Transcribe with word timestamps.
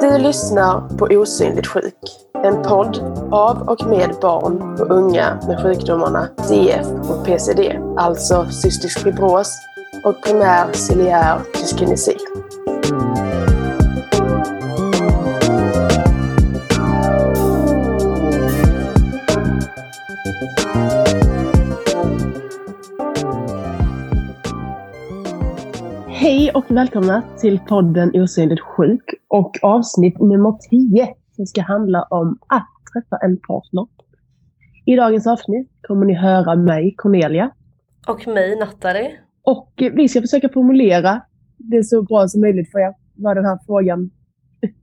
Du 0.00 0.18
lyssnar 0.18 0.98
på 0.98 1.06
Osynligt 1.10 1.66
sjuk. 1.66 1.94
En 2.44 2.62
podd 2.62 2.98
av 3.30 3.68
och 3.68 3.86
med 3.86 4.10
barn 4.20 4.80
och 4.80 4.90
unga 4.90 5.38
med 5.46 5.62
sjukdomarna 5.62 6.28
CF 6.48 6.86
och 7.10 7.24
PCD, 7.26 7.78
alltså 7.96 8.46
cystisk 8.50 8.98
fibros 8.98 9.52
och 10.04 10.22
primär 10.22 10.72
ciliär 10.72 11.40
dyskinesi. 11.54 12.16
Välkomna 26.78 27.22
till 27.40 27.58
podden 27.58 28.10
Osynligt 28.14 28.60
sjuk 28.60 29.04
och 29.28 29.56
avsnitt 29.62 30.20
nummer 30.20 30.58
10 30.70 31.14
som 31.36 31.46
ska 31.46 31.62
handla 31.62 32.02
om 32.02 32.38
att 32.46 32.68
träffa 32.92 33.16
en 33.24 33.36
partner. 33.36 33.86
I 34.84 34.96
dagens 34.96 35.26
avsnitt 35.26 35.70
kommer 35.82 36.06
ni 36.06 36.14
höra 36.14 36.56
mig, 36.56 36.94
Cornelia. 36.96 37.50
Och 38.08 38.28
mig, 38.28 38.58
Nathalie. 38.58 39.10
Och 39.42 39.72
vi 39.76 40.08
ska 40.08 40.20
försöka 40.20 40.48
formulera 40.48 41.20
det 41.56 41.84
så 41.84 42.02
bra 42.02 42.28
som 42.28 42.40
möjligt 42.40 42.70
för 42.70 42.78
er, 42.78 42.94
vad 43.14 43.36
den 43.36 43.44
här 43.44 43.58
frågan 43.66 44.10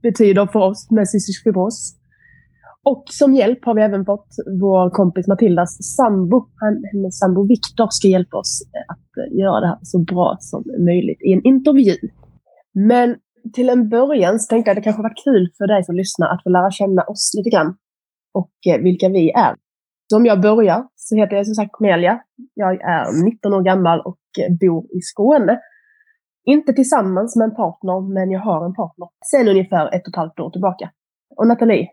betyder 0.02 0.46
för 0.46 0.60
oss 0.60 0.90
med 0.90 1.08
cystisk 1.08 1.42
fibros. 1.42 1.96
Och 2.90 3.04
som 3.10 3.34
hjälp 3.34 3.64
har 3.64 3.74
vi 3.74 3.82
även 3.82 4.04
fått 4.04 4.28
vår 4.60 4.90
kompis 4.90 5.26
Matildas 5.26 5.96
sambo. 5.96 6.36
Han, 6.60 6.84
hennes 6.92 7.18
sambo 7.18 7.46
Viktor 7.48 7.88
ska 7.90 8.08
hjälpa 8.08 8.36
oss 8.36 8.62
att 8.88 9.32
göra 9.38 9.60
det 9.60 9.66
här 9.66 9.78
så 9.82 9.98
bra 9.98 10.36
som 10.40 10.64
möjligt 10.78 11.22
i 11.22 11.32
en 11.32 11.46
intervju. 11.46 11.96
Men 12.74 13.16
till 13.54 13.68
en 13.68 13.88
början 13.88 14.38
så 14.38 14.48
tänkte 14.48 14.68
jag 14.68 14.72
att 14.72 14.82
det 14.82 14.86
kanske 14.88 15.02
varit 15.02 15.24
kul 15.24 15.50
för 15.58 15.66
dig 15.66 15.84
som 15.84 15.96
lyssnar 15.96 16.28
att 16.28 16.42
få 16.42 16.48
lära 16.48 16.70
känna 16.70 17.02
oss 17.02 17.32
lite 17.36 17.50
grann. 17.50 17.76
Och 18.34 18.52
eh, 18.68 18.82
vilka 18.82 19.08
vi 19.08 19.30
är. 19.30 19.54
Så 20.10 20.16
om 20.16 20.26
jag 20.26 20.40
börjar 20.40 20.88
så 20.94 21.16
heter 21.16 21.36
jag 21.36 21.46
som 21.46 21.54
sagt 21.54 21.72
Cornelia. 21.72 22.20
Jag 22.54 22.80
är 22.80 23.24
19 23.24 23.54
år 23.54 23.62
gammal 23.62 24.00
och 24.00 24.24
eh, 24.40 24.52
bor 24.60 24.84
i 24.96 25.00
Skåne. 25.00 25.60
Inte 26.44 26.72
tillsammans 26.72 27.36
med 27.36 27.44
en 27.44 27.54
partner, 27.54 28.14
men 28.14 28.30
jag 28.30 28.40
har 28.40 28.66
en 28.66 28.74
partner 28.74 29.08
sen 29.30 29.48
ungefär 29.48 29.86
ett 29.86 30.02
och 30.02 30.08
ett 30.08 30.16
halvt 30.16 30.40
år 30.40 30.50
tillbaka. 30.50 30.90
Och 31.36 31.46
Nathalie, 31.46 31.88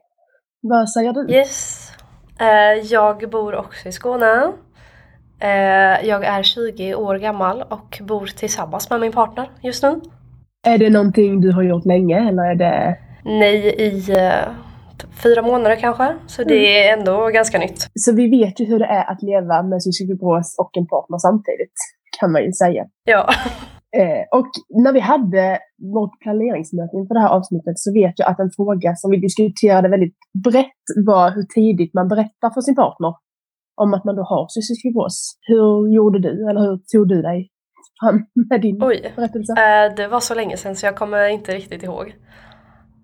vad 0.64 0.89
säger 0.89 1.14
du? 1.14 1.33
Yes. 1.33 1.89
Eh, 2.39 2.92
jag 2.92 3.30
bor 3.30 3.56
också 3.56 3.89
i 3.89 3.92
Skåne. 3.92 4.52
Eh, 5.39 6.08
jag 6.08 6.25
är 6.25 6.44
20 6.44 6.95
år 6.95 7.16
gammal 7.16 7.61
och 7.70 8.00
bor 8.02 8.25
tillsammans 8.25 8.89
med 8.89 9.00
min 9.00 9.11
partner 9.11 9.50
just 9.61 9.83
nu. 9.83 10.02
Är 10.67 10.78
det 10.78 10.89
någonting 10.89 11.42
du 11.42 11.52
har 11.52 11.64
gjort 11.64 11.86
länge 11.86 12.30
eller 12.30 12.44
är 12.44 12.55
det? 12.55 12.97
Nej, 13.23 13.58
i 13.67 14.11
eh, 14.11 14.50
fyra 15.23 15.42
månader 15.42 15.75
kanske. 15.75 16.16
Så 16.28 16.44
det 16.44 16.88
är 16.88 16.98
ändå 16.98 17.27
ganska 17.27 17.59
nytt. 17.59 17.88
Så 17.95 18.16
vi 18.16 18.30
vet 18.30 18.59
ju 18.59 18.66
hur 18.66 18.80
det 18.80 18.86
är 18.86 19.11
att 19.11 19.22
leva 19.22 19.64
med 19.64 19.83
cystisk 19.83 20.11
fibros 20.11 20.55
och 20.59 20.77
en 20.77 20.88
partner 20.88 21.17
samtidigt, 21.17 21.77
kan 22.20 22.31
man 22.31 22.44
ju 22.44 22.52
säga. 22.52 22.86
Ja. 23.03 23.30
Eh, 23.97 24.38
och 24.39 24.49
när 24.83 24.94
vi 24.94 24.99
hade 24.99 25.59
vårt 25.94 26.19
planeringsmöte 26.19 26.97
inför 26.97 27.13
det 27.13 27.19
här 27.19 27.36
avsnittet 27.38 27.80
så 27.80 27.94
vet 27.94 28.13
jag 28.19 28.27
att 28.31 28.39
en 28.39 28.52
fråga 28.55 28.95
som 28.95 29.11
vi 29.11 29.17
diskuterade 29.17 29.89
väldigt 29.89 30.17
brett 30.44 30.83
var 31.05 31.31
hur 31.31 31.44
tidigt 31.44 31.94
man 31.94 32.08
berättar 32.08 32.49
för 32.53 32.61
sin 32.61 32.75
partner 32.75 33.14
om 33.75 33.94
att 33.94 34.03
man 34.03 34.16
då 34.16 34.23
har 34.23 34.47
cystisk 34.47 34.81
fibros. 34.81 35.38
Hur 35.41 35.95
gjorde 35.95 36.19
du, 36.19 36.49
eller 36.49 36.61
hur 36.61 36.77
tog 36.77 37.08
du 37.08 37.21
dig 37.21 37.49
fram 37.99 38.25
med 38.49 38.61
din 38.61 38.83
Oj. 38.83 39.14
berättelse? 39.15 39.54
Eh, 39.54 39.95
det 39.95 40.08
var 40.08 40.20
så 40.20 40.36
länge 40.36 40.58
sedan 40.58 40.75
så 40.75 40.86
jag 40.86 40.95
kommer 40.95 41.27
inte 41.27 41.55
riktigt 41.55 41.83
ihåg. 41.83 42.15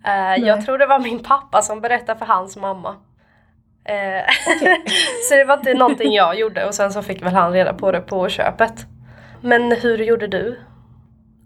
Eh, 0.05 0.45
jag 0.45 0.65
tror 0.65 0.77
det 0.77 0.87
var 0.87 0.99
min 0.99 1.19
pappa 1.19 1.61
som 1.61 1.81
berättade 1.81 2.19
för 2.19 2.25
hans 2.25 2.57
mamma. 2.57 2.95
Eh, 3.85 4.25
så 5.29 5.35
det 5.35 5.43
var 5.43 5.57
inte 5.57 5.73
någonting 5.73 6.13
jag 6.13 6.39
gjorde 6.39 6.65
och 6.65 6.73
sen 6.73 6.91
så 6.91 7.01
fick 7.01 7.25
väl 7.25 7.33
han 7.33 7.53
reda 7.53 7.73
på 7.73 7.91
det 7.91 8.01
på 8.01 8.29
köpet. 8.29 8.73
Men 9.41 9.71
hur 9.71 9.97
gjorde 9.97 10.27
du? 10.27 10.57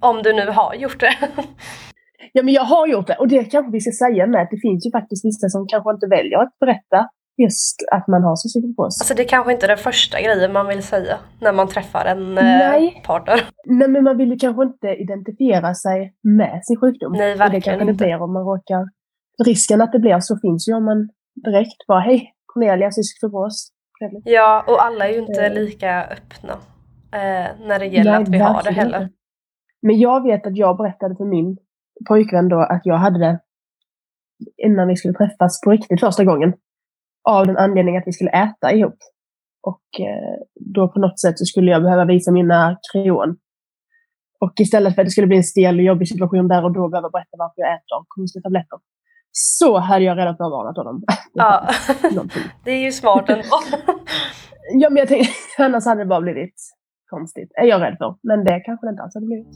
Om 0.10 0.24
du 0.24 0.34
nu 0.34 0.46
har 0.52 0.74
gjort 0.74 1.00
det. 1.00 1.14
Ja, 2.34 2.44
men 2.44 2.54
jag 2.54 2.64
har 2.64 2.88
gjort 2.88 3.08
det. 3.08 3.16
Och 3.16 3.28
det 3.28 3.44
kanske 3.44 3.72
vi 3.72 3.80
ska 3.82 3.92
säga 4.06 4.28
med 4.28 4.42
att 4.42 4.50
det 4.52 4.58
finns 4.62 4.86
ju 4.86 4.92
faktiskt 4.92 5.26
vissa 5.26 5.50
som 5.50 5.68
kanske 5.68 5.92
inte 5.92 6.08
väljer 6.08 6.38
att 6.40 6.60
berätta 6.60 7.10
just 7.38 7.76
att 7.92 8.08
man 8.08 8.24
har 8.24 8.36
cystisk 8.36 8.64
fibros. 8.66 9.02
Alltså 9.02 9.14
det 9.14 9.24
kanske 9.26 9.52
inte 9.54 9.66
är 9.66 9.68
den 9.68 9.78
första 9.78 10.22
grejen 10.22 10.54
man 10.54 10.68
vill 10.68 10.84
säga 10.84 11.18
när 11.42 11.54
man 11.54 11.68
träffar 11.68 12.06
en 12.06 12.34
Nej. 12.36 12.94
eh, 12.98 13.02
partner. 13.08 13.42
Nej, 13.66 13.88
men 13.88 14.04
man 14.04 14.18
vill 14.18 14.30
ju 14.32 14.38
kanske 14.40 14.64
inte 14.64 14.88
identifiera 14.88 15.74
sig 15.74 16.14
med 16.24 16.62
sin 16.64 16.80
sjukdom. 16.80 17.12
Nej, 17.14 17.32
Och 17.32 17.38
det 17.38 17.44
verkligen 17.44 17.62
kanske 17.62 17.92
inte. 17.92 18.04
blir 18.04 18.22
om 18.22 18.34
man 18.34 18.44
råkar... 18.44 18.90
Risken 19.46 19.82
att 19.82 19.92
det 19.92 20.00
blir 20.00 20.20
så 20.20 20.38
finns 20.42 20.68
ju 20.70 20.74
om 20.74 20.86
man 20.86 21.10
direkt 21.46 21.88
bara 21.88 22.00
hej, 22.00 22.34
Cornelia, 22.46 22.92
cystisk 22.92 23.20
fibros. 23.22 23.70
Ja, 24.24 24.64
och 24.68 24.84
alla 24.86 25.08
är 25.08 25.14
ju 25.14 25.20
inte 25.20 25.46
Eh. 25.46 25.54
lika 25.54 26.04
öppna 26.04 26.54
eh, 27.12 27.48
när 27.68 27.80
det 27.80 27.86
gäller 27.86 28.12
Nej, 28.12 28.22
att 28.22 28.30
vi 28.30 28.38
har 28.38 28.50
det 28.50 28.54
verkligen 28.56 28.76
heller. 28.80 29.02
inte. 29.04 29.14
Men 29.84 30.00
jag 30.00 30.24
vet 30.24 30.48
att 30.48 30.58
jag 30.58 30.78
berättade 30.78 31.16
för 31.16 31.26
min 31.26 31.58
pojkvän 32.08 32.50
då 32.50 32.60
att 32.60 32.82
jag 32.84 32.98
hade 32.98 33.20
det 33.20 33.40
innan 34.58 34.88
vi 34.88 34.96
skulle 34.96 35.14
träffas 35.14 35.62
på 35.62 35.72
riktigt 35.72 36.00
första 36.00 36.24
gången. 36.24 36.54
Av 37.30 37.48
den 37.48 37.58
anledningen 37.58 38.02
att 38.02 38.08
vi 38.08 38.12
skulle 38.12 38.32
äta 38.32 38.74
ihop. 38.74 38.98
Och 39.62 40.00
eh, 40.00 40.40
då 40.56 40.88
på 40.88 41.00
något 41.00 41.20
sätt 41.20 41.40
så 41.40 41.46
skulle 41.46 41.72
jag 41.72 41.84
behöva 41.84 42.06
visa 42.06 42.32
mina 42.32 42.78
kreon. 42.92 43.38
Och 44.40 44.54
istället 44.60 44.96
för 44.96 45.02
att 45.02 45.06
det 45.06 45.12
skulle 45.12 45.28
bli 45.28 45.38
en 45.38 45.44
stel 45.44 45.78
och 45.80 45.86
jobbig 45.86 46.08
situation 46.08 46.48
där 46.48 46.64
och 46.64 46.74
då 46.74 46.90
behöva 46.90 47.10
berätta 47.10 47.38
varför 47.38 47.62
jag 47.62 47.74
äter 47.74 48.06
konstiga 48.08 48.42
tabletter. 48.42 48.80
Så 49.32 49.78
hade 49.78 50.06
jag 50.06 50.18
redan 50.18 50.38
förvarnat 50.38 50.78
honom. 50.78 51.04
Ja, 51.36 51.70
det 52.64 52.72
är 52.72 52.80
ju 52.80 52.92
smart 52.92 53.30
ändå. 53.30 53.44
Ja, 54.74 54.90
men 54.90 54.98
jag 54.98 55.08
tänkte, 55.08 55.34
annars 55.64 55.86
hade 55.86 56.02
det 56.02 56.06
bara 56.06 56.22
blivit 56.22 56.56
konstigt. 57.16 57.52
Är 57.62 57.66
jag 57.66 57.82
rädd 57.82 57.96
för. 57.98 58.16
Men 58.24 58.44
det 58.46 58.60
kanske 58.66 58.86
det 58.86 58.90
inte 58.90 59.04
alls 59.04 59.16
hade 59.16 59.26
blivit. 59.26 59.54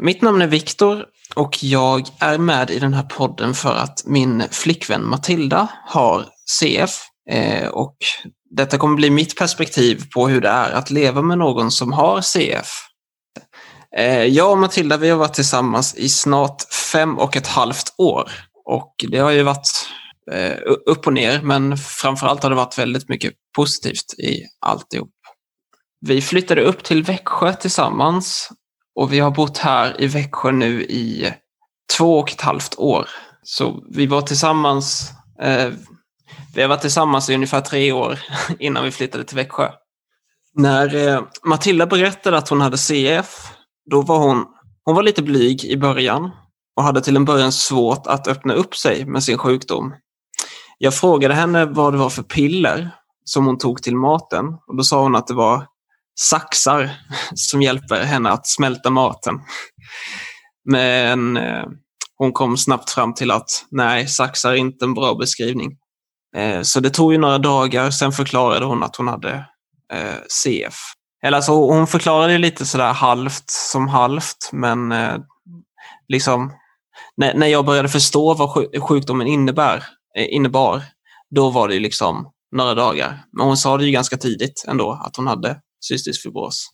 Mitt 0.00 0.22
namn 0.22 0.42
är 0.42 0.46
Viktor 0.46 1.04
och 1.36 1.58
jag 1.62 2.00
är 2.20 2.38
med 2.38 2.70
i 2.70 2.78
den 2.78 2.94
här 2.94 3.02
podden 3.02 3.54
för 3.54 3.74
att 3.84 4.02
min 4.06 4.42
flickvän 4.50 5.04
Matilda 5.08 5.68
har 5.86 6.24
CF. 6.60 6.90
Eh, 7.30 7.68
och 7.68 7.96
detta 8.56 8.78
kommer 8.78 8.96
bli 8.96 9.10
mitt 9.10 9.38
perspektiv 9.38 10.04
på 10.14 10.28
hur 10.28 10.40
det 10.40 10.48
är 10.48 10.72
att 10.72 10.90
leva 10.90 11.22
med 11.22 11.38
någon 11.38 11.70
som 11.70 11.92
har 11.92 12.20
CF. 12.20 12.68
Eh, 13.96 14.24
jag 14.24 14.52
och 14.52 14.58
Matilda 14.58 14.96
vi 14.96 15.10
har 15.10 15.18
varit 15.18 15.34
tillsammans 15.34 15.94
i 15.94 16.08
snart 16.08 16.62
fem 16.92 17.18
och 17.18 17.36
ett 17.36 17.46
halvt 17.46 17.94
år. 17.98 18.30
Och 18.64 18.94
det 19.08 19.18
har 19.18 19.30
ju 19.30 19.42
varit 19.42 19.68
eh, 20.32 20.56
upp 20.86 21.06
och 21.06 21.12
ner, 21.12 21.42
men 21.42 21.76
framförallt 21.76 22.42
har 22.42 22.50
det 22.50 22.56
varit 22.56 22.78
väldigt 22.78 23.08
mycket 23.08 23.32
positivt 23.56 24.14
i 24.18 24.42
alltihop. 24.66 25.10
Vi 26.00 26.22
flyttade 26.22 26.62
upp 26.62 26.84
till 26.84 27.02
Växjö 27.02 27.52
tillsammans 27.52 28.50
och 28.94 29.12
vi 29.12 29.18
har 29.18 29.30
bott 29.30 29.58
här 29.58 30.00
i 30.00 30.06
Växjö 30.06 30.52
nu 30.52 30.82
i 30.82 31.32
två 31.96 32.18
och 32.18 32.30
ett 32.30 32.40
halvt 32.40 32.78
år. 32.78 33.08
Så 33.42 33.84
vi 33.90 34.06
var 34.06 34.22
tillsammans, 34.22 35.10
eh, 35.42 35.72
vi 36.54 36.62
har 36.62 36.68
varit 36.68 36.80
tillsammans 36.80 37.30
i 37.30 37.34
ungefär 37.34 37.60
tre 37.60 37.92
år 37.92 38.18
innan 38.58 38.84
vi 38.84 38.90
flyttade 38.90 39.24
till 39.24 39.36
Växjö. 39.36 39.70
När 40.54 41.08
eh, 41.08 41.22
Matilda 41.44 41.86
berättade 41.86 42.38
att 42.38 42.48
hon 42.48 42.60
hade 42.60 42.78
CF, 42.78 43.52
då 43.90 44.02
var 44.02 44.18
hon, 44.18 44.46
hon 44.84 44.94
var 44.94 45.02
lite 45.02 45.22
blyg 45.22 45.64
i 45.64 45.76
början 45.76 46.30
och 46.76 46.82
hade 46.82 47.00
till 47.00 47.16
en 47.16 47.24
början 47.24 47.52
svårt 47.52 48.06
att 48.06 48.28
öppna 48.28 48.54
upp 48.54 48.76
sig 48.76 49.04
med 49.06 49.24
sin 49.24 49.38
sjukdom. 49.38 49.94
Jag 50.78 50.94
frågade 50.94 51.34
henne 51.34 51.64
vad 51.64 51.92
det 51.92 51.98
var 51.98 52.10
för 52.10 52.22
piller 52.22 52.90
som 53.24 53.46
hon 53.46 53.58
tog 53.58 53.82
till 53.82 53.96
maten 53.96 54.44
och 54.66 54.76
då 54.76 54.82
sa 54.82 55.02
hon 55.02 55.16
att 55.16 55.26
det 55.26 55.34
var 55.34 55.66
saxar 56.20 56.90
som 57.34 57.62
hjälper 57.62 58.04
henne 58.04 58.30
att 58.30 58.46
smälta 58.46 58.90
maten. 58.90 59.40
Men 60.64 61.36
eh, 61.36 61.64
hon 62.16 62.32
kom 62.32 62.56
snabbt 62.56 62.90
fram 62.90 63.14
till 63.14 63.30
att 63.30 63.50
nej, 63.70 64.08
saxar 64.08 64.50
är 64.52 64.56
inte 64.56 64.84
en 64.84 64.94
bra 64.94 65.14
beskrivning. 65.14 65.76
Eh, 66.36 66.62
så 66.62 66.80
det 66.80 66.90
tog 66.90 67.12
ju 67.12 67.18
några 67.18 67.38
dagar, 67.38 67.90
sen 67.90 68.12
förklarade 68.12 68.66
hon 68.66 68.82
att 68.82 68.96
hon 68.96 69.08
hade 69.08 69.34
eh, 69.92 70.16
CF. 70.28 70.74
Eller 71.22 71.36
alltså, 71.36 71.52
hon 71.52 71.86
förklarade 71.86 72.38
lite 72.38 72.66
sådär 72.66 72.92
halvt 72.92 73.50
som 73.50 73.88
halvt, 73.88 74.50
men 74.52 74.92
eh, 74.92 75.16
liksom 76.08 76.52
när, 77.16 77.34
när 77.34 77.46
jag 77.46 77.64
började 77.64 77.88
förstå 77.88 78.34
vad 78.34 78.50
sjukdomen 78.82 79.26
innebär 79.26 79.84
eh, 80.16 80.34
innebar, 80.34 80.82
då 81.30 81.50
var 81.50 81.68
det 81.68 81.78
liksom 81.78 82.28
några 82.56 82.74
dagar. 82.74 83.24
Men 83.32 83.46
hon 83.46 83.56
sa 83.56 83.76
det 83.76 83.84
ju 83.84 83.90
ganska 83.90 84.16
tidigt 84.16 84.64
ändå 84.68 85.02
att 85.04 85.16
hon 85.16 85.26
hade 85.26 85.56
cystisk 85.84 86.22
fibros. 86.22 86.70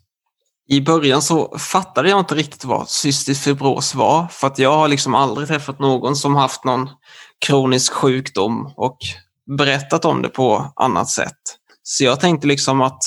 I 0.70 0.80
början 0.80 1.22
så 1.22 1.58
fattade 1.58 2.10
jag 2.10 2.18
inte 2.18 2.34
riktigt 2.34 2.64
vad 2.64 2.88
cystisk 2.88 3.42
fibros 3.42 3.94
var 3.94 4.26
för 4.26 4.46
att 4.46 4.58
jag 4.58 4.76
har 4.76 4.88
liksom 4.88 5.14
aldrig 5.14 5.48
träffat 5.48 5.78
någon 5.78 6.16
som 6.16 6.36
haft 6.36 6.64
någon 6.64 6.90
kronisk 7.46 7.92
sjukdom 7.92 8.72
och 8.76 8.98
berättat 9.56 10.04
om 10.04 10.22
det 10.22 10.28
på 10.28 10.72
annat 10.76 11.08
sätt. 11.08 11.38
Så 11.82 12.04
jag 12.04 12.20
tänkte 12.20 12.46
liksom 12.46 12.80
att 12.80 13.02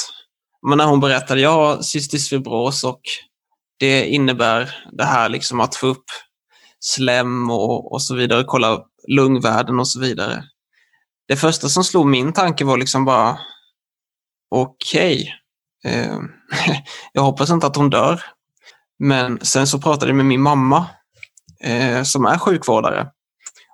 men 0.68 0.78
när 0.78 0.86
hon 0.86 1.00
berättade 1.00 1.42
jag 1.42 1.54
har 1.54 1.82
cystisk 1.82 2.30
fibros 2.30 2.84
och 2.84 3.02
det 3.80 4.06
innebär 4.06 4.76
det 4.92 5.04
här 5.04 5.30
liksom 5.30 5.60
att 5.60 5.76
få 5.76 5.88
upp 5.88 6.06
slem 6.80 7.50
och, 7.50 7.92
och 7.92 8.02
så 8.02 8.16
vidare, 8.16 8.44
kolla 8.48 8.84
lungvärden 9.08 9.80
och 9.80 9.88
så 9.88 10.00
vidare. 10.00 10.44
Det 11.28 11.36
första 11.36 11.70
som 11.70 11.84
slog 11.84 12.08
min 12.08 12.34
tanke 12.34 12.66
var 12.66 12.78
liksom 12.78 13.06
bara 13.06 13.40
okej, 14.52 15.34
okay, 15.84 16.00
eh, 16.00 16.18
jag 17.14 17.22
hoppas 17.22 17.50
inte 17.50 17.68
att 17.68 17.76
hon 17.76 17.90
dör. 17.90 18.22
Men 19.00 19.40
sen 19.42 19.68
så 19.68 19.82
pratade 19.82 20.10
jag 20.10 20.16
med 20.16 20.26
min 20.26 20.42
mamma 20.42 20.86
eh, 21.64 22.04
som 22.04 22.26
är 22.26 22.38
sjukvårdare 22.38 23.12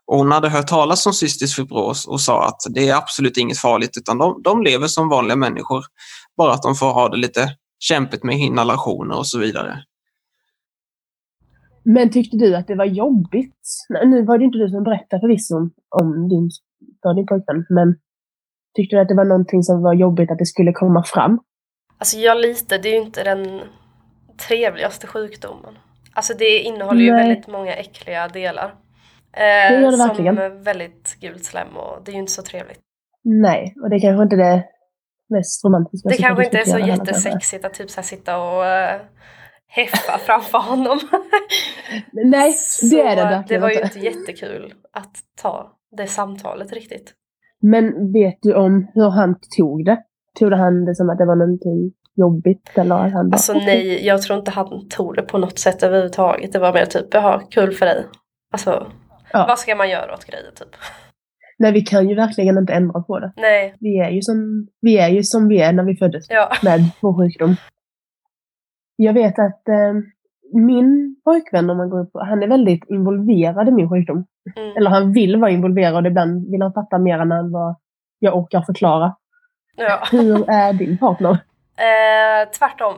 och 0.08 0.18
hon 0.18 0.32
hade 0.32 0.50
hört 0.50 0.68
talas 0.68 1.06
om 1.06 1.14
cystisk 1.14 1.56
fibros 1.56 2.08
och 2.08 2.22
sa 2.22 2.48
att 2.48 2.62
det 2.70 2.90
är 2.90 2.96
absolut 2.96 3.38
inget 3.38 3.58
farligt 3.58 3.98
utan 3.98 4.18
de, 4.18 4.42
de 4.44 4.64
lever 4.64 4.88
som 4.88 5.10
vanliga 5.10 5.36
människor. 5.36 5.84
Bara 6.38 6.54
att 6.54 6.62
de 6.62 6.76
får 6.76 6.94
ha 6.94 7.10
det 7.10 7.18
lite 7.18 7.50
kämpigt 7.80 8.24
med 8.24 8.38
inhalationer 8.38 9.18
och 9.18 9.28
så 9.28 9.40
vidare. 9.40 9.84
Men 11.84 12.10
tyckte 12.10 12.38
du 12.38 12.56
att 12.56 12.68
det 12.68 12.76
var 12.76 12.86
jobbigt? 12.86 13.62
Nu 14.06 14.26
var 14.26 14.38
det 14.38 14.46
inte 14.46 14.58
du 14.58 14.70
som 14.70 14.84
berättade 14.84 15.20
förvisso 15.20 15.56
om, 15.56 15.72
om 15.90 16.30
din, 16.30 16.50
för 17.02 17.14
din 17.14 17.26
pojkvän, 17.26 17.66
men 17.70 17.96
tyckte 18.76 18.96
du 18.96 19.02
att 19.02 19.08
det 19.08 19.16
var 19.16 19.26
någonting 19.26 19.64
som 19.64 19.82
var 19.82 19.94
jobbigt 19.94 20.32
att 20.32 20.38
det 20.38 20.46
skulle 20.46 20.72
komma 20.72 21.04
fram? 21.04 21.40
Alltså 21.98 22.18
ja, 22.18 22.34
lite. 22.34 22.78
Det 22.78 22.90
är 22.90 22.94
ju 22.94 23.02
inte 23.02 23.24
den 23.24 23.62
trevligaste 24.48 25.08
sjukdomen. 25.08 25.78
Alltså 26.14 26.34
det 26.34 26.60
innehåller 26.60 27.02
ju 27.02 27.12
väldigt 27.12 27.48
många 27.48 27.74
äckliga 27.74 28.28
delar. 28.28 28.74
Eh, 29.38 29.82
det 29.82 29.92
det 29.92 29.98
verkligen. 29.98 30.36
Som 30.36 30.64
väldigt 30.64 31.18
gult 31.20 31.46
slem 31.46 31.78
och 31.78 32.04
det 32.06 32.12
är 32.12 32.14
ju 32.14 32.20
inte 32.20 32.32
så 32.32 32.42
trevligt. 32.42 32.80
Nej, 33.24 33.76
och 33.84 33.90
det 33.90 33.96
är 33.96 34.00
kanske 34.00 34.24
inte 34.24 34.36
det 34.36 34.64
mest 35.30 35.66
romantiska. 35.66 36.10
Det 36.10 36.18
kanske 36.18 36.44
inte 36.46 36.58
är 36.58 36.66
så 36.66 36.80
jättesexigt 36.80 37.66
att 37.66 37.74
typ 37.74 37.90
så 37.90 38.02
sitta 38.02 38.38
och 38.38 38.62
uh, 38.62 39.02
häffa 39.68 40.18
framför 40.26 40.58
honom. 40.58 41.00
Nej, 42.12 42.56
det 42.92 43.02
är 43.02 43.16
det 43.16 43.24
verkligen 43.24 43.62
Det 43.62 43.68
var 43.68 43.70
ju 43.70 43.82
inte 43.82 44.00
jättekul 44.00 44.74
att 44.94 45.18
ta 45.42 45.72
det 45.98 46.08
samtalet 46.08 46.74
riktigt. 46.74 47.14
Men 47.62 48.12
vet 48.14 48.38
du 48.42 48.54
om 48.54 48.88
hur 48.94 49.10
han 49.10 49.36
tog 49.58 49.86
det? 49.86 49.98
Tog 50.40 50.54
han 50.54 50.86
det 50.86 50.96
som 50.96 51.10
att 51.10 51.18
det 51.18 51.26
var 51.26 51.36
någonting 51.36 51.92
jobbigt? 52.16 52.78
Eller 52.78 52.96
han 52.96 53.30
bara, 53.30 53.34
alltså 53.34 53.54
nej, 53.54 54.06
jag 54.06 54.22
tror 54.22 54.40
inte 54.40 54.52
han 54.52 54.90
tog 54.90 55.16
det 55.16 55.22
på 55.22 55.38
något 55.38 55.60
sätt 55.60 55.84
överhuvudtaget. 55.84 56.54
Det 56.54 56.60
var 56.60 56.74
mer 56.74 56.86
typ, 56.86 57.14
jaha, 57.14 57.42
kul 57.50 57.72
för 57.72 57.86
dig. 57.86 58.06
Alltså, 58.52 58.88
Ja. 59.32 59.46
Vad 59.48 59.60
ska 59.60 59.76
man 59.76 59.90
göra 59.90 60.14
åt 60.14 60.26
grejer 60.26 60.52
typ? 60.52 60.76
Nej, 61.60 61.72
vi 61.72 61.82
kan 61.82 62.10
ju 62.10 62.16
verkligen 62.16 62.58
inte 62.58 62.74
ändra 62.74 63.02
på 63.02 63.20
det. 63.20 63.32
Nej. 63.36 63.76
Vi 63.80 64.00
är 64.00 64.10
ju 64.10 64.22
som 64.22 64.68
vi 64.82 64.98
är, 64.98 65.10
ju 65.10 65.24
som 65.24 65.48
vi 65.48 65.62
är 65.62 65.74
när 65.74 65.84
vi 65.84 65.96
föddes 65.96 66.26
ja. 66.30 66.52
med 66.64 66.80
vår 67.02 67.18
sjukdom. 67.18 67.56
Jag 68.96 69.14
vet 69.14 69.40
att 69.40 69.68
eh, 69.68 69.94
min 70.54 71.16
pojkvän, 71.24 71.70
om 71.70 71.78
man 71.78 71.90
går 71.90 72.02
upp, 72.02 72.12
han 72.14 72.44
är 72.44 72.48
väldigt 72.48 72.90
involverad 72.90 73.70
i 73.70 73.72
min 73.72 73.90
sjukdom. 73.90 74.26
Mm. 74.56 74.78
Eller 74.78 74.90
han 74.90 75.14
vill 75.14 75.38
vara 75.38 75.52
involverad 75.52 76.08
ibland 76.08 76.52
vill 76.52 76.62
han 76.62 76.74
fatta 76.74 76.98
mer 76.98 77.20
än 77.20 77.52
vad 77.52 77.76
jag 78.20 78.36
orkar 78.38 78.62
förklara. 78.62 79.16
Ja. 79.76 80.08
Hur 80.12 80.50
är 80.50 80.74
din 80.74 80.98
partner? 80.98 81.38
Eh, 81.78 82.50
tvärtom. 82.60 82.96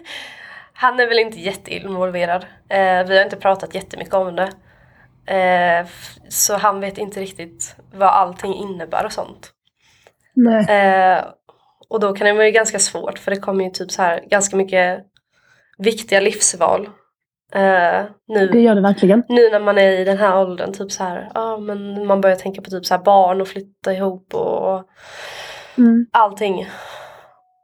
han 0.72 1.00
är 1.00 1.08
väl 1.08 1.18
inte 1.18 1.40
jätteinvolverad. 1.40 2.46
Eh, 2.68 3.06
vi 3.06 3.16
har 3.16 3.24
inte 3.24 3.36
pratat 3.36 3.74
jättemycket 3.74 4.14
om 4.14 4.36
det. 4.36 4.50
Eh, 5.26 5.86
så 6.28 6.56
han 6.56 6.80
vet 6.80 6.98
inte 6.98 7.20
riktigt 7.20 7.76
vad 7.92 8.08
allting 8.08 8.54
innebär 8.54 9.04
och 9.04 9.12
sånt. 9.12 9.52
Eh, 10.68 11.24
och 11.88 12.00
då 12.00 12.12
kan 12.12 12.26
det 12.26 12.32
vara 12.32 12.50
ganska 12.50 12.78
svårt 12.78 13.18
för 13.18 13.30
det 13.30 13.36
kommer 13.36 13.64
ju 13.64 13.70
typ 13.70 13.90
så 13.90 14.02
här 14.02 14.24
ganska 14.30 14.56
mycket 14.56 15.04
viktiga 15.78 16.20
livsval. 16.20 16.88
Eh, 17.54 18.04
nu, 18.28 18.48
det 18.48 18.60
gör 18.60 18.74
det 18.74 18.80
verkligen. 18.80 19.22
Nu 19.28 19.50
när 19.50 19.60
man 19.60 19.78
är 19.78 19.90
i 19.90 20.04
den 20.04 20.18
här 20.18 20.40
åldern, 20.40 20.72
typ 20.72 20.92
så 20.92 21.04
här, 21.04 21.30
ja 21.34 21.58
men 21.58 22.06
man 22.06 22.20
börjar 22.20 22.36
tänka 22.36 22.62
på 22.62 22.70
typ 22.70 22.86
så 22.86 22.94
här 22.94 23.02
barn 23.02 23.40
och 23.40 23.48
flytta 23.48 23.92
ihop 23.92 24.34
och 24.34 24.84
mm. 25.78 26.06
allting. 26.12 26.68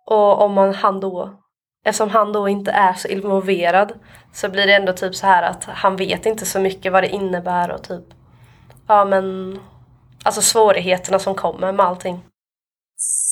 Och 0.06 0.42
om 0.42 0.52
man 0.52 0.74
han 0.74 1.00
då 1.00 1.39
eftersom 1.84 2.08
han 2.08 2.32
då 2.32 2.48
inte 2.48 2.70
är 2.70 2.92
så 2.92 3.08
involverad 3.08 3.92
så 4.32 4.50
blir 4.50 4.66
det 4.66 4.74
ändå 4.74 4.92
typ 4.92 5.14
så 5.14 5.26
här 5.26 5.50
att 5.50 5.64
han 5.64 5.96
vet 5.96 6.26
inte 6.26 6.46
så 6.46 6.60
mycket 6.60 6.92
vad 6.92 7.02
det 7.02 7.08
innebär 7.08 7.72
och 7.72 7.82
typ 7.82 8.04
ja 8.86 9.04
men 9.04 9.58
alltså 10.24 10.40
svårigheterna 10.40 11.18
som 11.18 11.34
kommer 11.34 11.72
med 11.72 11.86
allting. 11.86 12.20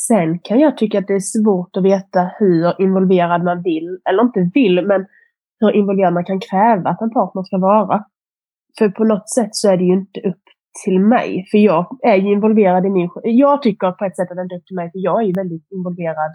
Sen 0.08 0.38
kan 0.38 0.60
jag 0.60 0.76
tycka 0.76 0.98
att 0.98 1.06
det 1.06 1.14
är 1.14 1.20
svårt 1.20 1.76
att 1.76 1.84
veta 1.84 2.30
hur 2.38 2.82
involverad 2.82 3.44
man 3.44 3.62
vill, 3.62 3.98
eller 4.08 4.22
inte 4.22 4.50
vill, 4.54 4.86
men 4.86 5.06
hur 5.60 5.70
involverad 5.70 6.14
man 6.14 6.24
kan 6.24 6.40
kräva 6.40 6.90
att 6.90 7.00
en 7.00 7.10
partner 7.10 7.42
ska 7.42 7.58
vara. 7.58 8.04
För 8.78 8.88
på 8.88 9.04
något 9.04 9.30
sätt 9.30 9.48
så 9.52 9.70
är 9.70 9.76
det 9.76 9.84
ju 9.84 9.94
inte 9.94 10.20
upp 10.20 10.42
till 10.84 11.00
mig, 11.00 11.46
för 11.50 11.58
jag 11.58 11.98
är 12.02 12.16
ju 12.16 12.32
involverad 12.32 12.86
i 12.86 12.90
min... 12.90 13.10
Jag 13.22 13.62
tycker 13.62 13.92
på 13.92 14.04
ett 14.04 14.16
sätt 14.16 14.30
att 14.30 14.36
det 14.36 14.42
inte 14.42 14.54
är 14.54 14.58
upp 14.58 14.66
till 14.66 14.76
mig, 14.76 14.90
för 14.92 14.98
jag 14.98 15.22
är 15.22 15.26
ju 15.26 15.32
väldigt 15.32 15.66
involverad 15.70 16.32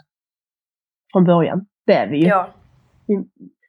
från 1.11 1.23
början. 1.25 1.65
Det 1.85 1.93
är 1.93 2.07
vi 2.07 2.17
ju. 2.17 2.27
Ja. 2.27 2.47
Vi, 3.07 3.23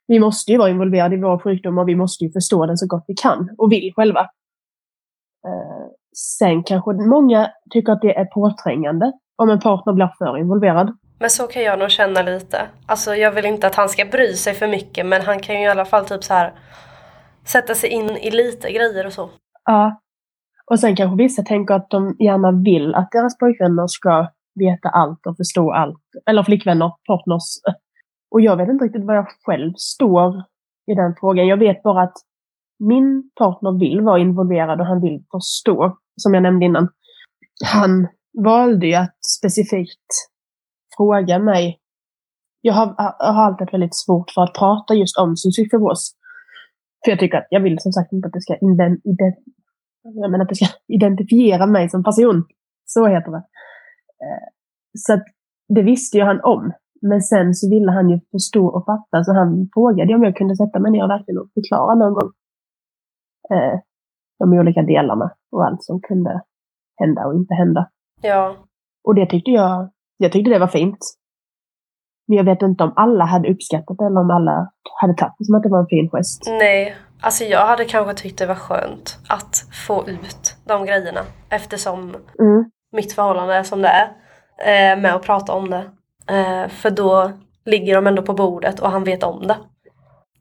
vi, 0.07 0.21
måste 0.21 0.53
ju 0.53 0.59
vara 0.59 0.71
involverade 0.71 1.17
i 1.17 1.21
vår 1.21 1.39
sjukdom 1.39 1.79
och 1.79 1.89
vi 1.89 1.97
måste 1.97 2.25
ju 2.25 2.33
förstå 2.33 2.67
den 2.67 2.77
så 2.77 2.87
gott 2.87 3.05
vi 3.09 3.15
kan 3.15 3.55
och 3.59 3.73
vill 3.73 3.93
själva. 3.97 4.21
Eh, 5.47 5.87
sen 6.17 6.63
kanske 6.63 6.93
många 6.93 7.51
tycker 7.71 7.93
att 7.93 8.01
det 8.01 8.17
är 8.17 8.25
påträngande 8.25 9.13
om 9.37 9.51
en 9.51 9.61
partner 9.61 9.93
blir 9.93 10.15
för 10.19 10.39
involverad. 10.39 10.97
Men 11.19 11.31
så 11.31 11.47
kan 11.47 11.63
jag 11.63 11.79
nog 11.79 11.91
känna 11.91 12.23
lite. 12.23 12.67
Alltså 12.87 13.15
jag 13.15 13.33
vill 13.33 13.45
inte 13.45 13.67
att 13.67 13.75
han 13.75 13.89
ska 13.89 14.05
bry 14.05 14.33
sig 14.33 14.55
för 14.55 14.69
mycket 14.69 15.07
men 15.07 15.23
han 15.23 15.41
kan 15.41 15.55
ju 15.55 15.63
i 15.63 15.69
alla 15.69 15.85
fall 15.85 16.05
typ 16.05 16.25
så 16.25 16.35
här 16.35 16.53
sätta 17.45 17.75
sig 17.75 17.91
in 17.91 18.11
i 18.11 18.31
lite 18.31 18.73
grejer 18.73 19.07
och 19.07 19.13
så. 19.13 19.31
Ja. 19.65 20.01
Och 20.71 20.81
sen 20.81 20.97
kanske 20.97 21.17
vissa 21.17 21.43
tänker 21.43 21.75
att 21.75 21.91
de 21.91 22.17
gärna 22.19 22.53
vill 22.53 22.95
att 22.95 23.09
deras 23.13 23.39
pojkvänner 23.39 23.87
ska 23.87 24.29
veta 24.55 24.89
allt 24.89 25.27
och 25.27 25.37
förstå 25.37 25.73
allt. 25.73 26.01
Eller 26.27 26.43
flickvänner, 26.43 26.93
partners. 27.07 27.43
Och 28.35 28.41
jag 28.41 28.57
vet 28.57 28.69
inte 28.69 28.85
riktigt 28.85 29.05
var 29.05 29.15
jag 29.15 29.27
själv 29.43 29.73
står 29.77 30.45
i 30.87 30.95
den 30.95 31.15
frågan. 31.21 31.47
Jag 31.47 31.57
vet 31.57 31.83
bara 31.83 32.03
att 32.03 32.17
min 32.79 33.31
partner 33.39 33.79
vill 33.79 34.01
vara 34.01 34.19
involverad 34.19 34.81
och 34.81 34.87
han 34.87 35.01
vill 35.01 35.25
förstå, 35.33 35.99
som 36.17 36.35
jag 36.35 36.43
nämnde 36.43 36.67
innan. 36.67 36.89
Han 37.65 38.09
valde 38.45 38.87
ju 38.87 38.95
att 38.95 39.17
specifikt 39.41 40.11
fråga 40.97 41.39
mig. 41.39 41.81
Jag 42.61 42.75
har, 42.75 42.95
jag 43.19 43.33
har 43.33 43.43
alltid 43.43 43.69
väldigt 43.73 43.97
svårt 43.97 44.31
för 44.31 44.43
att 44.43 44.55
prata 44.55 44.95
just 44.95 45.19
om 45.19 45.37
cystisk. 45.37 45.71
För 47.05 47.11
jag 47.11 47.19
tycker 47.19 47.39
att 47.39 47.47
jag 47.51 47.61
vill 47.61 47.79
som 47.79 47.93
sagt 47.93 48.13
inte 48.13 48.27
att 48.27 48.33
det 48.33 48.41
ska, 48.41 48.57
ident, 48.57 49.01
ident, 49.05 49.37
jag 50.03 50.31
menar 50.31 50.45
att 50.45 50.49
det 50.49 50.55
ska 50.55 50.67
identifiera 50.89 51.67
mig 51.67 51.89
som 51.89 52.05
person. 52.05 52.45
Så 52.85 53.07
heter 53.07 53.31
det. 53.31 53.45
Eh, 54.25 54.49
så 54.99 55.13
att 55.13 55.25
det 55.69 55.83
visste 55.83 56.17
ju 56.17 56.25
han 56.25 56.41
om. 56.43 56.73
Men 57.09 57.23
sen 57.23 57.55
så 57.55 57.71
ville 57.71 57.93
han 57.93 58.11
ju 58.11 58.21
förstå 58.33 58.67
och 58.67 58.85
fatta, 58.85 59.25
så 59.25 59.33
han 59.33 59.69
frågade 59.75 60.15
om 60.15 60.25
jag 60.25 60.37
kunde 60.37 60.57
sätta 60.57 60.79
mig 60.79 60.93
ner 60.93 61.03
och 61.03 61.11
verkligen 61.11 61.49
förklara 61.55 61.95
någon 61.95 62.15
gång 62.15 62.31
eh, 63.51 63.81
de 64.39 64.53
olika 64.53 64.83
delarna 64.83 65.31
och 65.53 65.65
allt 65.65 65.85
som 65.85 66.01
kunde 66.01 66.43
hända 66.97 67.27
och 67.27 67.35
inte 67.35 67.55
hända. 67.55 67.91
Ja. 68.23 68.57
Och 69.05 69.15
det 69.15 69.27
tyckte 69.27 69.51
jag, 69.51 69.91
jag 70.17 70.33
tyckte 70.33 70.51
det 70.51 70.59
var 70.59 70.67
fint. 70.67 70.99
Men 72.29 72.37
jag 72.37 72.45
vet 72.45 72.63
inte 72.63 72.85
om 72.85 72.93
alla 72.97 73.25
hade 73.25 73.49
uppskattat 73.53 73.99
det 73.99 74.07
eller 74.07 74.21
om 74.21 74.31
alla 74.31 74.71
hade 75.01 75.15
tagit 75.15 75.35
det 75.39 75.45
som 75.45 75.55
att 75.55 75.63
det 75.63 75.69
var 75.69 75.81
en 75.81 75.87
fin 75.87 76.11
gest. 76.11 76.43
Nej, 76.49 76.97
alltså 77.21 77.45
jag 77.45 77.67
hade 77.67 77.85
kanske 77.85 78.15
tyckt 78.15 78.39
det 78.39 78.47
var 78.47 78.55
skönt 78.55 79.19
att 79.29 79.57
få 79.87 80.09
ut 80.09 80.57
de 80.65 80.87
grejerna 80.87 81.21
eftersom 81.49 81.99
mm. 82.39 82.71
mitt 82.93 83.13
förhållande 83.13 83.55
är 83.55 83.63
som 83.63 83.83
det 83.83 83.89
är. 83.89 84.07
Eh, 84.59 85.01
med 85.01 85.15
att 85.15 85.23
prata 85.23 85.53
om 85.53 85.71
det. 85.71 85.85
Eh, 86.31 86.69
för 86.69 86.91
då 86.91 87.33
ligger 87.65 87.95
de 87.95 88.07
ändå 88.07 88.23
på 88.23 88.33
bordet 88.33 88.81
och 88.81 88.91
han 88.91 89.05
vet 89.05 89.23
om 89.23 89.47
det. 89.47 89.57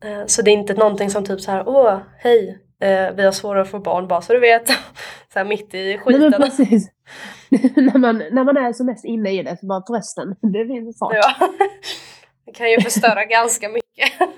Eh, 0.04 0.26
så 0.26 0.42
det 0.42 0.52
är 0.52 0.54
inte 0.54 0.74
någonting 0.74 1.10
som 1.10 1.26
typ 1.26 1.42
så 1.42 1.52
här, 1.52 1.64
åh, 1.68 1.98
hej, 2.18 2.60
eh, 2.82 3.16
vi 3.16 3.24
har 3.24 3.32
svårare 3.32 3.62
att 3.62 3.72
få 3.72 3.80
barn 3.80 4.08
bara 4.08 4.22
så 4.22 4.34
du 4.34 4.40
vet. 4.40 4.68
så 5.34 5.40
här 5.40 5.46
mitt 5.46 5.74
i 5.74 5.98
skiten. 5.98 6.22
Nej, 6.22 6.40
precis. 6.40 6.90
när, 7.76 7.98
man, 7.98 8.18
när 8.32 8.44
man 8.44 8.58
är 8.58 8.74
som 8.74 8.86
mest 8.86 9.06
inne 9.06 9.32
i 9.32 9.44
det 9.44 9.58
så 9.60 9.66
bara 9.66 9.84
förresten, 9.88 10.36
det 10.42 10.68
finns 10.68 11.00
fart. 11.00 11.14
Ja. 11.14 11.48
det 12.46 12.52
kan 12.52 12.72
ju 12.72 12.82
förstöra 12.82 13.26
ganska 13.26 13.70
mycket. 13.70 14.30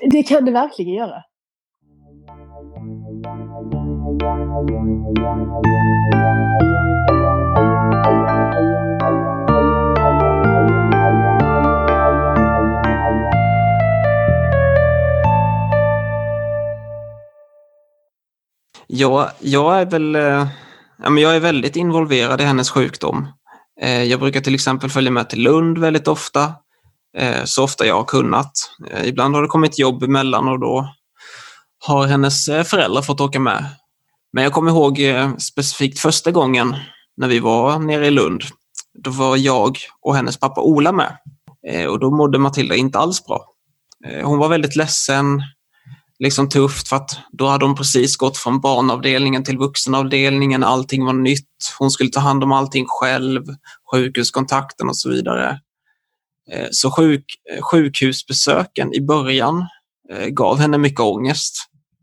det 0.00 0.22
kan 0.22 0.44
det 0.44 0.52
verkligen 0.52 0.94
göra. 0.94 1.22
Ja, 18.90 19.32
jag 19.40 19.80
är 19.80 19.86
väl 19.86 20.16
eh, 20.16 20.48
ja, 21.02 21.10
men 21.10 21.22
jag 21.22 21.36
är 21.36 21.40
väldigt 21.40 21.76
involverad 21.76 22.40
i 22.40 22.44
hennes 22.44 22.70
sjukdom. 22.70 23.28
Eh, 23.80 24.02
jag 24.02 24.20
brukar 24.20 24.40
till 24.40 24.54
exempel 24.54 24.90
följa 24.90 25.10
med 25.10 25.30
till 25.30 25.42
Lund 25.42 25.78
väldigt 25.78 26.08
ofta, 26.08 26.54
eh, 27.18 27.44
så 27.44 27.64
ofta 27.64 27.86
jag 27.86 27.94
har 27.94 28.04
kunnat. 28.04 28.52
Ibland 29.04 29.34
har 29.34 29.42
det 29.42 29.48
kommit 29.48 29.78
jobb 29.78 30.02
emellan 30.02 30.48
och 30.48 30.60
då 30.60 30.94
har 31.86 32.06
hennes 32.06 32.46
föräldrar 32.46 33.02
fått 33.02 33.20
åka 33.20 33.40
med. 33.40 33.64
Men 34.32 34.44
jag 34.44 34.52
kommer 34.52 34.70
ihåg 34.70 35.00
specifikt 35.38 35.98
första 35.98 36.30
gången 36.30 36.76
när 37.16 37.28
vi 37.28 37.38
var 37.38 37.78
nere 37.78 38.06
i 38.06 38.10
Lund. 38.10 38.42
Då 39.04 39.10
var 39.10 39.36
jag 39.36 39.78
och 40.00 40.16
hennes 40.16 40.40
pappa 40.40 40.60
Ola 40.60 40.92
med. 40.92 41.16
Och 41.88 41.98
då 41.98 42.10
mådde 42.10 42.38
Matilda 42.38 42.74
inte 42.74 42.98
alls 42.98 43.24
bra. 43.24 43.44
Hon 44.22 44.38
var 44.38 44.48
väldigt 44.48 44.76
ledsen, 44.76 45.42
liksom 46.18 46.48
tufft 46.48 46.88
för 46.88 46.96
att 46.96 47.18
då 47.32 47.46
hade 47.46 47.64
hon 47.64 47.74
precis 47.74 48.16
gått 48.16 48.36
från 48.36 48.60
barnavdelningen 48.60 49.44
till 49.44 49.58
vuxenavdelningen. 49.58 50.64
Allting 50.64 51.04
var 51.04 51.12
nytt. 51.12 51.48
Hon 51.78 51.90
skulle 51.90 52.10
ta 52.10 52.20
hand 52.20 52.44
om 52.44 52.52
allting 52.52 52.84
själv, 52.88 53.44
sjukhuskontakten 53.92 54.88
och 54.88 54.96
så 54.96 55.08
vidare. 55.08 55.60
Eh, 56.52 56.68
så 56.70 56.90
sjuk, 56.90 57.24
eh, 57.52 57.62
sjukhusbesöken 57.62 58.94
i 58.94 59.00
början 59.00 59.66
eh, 60.12 60.26
gav 60.26 60.58
henne 60.58 60.78
mycket 60.78 61.00
ångest. 61.00 61.54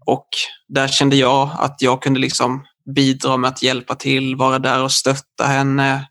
Och 0.05 0.27
där 0.67 0.88
kände 0.88 1.15
jag 1.15 1.50
att 1.57 1.81
jag 1.81 2.01
kunde 2.01 2.19
liksom 2.19 2.65
bidra 2.95 3.38
med 3.38 3.48
att 3.48 3.63
hjälpa 3.63 3.95
till, 3.95 4.36
vara 4.36 4.60
där 4.60 4.84
och 4.84 4.91
stötta 4.91 5.45
henne. 5.45 6.07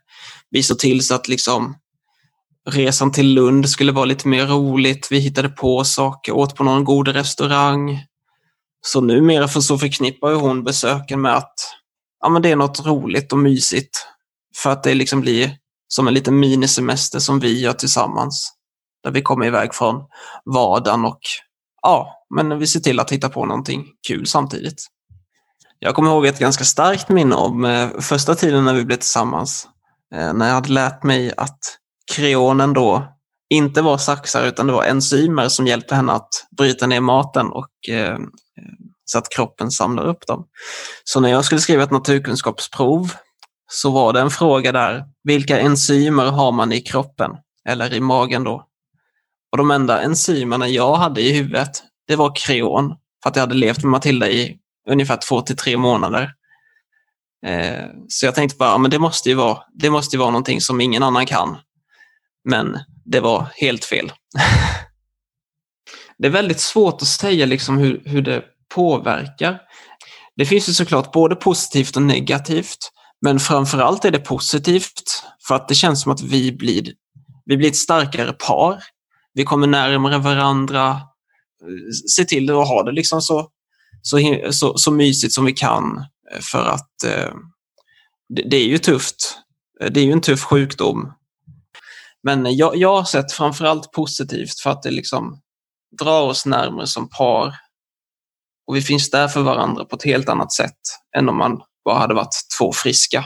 Vi 0.51 0.63
såg 0.63 0.79
till 0.79 1.07
så 1.07 1.15
att 1.15 1.29
liksom 1.29 1.77
resan 2.71 3.13
till 3.13 3.35
Lund 3.35 3.69
skulle 3.69 3.93
vara 3.93 4.05
lite 4.05 4.29
mer 4.29 4.47
roligt. 4.47 5.09
Vi 5.11 5.19
hittade 5.19 5.49
på 5.49 5.85
saker, 5.85 6.33
åt 6.33 6.57
på 6.57 6.65
någon 6.65 6.85
god 6.85 7.09
restaurang. 7.09 8.05
Så 8.87 9.01
numera 9.01 9.49
för 9.49 9.61
så 9.61 9.79
förknippar 9.79 10.31
ju 10.31 10.37
hon 10.37 10.65
besöken 10.65 11.21
med 11.21 11.37
att 11.37 11.55
ja, 12.21 12.29
men 12.29 12.43
det 12.43 12.51
är 12.51 12.57
något 12.57 12.87
roligt 12.87 13.33
och 13.33 13.39
mysigt. 13.39 14.07
För 14.57 14.71
att 14.71 14.83
det 14.83 14.95
liksom 14.95 15.21
blir 15.21 15.57
som 15.89 16.09
en 16.09 16.15
liten 16.15 16.41
minisemester 16.41 17.19
som 17.19 17.41
vi 17.41 17.61
gör 17.61 17.73
tillsammans. 17.73 18.53
Där 19.05 19.11
vi 19.11 19.23
kommer 19.23 19.47
iväg 19.47 19.75
från 19.75 19.97
vardagen 20.55 21.05
och 21.05 21.21
ja, 21.83 22.27
men 22.35 22.59
vi 22.59 22.67
ser 22.67 22.81
till 22.81 23.01
att 23.01 23.13
hitta 23.13 23.29
på 23.29 23.47
någonting 23.47 23.87
kul 24.09 24.27
samtidigt. 24.27 24.87
Jag 25.79 25.95
kommer 25.95 26.11
ihåg 26.11 26.27
ett 26.27 26.39
ganska 26.39 26.65
starkt 26.65 27.09
minne 27.09 27.35
om 27.35 27.65
eh, 27.65 27.89
första 28.01 28.35
tiden 28.35 28.65
när 28.65 28.75
vi 28.75 28.85
blev 28.85 28.97
tillsammans. 28.97 29.69
Eh, 30.15 30.33
när 30.33 30.47
jag 30.47 30.55
hade 30.55 30.73
lärt 30.73 31.03
mig 31.03 31.33
att 31.37 31.59
kreonen 32.13 32.73
då 32.73 33.15
inte 33.51 33.83
var 33.83 33.99
saxar 33.99 34.47
utan 34.47 34.67
det 34.67 34.73
var 34.73 34.85
enzymer 34.85 35.49
som 35.49 35.67
hjälpte 35.67 35.95
henne 35.95 36.13
att 36.13 36.29
bryta 36.57 36.87
ner 36.87 37.01
maten 37.01 37.47
och 37.47 37.89
eh, 37.89 38.19
så 39.05 39.19
att 39.19 39.29
kroppen 39.29 39.71
samlar 39.71 40.07
upp 40.07 40.27
dem. 40.27 40.47
Så 41.05 41.21
när 41.21 41.29
jag 41.29 41.45
skulle 41.45 41.61
skriva 41.61 41.83
ett 41.83 41.91
naturkunskapsprov 41.91 43.13
så 43.71 43.91
var 43.91 44.13
det 44.13 44.21
en 44.21 44.31
fråga 44.31 44.73
där, 44.73 45.05
vilka 45.25 45.59
enzymer 45.59 46.25
har 46.25 46.53
man 46.53 46.73
i 46.73 46.81
kroppen 46.81 47.31
eller 47.69 47.95
i 47.95 48.01
magen 48.01 48.45
då? 48.45 48.67
Och 49.53 49.59
de 49.59 49.71
enda 49.71 50.03
enzymerna 50.03 50.69
jag 50.69 50.97
hade 50.97 51.21
i 51.21 51.33
huvudet, 51.33 51.83
det 52.09 52.17
var 52.17 52.37
kreon, 52.37 52.95
för 53.23 53.31
att 53.31 53.37
jag 53.37 53.43
hade 53.43 53.55
levt 53.55 53.83
med 53.83 53.91
Matilda 53.91 54.29
i 54.29 54.59
ungefär 54.91 55.17
två 55.29 55.41
till 55.41 55.57
tre 55.57 55.77
månader. 55.77 56.33
Eh, 57.47 57.87
så 58.09 58.27
jag 58.27 58.35
tänkte 58.35 58.57
bara, 58.57 58.79
men 58.79 58.91
det 58.91 58.99
måste 58.99 59.29
ju 59.29 59.35
vara, 59.35 59.59
det 59.73 59.91
måste 59.91 60.17
ju 60.17 60.21
vara 60.21 60.31
någonting 60.31 60.61
som 60.61 60.81
ingen 60.81 61.03
annan 61.03 61.27
kan. 61.27 61.57
Men 62.45 62.79
det 63.05 63.21
var 63.21 63.49
helt 63.57 63.85
fel. 63.85 64.13
det 66.19 66.27
är 66.27 66.31
väldigt 66.31 66.61
svårt 66.61 67.03
att 67.03 67.09
säga 67.09 67.47
liksom 67.47 67.79
hur, 67.79 68.03
hur 68.05 68.23
det 68.23 68.45
påverkar. 68.75 69.61
Det 70.37 70.47
finns 70.47 70.69
ju 70.69 70.73
såklart 70.73 71.13
både 71.13 71.37
positivt 71.37 71.97
och 71.97 72.03
negativt, 72.03 72.91
men 73.21 73.41
framförallt 73.41 74.05
är 74.05 74.11
det 74.11 74.19
positivt 74.19 75.23
för 75.49 75.55
att 75.55 75.69
det 75.69 75.75
känns 75.75 76.03
som 76.03 76.13
att 76.13 76.23
vi 76.23 76.53
blir, 76.53 76.93
vi 77.45 77.57
blir 77.57 77.69
ett 77.69 77.77
starkare 77.77 78.33
par. 78.33 78.83
Vi 79.35 79.45
kommer 79.45 79.67
närmare 79.67 80.19
varandra, 80.19 81.01
se 82.17 82.25
till 82.25 82.51
att 82.51 82.69
ha 82.69 82.83
det 82.83 82.93
liksom 82.93 83.23
så, 83.23 83.49
så, 84.03 84.19
så, 84.51 84.79
så 84.79 84.91
mysigt 84.91 85.35
som 85.35 85.45
vi 85.45 85.53
kan 85.53 86.05
för 86.41 86.65
att 86.65 87.05
eh, 87.05 87.35
det, 88.29 88.43
det, 88.51 88.57
är 88.57 88.67
ju 88.67 88.79
tufft. 88.79 89.39
Det 89.91 90.01
är 90.01 90.05
ju 90.05 90.13
en 90.13 90.21
tuff 90.21 90.43
sjukdom 90.43 91.13
men 92.25 92.57
jag, 92.57 92.77
jag 92.77 92.97
har 92.97 93.05
sett 93.05 93.33
framförallt 93.33 93.93
positivt 93.93 94.61
för 94.63 94.71
att 94.71 94.83
det 94.83 94.91
liksom 94.91 95.41
drar 96.01 96.23
oss 96.23 96.47
närmare 96.47 96.87
som 96.87 97.09
par. 97.09 97.55
Och 98.67 98.77
vi 98.77 98.81
finns 98.81 99.11
där 99.11 99.29
för 99.29 99.43
varandra 99.43 99.85
på 99.85 99.97
ett 99.97 100.05
helt 100.05 100.29
annat 100.29 100.53
sätt 100.53 100.81
än 101.17 101.29
om 101.29 101.37
man 101.37 101.63
bara 101.85 101.99
hade 101.99 102.15
varit 102.15 102.35
två 102.59 102.73
friska. 102.73 103.25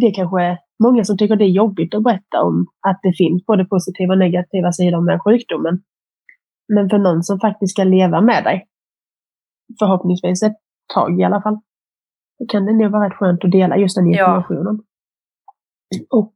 Det 0.00 0.06
är 0.06 0.14
kanske 0.14 0.58
många 0.82 1.04
som 1.04 1.18
tycker 1.18 1.36
det 1.36 1.44
är 1.44 1.58
jobbigt 1.62 1.94
att 1.94 2.02
berätta 2.02 2.42
om 2.42 2.66
att 2.88 3.00
det 3.02 3.14
finns 3.16 3.46
både 3.46 3.64
positiva 3.64 4.12
och 4.12 4.18
negativa 4.18 4.72
sidor 4.72 5.00
med 5.00 5.22
sjukdomen. 5.22 5.82
Men 6.74 6.90
för 6.90 6.98
någon 6.98 7.22
som 7.22 7.40
faktiskt 7.40 7.72
ska 7.72 7.84
leva 7.84 8.20
med 8.20 8.44
dig, 8.44 8.66
förhoppningsvis 9.78 10.42
ett 10.42 10.56
tag 10.94 11.20
i 11.20 11.24
alla 11.24 11.42
fall, 11.42 11.58
då 12.38 12.46
kan 12.46 12.66
det 12.66 12.72
nog 12.72 12.92
vara 12.92 13.06
rätt 13.06 13.16
skönt 13.16 13.44
att 13.44 13.50
dela 13.50 13.76
just 13.76 13.96
den 13.96 14.06
informationen. 14.06 14.78
Ja. 14.78 14.91
Och 16.10 16.34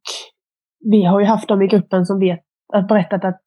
vi 0.91 1.05
har 1.05 1.21
ju 1.21 1.27
haft 1.27 1.49
dem 1.49 1.63
i 1.63 1.67
gruppen 1.67 2.07
som 2.07 2.21
vet, 2.21 2.41
att 2.73 2.89
berättat 2.89 3.25
att 3.25 3.43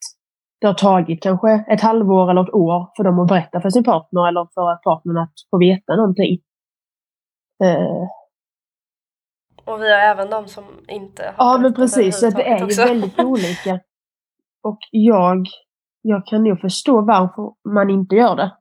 det 0.62 0.68
har 0.68 0.74
tagit 0.74 1.24
kanske 1.24 1.66
ett 1.68 1.82
halvår 1.82 2.32
eller 2.32 2.42
ett 2.44 2.54
år 2.54 2.92
för 2.98 3.04
dem 3.04 3.20
att 3.20 3.28
berätta 3.28 3.62
för 3.62 3.70
sin 3.70 3.84
partner 3.84 4.28
eller 4.28 4.48
för 4.54 4.72
att 4.72 4.82
partnern 4.82 5.18
att 5.18 5.34
få 5.50 5.58
veta 5.58 5.96
någonting. 5.96 6.40
Uh. 7.64 8.08
Och 9.66 9.82
vi 9.82 9.92
har 9.92 10.00
även 10.00 10.30
de 10.30 10.48
som 10.48 10.64
inte 10.88 11.24
har 11.24 11.46
Ja, 11.46 11.58
men 11.58 11.74
precis. 11.74 12.20
Så 12.20 12.30
det 12.30 12.50
är 12.50 12.64
också. 12.64 12.82
ju 12.82 12.88
väldigt 12.88 13.20
olika. 13.24 13.80
Och 14.64 14.80
jag, 14.92 15.48
jag 16.02 16.26
kan 16.26 16.44
nog 16.44 16.62
förstå 16.62 17.02
varför 17.02 17.54
man 17.74 17.90
inte 17.90 18.16
gör 18.16 18.36
det. 18.36 18.58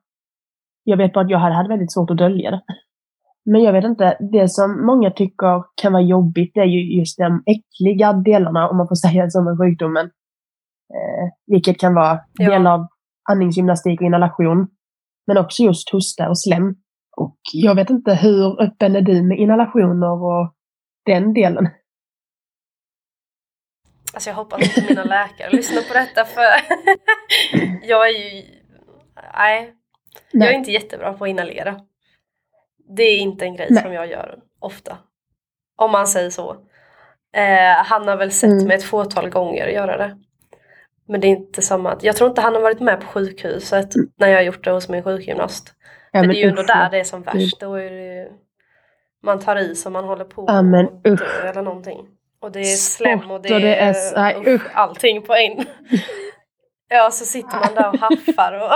Jag 0.83 0.97
vet 0.97 1.13
bara 1.13 1.25
att 1.25 1.31
jag 1.31 1.39
hade, 1.39 1.55
hade 1.55 1.69
väldigt 1.69 1.93
svårt 1.93 2.09
att 2.09 2.17
dölja 2.17 2.51
det. 2.51 2.61
Men 3.45 3.63
jag 3.63 3.73
vet 3.73 3.85
inte, 3.85 4.17
det 4.31 4.49
som 4.49 4.85
många 4.85 5.11
tycker 5.11 5.63
kan 5.81 5.93
vara 5.93 6.03
jobbigt 6.03 6.51
det 6.53 6.59
är 6.59 6.65
ju 6.65 6.99
just 6.99 7.17
de 7.17 7.43
äckliga 7.45 8.13
delarna, 8.13 8.69
om 8.69 8.77
man 8.77 8.87
får 8.87 8.95
säga 9.07 9.29
så, 9.29 9.41
med 9.41 9.57
sjukdomen. 9.57 10.05
Eh, 10.93 11.29
vilket 11.47 11.79
kan 11.79 11.95
vara 11.95 12.19
ja. 12.33 12.49
del 12.49 12.67
av 12.67 12.87
andningsgymnastik 13.31 14.01
och 14.01 14.05
inhalation. 14.05 14.67
Men 15.27 15.37
också 15.37 15.63
just 15.63 15.89
hosta 15.89 16.29
och 16.29 16.39
slem. 16.39 16.75
Och 17.17 17.37
jag 17.53 17.75
vet 17.75 17.89
inte, 17.89 18.13
hur 18.13 18.61
öppen 18.61 18.95
är 18.95 19.01
du 19.01 19.23
med 19.23 19.37
inhalationer 19.37 20.23
och 20.23 20.53
den 21.05 21.33
delen? 21.33 21.69
Alltså 24.13 24.29
jag 24.29 24.35
hoppas 24.35 24.61
inte 24.61 24.89
mina 24.89 25.03
läkare 25.03 25.49
lyssnar 25.51 25.81
på 25.81 25.93
detta 25.93 26.25
för 26.25 26.41
jag 27.87 28.09
är 28.09 28.13
ju... 28.13 28.43
Nej. 29.37 29.73
Nej. 30.33 30.47
Jag 30.47 30.49
är 30.49 30.57
inte 30.57 30.71
jättebra 30.71 31.13
på 31.13 31.23
att 31.23 31.29
inhalera. 31.29 31.81
Det 32.95 33.03
är 33.03 33.17
inte 33.17 33.45
en 33.45 33.55
grej 33.55 33.67
Nej. 33.69 33.83
som 33.83 33.93
jag 33.93 34.07
gör 34.07 34.39
ofta. 34.59 34.97
Om 35.75 35.91
man 35.91 36.07
säger 36.07 36.29
så. 36.29 36.51
Eh, 37.35 37.85
han 37.85 38.07
har 38.07 38.17
väl 38.17 38.31
sett 38.31 38.51
mm. 38.51 38.67
mig 38.67 38.77
ett 38.77 38.83
fåtal 38.83 39.29
gånger 39.29 39.67
göra 39.67 39.97
det. 39.97 40.17
Men 41.07 41.21
det 41.21 41.27
är 41.27 41.29
inte 41.29 41.61
samma. 41.61 41.97
Jag 42.01 42.15
tror 42.15 42.29
inte 42.29 42.41
han 42.41 42.55
har 42.55 42.61
varit 42.61 42.79
med 42.79 42.99
på 42.99 43.07
sjukhuset 43.07 43.95
mm. 43.95 44.09
när 44.15 44.27
jag 44.27 44.35
har 44.35 44.43
gjort 44.43 44.63
det 44.63 44.71
hos 44.71 44.89
min 44.89 45.03
sjukgymnast. 45.03 45.73
Ja, 46.11 46.19
men, 46.19 46.27
men 46.27 46.35
det 46.35 46.41
är 46.41 46.43
ju 46.43 46.49
ändå 46.49 46.63
där 46.63 46.89
det 46.89 46.99
är 46.99 47.03
som 47.03 47.21
värst. 47.21 47.59
Då 47.59 47.73
är 47.73 47.91
det, 47.91 48.27
man 49.23 49.39
tar 49.39 49.55
i 49.55 49.75
som 49.75 49.93
man 49.93 50.05
håller 50.05 50.25
på 50.25 50.45
ja, 50.47 50.61
men, 50.61 50.87
och 50.87 51.01
dör 51.01 51.45
eller 51.45 51.61
någonting. 51.61 52.07
Och 52.41 52.51
det 52.51 52.59
är 52.59 52.75
slem 52.75 53.31
och 53.31 53.41
det, 53.41 53.55
och 53.55 53.61
det 53.61 53.75
är, 53.75 54.17
är 54.17 54.47
usch, 54.47 54.67
allting 54.73 55.21
på 55.21 55.35
en. 55.35 55.65
ja, 56.89 57.11
så 57.11 57.25
sitter 57.25 57.59
man 57.59 57.75
där 57.75 57.89
och 57.89 57.99
haffar 57.99 58.53
och 58.53 58.71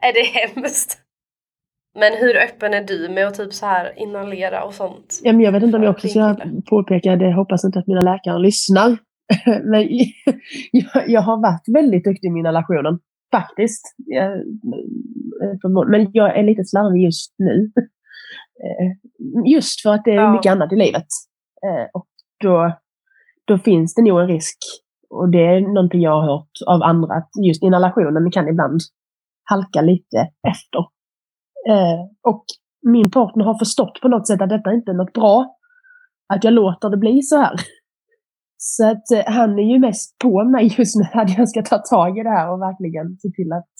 är 0.02 0.12
det 0.12 0.22
hemskt. 0.22 0.98
Men 1.94 2.12
hur 2.12 2.36
öppen 2.36 2.74
är 2.74 2.84
du 2.84 3.08
med 3.08 3.26
att 3.26 3.34
typ 3.34 3.52
så 3.52 3.66
här 3.66 3.92
inhalera 3.96 4.64
och 4.64 4.74
sånt? 4.74 5.20
Ja, 5.22 5.32
men 5.32 5.40
jag 5.40 5.52
vet 5.52 5.62
inte 5.62 5.76
om 5.76 5.82
jag 5.82 5.90
också 5.90 6.08
ska 6.08 6.36
påpeka 6.66 7.16
det. 7.16 7.24
Jag 7.24 7.36
hoppas 7.36 7.64
inte 7.64 7.78
att 7.78 7.86
mina 7.86 8.00
läkare 8.00 8.38
lyssnar. 8.38 8.98
men 9.64 9.88
jag, 10.72 11.08
jag, 11.08 11.20
har 11.20 11.36
varit 11.36 11.68
väldigt 11.74 12.04
duktig 12.04 12.32
med 12.32 12.38
inhalationen. 12.38 12.98
Faktiskt. 13.32 13.94
Men 15.88 16.10
jag 16.12 16.38
är 16.38 16.42
lite 16.42 16.64
slarvig 16.64 17.04
just 17.04 17.34
nu. 17.38 17.72
Eh, 18.62 19.52
just 19.52 19.82
för 19.82 19.94
att 19.94 20.04
det 20.04 20.10
är 20.10 20.14
ja. 20.14 20.32
mycket 20.32 20.52
annat 20.52 20.72
i 20.72 20.76
livet. 20.76 21.06
Eh, 21.66 21.88
och 21.92 22.06
då, 22.40 22.72
då 23.44 23.58
finns 23.58 23.94
det 23.94 24.02
nog 24.02 24.20
en 24.20 24.28
risk. 24.28 24.56
Och 25.10 25.28
det 25.28 25.46
är 25.46 25.60
någonting 25.60 26.00
jag 26.00 26.10
har 26.10 26.22
hört 26.22 26.50
av 26.66 26.82
andra. 26.82 27.14
Att 27.14 27.30
just 27.46 27.62
inhalationen 27.62 28.30
kan 28.30 28.48
ibland 28.48 28.80
halka 29.44 29.80
lite 29.80 30.18
efter. 30.48 30.84
Eh, 31.68 32.00
och 32.22 32.44
min 32.82 33.10
partner 33.10 33.44
har 33.44 33.58
förstått 33.58 34.00
på 34.02 34.08
något 34.08 34.26
sätt 34.26 34.42
att 34.42 34.48
detta 34.48 34.72
inte 34.72 34.90
är 34.90 34.94
något 34.94 35.12
bra. 35.12 35.56
Att 36.34 36.44
jag 36.44 36.52
låter 36.52 36.88
det 36.90 36.96
bli 36.96 37.22
så 37.22 37.36
här. 37.36 37.54
Så 38.56 38.90
att 38.90 39.10
eh, 39.10 39.32
han 39.32 39.58
är 39.58 39.72
ju 39.72 39.78
mest 39.78 40.18
på 40.18 40.44
mig 40.44 40.74
just 40.78 40.96
nu 40.96 41.04
att 41.20 41.38
jag 41.38 41.48
ska 41.48 41.62
ta 41.62 41.78
tag 41.78 42.18
i 42.18 42.22
det 42.22 42.30
här 42.30 42.50
och 42.50 42.60
verkligen 42.60 43.18
se 43.18 43.28
till 43.28 43.52
att 43.52 43.70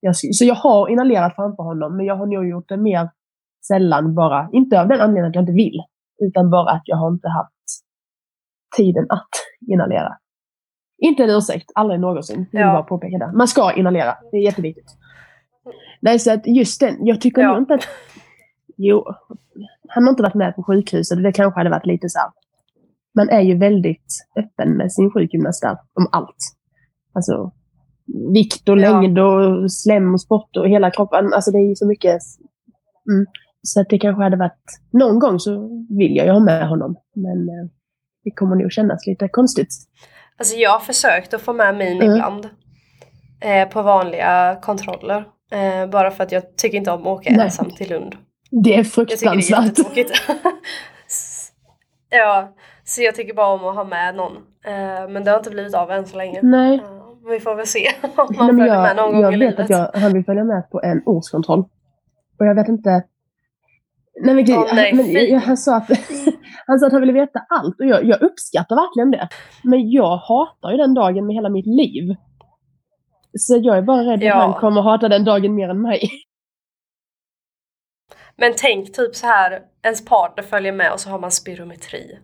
jag... 0.00 0.16
Så 0.16 0.44
jag 0.44 0.54
har 0.54 0.88
inhalerat 0.88 1.34
framför 1.34 1.62
honom, 1.62 1.96
men 1.96 2.06
jag 2.06 2.16
har 2.16 2.26
nog 2.26 2.48
gjort 2.48 2.68
det 2.68 2.76
mer 2.76 3.10
sällan 3.66 4.14
bara. 4.14 4.48
Inte 4.52 4.80
av 4.80 4.88
den 4.88 5.00
anledningen 5.00 5.28
att 5.28 5.34
jag 5.34 5.42
inte 5.42 5.52
vill, 5.52 5.80
utan 6.22 6.50
bara 6.50 6.70
att 6.70 6.82
jag 6.84 6.96
har 6.96 7.08
inte 7.08 7.28
haft 7.28 7.52
tiden 8.76 9.06
att 9.08 9.28
inhalera. 9.68 10.18
Inte 10.98 11.24
en 11.24 11.30
ursäkt, 11.30 11.70
aldrig 11.74 12.00
någonsin. 12.00 12.46
Ja. 12.52 12.72
bara 12.72 12.82
påpeka 12.82 13.18
det. 13.18 13.32
Man 13.32 13.48
ska 13.48 13.72
inhalera, 13.72 14.16
det 14.32 14.36
är 14.36 14.42
jätteviktigt. 14.42 14.96
Nej, 16.02 16.18
så 16.18 16.32
att 16.32 16.46
just 16.46 16.80
den, 16.80 17.06
jag 17.06 17.20
tycker 17.20 17.42
Ja. 17.42 17.48
nog 17.52 17.58
inte 17.62 17.74
att... 17.74 17.88
Jo, 18.76 19.04
han 19.88 20.02
har 20.04 20.10
inte 20.10 20.22
varit 20.22 20.34
med 20.34 20.56
på 20.56 20.62
sjukhuset 20.62 21.22
det 21.22 21.32
kanske 21.32 21.60
hade 21.60 21.70
varit 21.70 21.86
lite 21.86 22.08
så 22.08 22.18
här. 22.18 22.28
Man 23.16 23.28
är 23.28 23.40
ju 23.40 23.58
väldigt 23.58 24.06
öppen 24.38 24.76
med 24.76 24.92
sin 24.92 25.10
sjukgymnast 25.10 25.62
där, 25.62 25.78
om 25.94 26.08
allt. 26.12 26.36
Alltså 27.14 27.52
vikt 28.34 28.68
och 28.68 28.78
Ja. 28.80 29.00
längd 29.00 29.18
och 29.18 29.72
slem 29.72 30.14
och 30.14 30.20
sport 30.20 30.56
och 30.56 30.68
hela 30.68 30.90
kroppen. 30.90 31.32
Alltså 31.32 31.50
det 31.50 31.58
är 31.58 31.68
ju 31.68 31.74
så 31.74 31.86
mycket. 31.86 32.18
Mm. 33.12 33.26
Så 33.62 33.80
att 33.80 33.88
det 33.88 33.98
kanske 33.98 34.22
hade 34.22 34.36
varit... 34.36 34.80
Någon 34.92 35.18
gång 35.18 35.38
så 35.38 35.68
vill 35.98 36.16
jag 36.16 36.26
ju 36.26 36.32
ha 36.32 36.40
med 36.40 36.68
honom. 36.68 36.96
Men 37.14 37.48
eh, 37.48 37.70
det 38.24 38.30
kommer 38.30 38.56
nog 38.56 38.72
kännas 38.72 39.06
lite 39.06 39.28
konstigt. 39.28 39.68
Alltså 40.38 40.56
jag 40.56 40.70
har 40.70 40.78
försökt 40.80 41.34
att 41.34 41.40
få 41.42 41.52
med 41.52 41.76
min 41.76 42.02
Mm. 42.02 42.12
ibland. 42.12 42.48
Eh, 43.40 43.68
på 43.68 43.82
vanliga 43.82 44.58
kontroller. 44.62 45.24
Eh, 45.52 45.86
bara 45.90 46.10
för 46.10 46.24
att 46.24 46.32
jag 46.32 46.56
tycker 46.56 46.78
inte 46.78 46.90
om 46.90 47.00
att 47.00 47.06
åka 47.06 47.30
Nej. 47.30 47.44
ensam 47.44 47.70
till 47.70 47.90
Lund. 47.90 48.16
Det 48.50 48.74
är 48.74 48.78
Jag 48.78 48.86
tycker 48.86 49.06
det 49.06 49.12
är 49.12 49.44
fruktansvärt. 49.44 50.10
ja, 52.10 52.54
så 52.84 53.02
jag 53.02 53.14
tycker 53.14 53.34
bara 53.34 53.46
om 53.46 53.64
att 53.64 53.74
ha 53.74 53.84
med 53.84 54.14
någon. 54.14 54.32
Eh, 54.64 55.08
men 55.08 55.24
det 55.24 55.30
har 55.30 55.38
inte 55.38 55.50
blivit 55.50 55.74
av 55.74 55.90
än 55.90 56.06
så 56.06 56.16
länge. 56.16 56.40
Nej. 56.42 56.82
Vi 57.30 57.40
får 57.40 57.54
väl 57.54 57.66
se 57.66 57.88
om 58.16 58.26
man 58.38 58.48
följer 58.48 58.82
med 58.82 58.96
någon 58.96 59.04
jag, 59.04 59.12
gång 59.14 59.22
jag 59.22 59.34
i 59.34 59.38
vet 59.38 59.50
livet. 59.50 59.60
att 59.60 59.70
jag, 59.70 60.00
han 60.00 60.12
vill 60.12 60.24
följa 60.24 60.44
med 60.44 60.70
på 60.70 60.80
en 60.82 61.02
årskontroll. 61.06 61.64
Och 62.38 62.46
jag 62.46 62.54
vet 62.54 62.68
inte... 62.68 63.02
Nej, 64.20 64.34
men, 64.34 64.44
Åh, 64.56 64.74
nej, 64.74 64.92
men, 64.94 65.12
jag- 65.12 65.40
han, 65.40 65.56
sa 65.56 65.76
att, 65.76 65.88
han 66.66 66.78
sa 66.78 66.86
att 66.86 66.92
han 66.92 67.00
ville 67.00 67.12
veta 67.12 67.40
allt 67.48 67.80
och 67.80 67.86
jag, 67.86 68.04
jag 68.04 68.22
uppskattar 68.22 68.76
verkligen 68.76 69.10
det. 69.10 69.28
Men 69.62 69.90
jag 69.90 70.16
hatar 70.16 70.70
ju 70.70 70.76
den 70.76 70.94
dagen 70.94 71.26
med 71.26 71.34
hela 71.34 71.48
mitt 71.48 71.66
liv. 71.66 72.16
Så 73.38 73.60
jag 73.62 73.76
är 73.78 73.82
bara 73.82 74.02
rädd 74.02 74.22
Ja. 74.22 74.34
att 74.34 74.42
han 74.42 74.60
kommer 74.60 74.82
hata 74.82 75.08
den 75.08 75.24
dagen 75.24 75.54
mer 75.54 75.68
än 75.68 75.82
mig. 75.82 76.10
Men 78.36 78.52
tänk 78.56 78.92
typ 78.94 79.16
så 79.16 79.26
här, 79.26 79.60
ens 79.82 80.04
partner 80.04 80.44
följer 80.44 80.72
med 80.72 80.92
och 80.92 81.00
så 81.00 81.10
har 81.10 81.18
man 81.18 81.30
spirometri. 81.30 82.18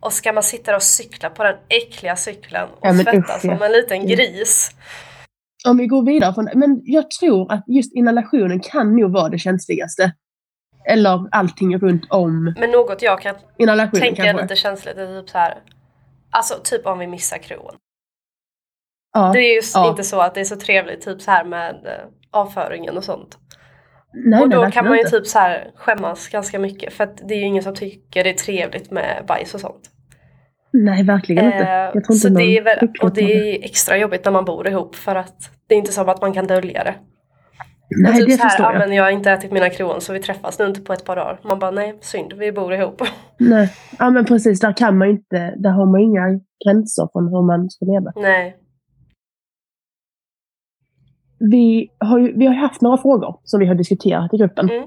Och 0.00 0.12
ska 0.12 0.32
man 0.32 0.42
sitta 0.42 0.70
där 0.70 0.76
och 0.76 0.82
cykla 0.82 1.30
på 1.30 1.42
den 1.44 1.56
äckliga 1.68 2.16
cykeln 2.16 2.68
och 2.70 2.78
Ja, 2.86 2.92
svettas 2.94 3.40
som 3.40 3.62
en 3.62 3.72
liten 3.72 4.06
gris. 4.06 4.70
Om 5.68 5.76
vi 5.76 5.86
går 5.86 6.06
vidare 6.06 6.34
från 6.34 6.48
Men 6.54 6.80
jag 6.84 7.10
tror 7.10 7.52
att 7.52 7.64
just 7.66 7.94
inhalationen 7.94 8.60
kan 8.60 8.96
nog 8.96 9.12
vara 9.12 9.28
det 9.28 9.38
känsligaste. 9.38 10.12
Eller 10.86 11.28
allting 11.30 11.78
runt 11.78 12.06
om 12.10 12.54
Men 12.58 12.70
något 12.70 13.02
jag 13.02 13.20
kan 13.20 13.34
tänka 13.92 14.22
är 14.22 14.26
kanske. 14.26 14.42
lite 14.42 14.56
känsligt 14.56 14.96
är 14.96 15.20
typ 15.20 15.30
så 15.30 15.38
här. 15.38 15.58
Alltså 16.30 16.54
typ 16.64 16.86
om 16.86 16.98
vi 16.98 17.06
missar 17.06 17.38
krogen. 17.38 17.74
Ja. 19.14 19.30
Det 19.32 19.38
är 19.38 19.54
ju 19.54 19.60
ja. 19.74 19.90
inte 19.90 20.04
så 20.04 20.20
att 20.20 20.34
det 20.34 20.40
är 20.40 20.44
så 20.44 20.56
trevligt 20.56 21.00
typ 21.00 21.20
så 21.20 21.30
här 21.30 21.44
med 21.44 21.70
eh, 21.70 22.06
avföringen 22.30 22.96
och 22.96 23.04
sånt. 23.04 23.38
Nej, 24.12 24.42
och 24.42 24.48
nej, 24.48 24.56
då 24.56 24.60
verkligen 24.60 24.70
kan 24.70 24.84
man 24.84 24.94
ju 24.94 25.00
inte. 25.00 25.10
typ 25.10 25.26
så 25.26 25.38
här 25.38 25.70
skämmas 25.76 26.28
ganska 26.28 26.58
mycket 26.58 26.92
för 26.92 27.04
att 27.04 27.28
det 27.28 27.34
är 27.34 27.38
ju 27.38 27.44
ingen 27.44 27.62
som 27.62 27.74
tycker 27.74 28.24
det 28.24 28.30
är 28.30 28.34
trevligt 28.34 28.90
med 28.90 29.24
bajs 29.28 29.54
och 29.54 29.60
sånt. 29.60 29.90
Nej, 30.72 31.02
verkligen 31.02 31.44
inte. 31.44 31.58
Eh, 31.58 31.68
Jag 31.68 31.96
inte 31.96 32.14
så 32.14 32.28
det 32.28 32.58
är 32.58 32.62
väl, 32.62 32.88
och 33.02 33.14
det 33.14 33.22
är 33.22 33.64
extra 33.64 33.96
jobbigt 33.96 34.24
när 34.24 34.32
man 34.32 34.44
bor 34.44 34.68
ihop 34.68 34.96
för 34.96 35.14
att 35.14 35.50
det 35.68 35.74
är 35.74 35.78
inte 35.78 35.92
som 35.92 36.08
att 36.08 36.20
man 36.20 36.32
kan 36.32 36.46
dölja 36.46 36.84
det. 36.84 36.94
Nej, 38.02 38.18
typ 38.18 38.26
det 38.26 38.32
så 38.32 38.42
här, 38.42 38.48
förstår 38.48 38.66
ja, 38.66 38.72
jag. 38.72 38.78
men 38.78 38.92
jag 38.92 39.04
har 39.04 39.10
inte 39.10 39.30
ätit 39.30 39.52
mina 39.52 39.70
kron 39.70 40.00
så 40.00 40.12
vi 40.12 40.18
träffas 40.18 40.58
nu 40.58 40.66
inte 40.66 40.80
på 40.80 40.92
ett 40.92 41.04
par 41.04 41.16
dagar. 41.16 41.40
Man 41.44 41.58
bara 41.58 41.70
nej, 41.70 41.98
synd, 42.00 42.32
vi 42.32 42.52
bor 42.52 42.74
ihop. 42.74 43.02
Nej. 43.38 43.72
Ja, 43.98 44.10
men 44.10 44.24
precis. 44.24 44.60
Där 44.60 44.72
kan 44.72 44.98
man 44.98 45.08
inte, 45.08 45.54
där 45.56 45.70
har 45.70 45.86
man 45.86 46.00
inga 46.00 46.40
gränser 46.64 47.08
från 47.12 47.28
hur 47.28 47.46
man 47.46 47.70
ska 47.70 47.84
leva. 47.84 48.12
nej. 48.16 48.56
Vi 51.50 51.90
har 51.98 52.18
ju 52.18 52.38
vi 52.38 52.46
har 52.46 52.54
haft 52.54 52.80
några 52.80 52.96
frågor 52.96 53.36
som 53.44 53.60
vi 53.60 53.66
har 53.66 53.74
diskuterat 53.74 54.34
i 54.34 54.36
gruppen. 54.36 54.70
Mm. 54.70 54.82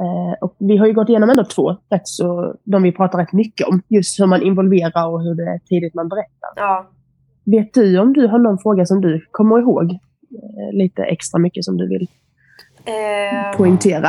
Eh, 0.00 0.34
och 0.40 0.56
vi 0.58 0.76
har 0.76 0.86
ju 0.86 0.92
gått 0.92 1.08
igenom 1.08 1.30
ändå 1.30 1.44
två, 1.44 1.76
rätt 1.90 2.08
så, 2.08 2.54
de 2.64 2.82
vi 2.82 2.92
pratar 2.92 3.18
rätt 3.18 3.32
mycket 3.32 3.68
om. 3.68 3.82
Just 3.88 4.20
hur 4.20 4.26
man 4.26 4.42
involverar 4.42 5.08
och 5.08 5.22
hur 5.22 5.34
det 5.34 5.50
är 5.50 5.58
tidigt 5.58 5.94
man 5.94 6.08
berättar. 6.08 6.50
Ja. 6.56 6.90
Vet 7.44 7.74
du 7.74 7.98
om 7.98 8.12
du 8.12 8.26
har 8.26 8.38
någon 8.38 8.58
fråga 8.58 8.86
som 8.86 9.00
du 9.00 9.26
kommer 9.30 9.58
ihåg 9.58 9.90
eh, 9.92 10.72
lite 10.72 11.02
extra 11.02 11.38
mycket 11.38 11.64
som 11.64 11.76
du 11.76 11.88
vill 11.88 12.08
Eh, 12.88 13.56
poängtera? 13.56 14.08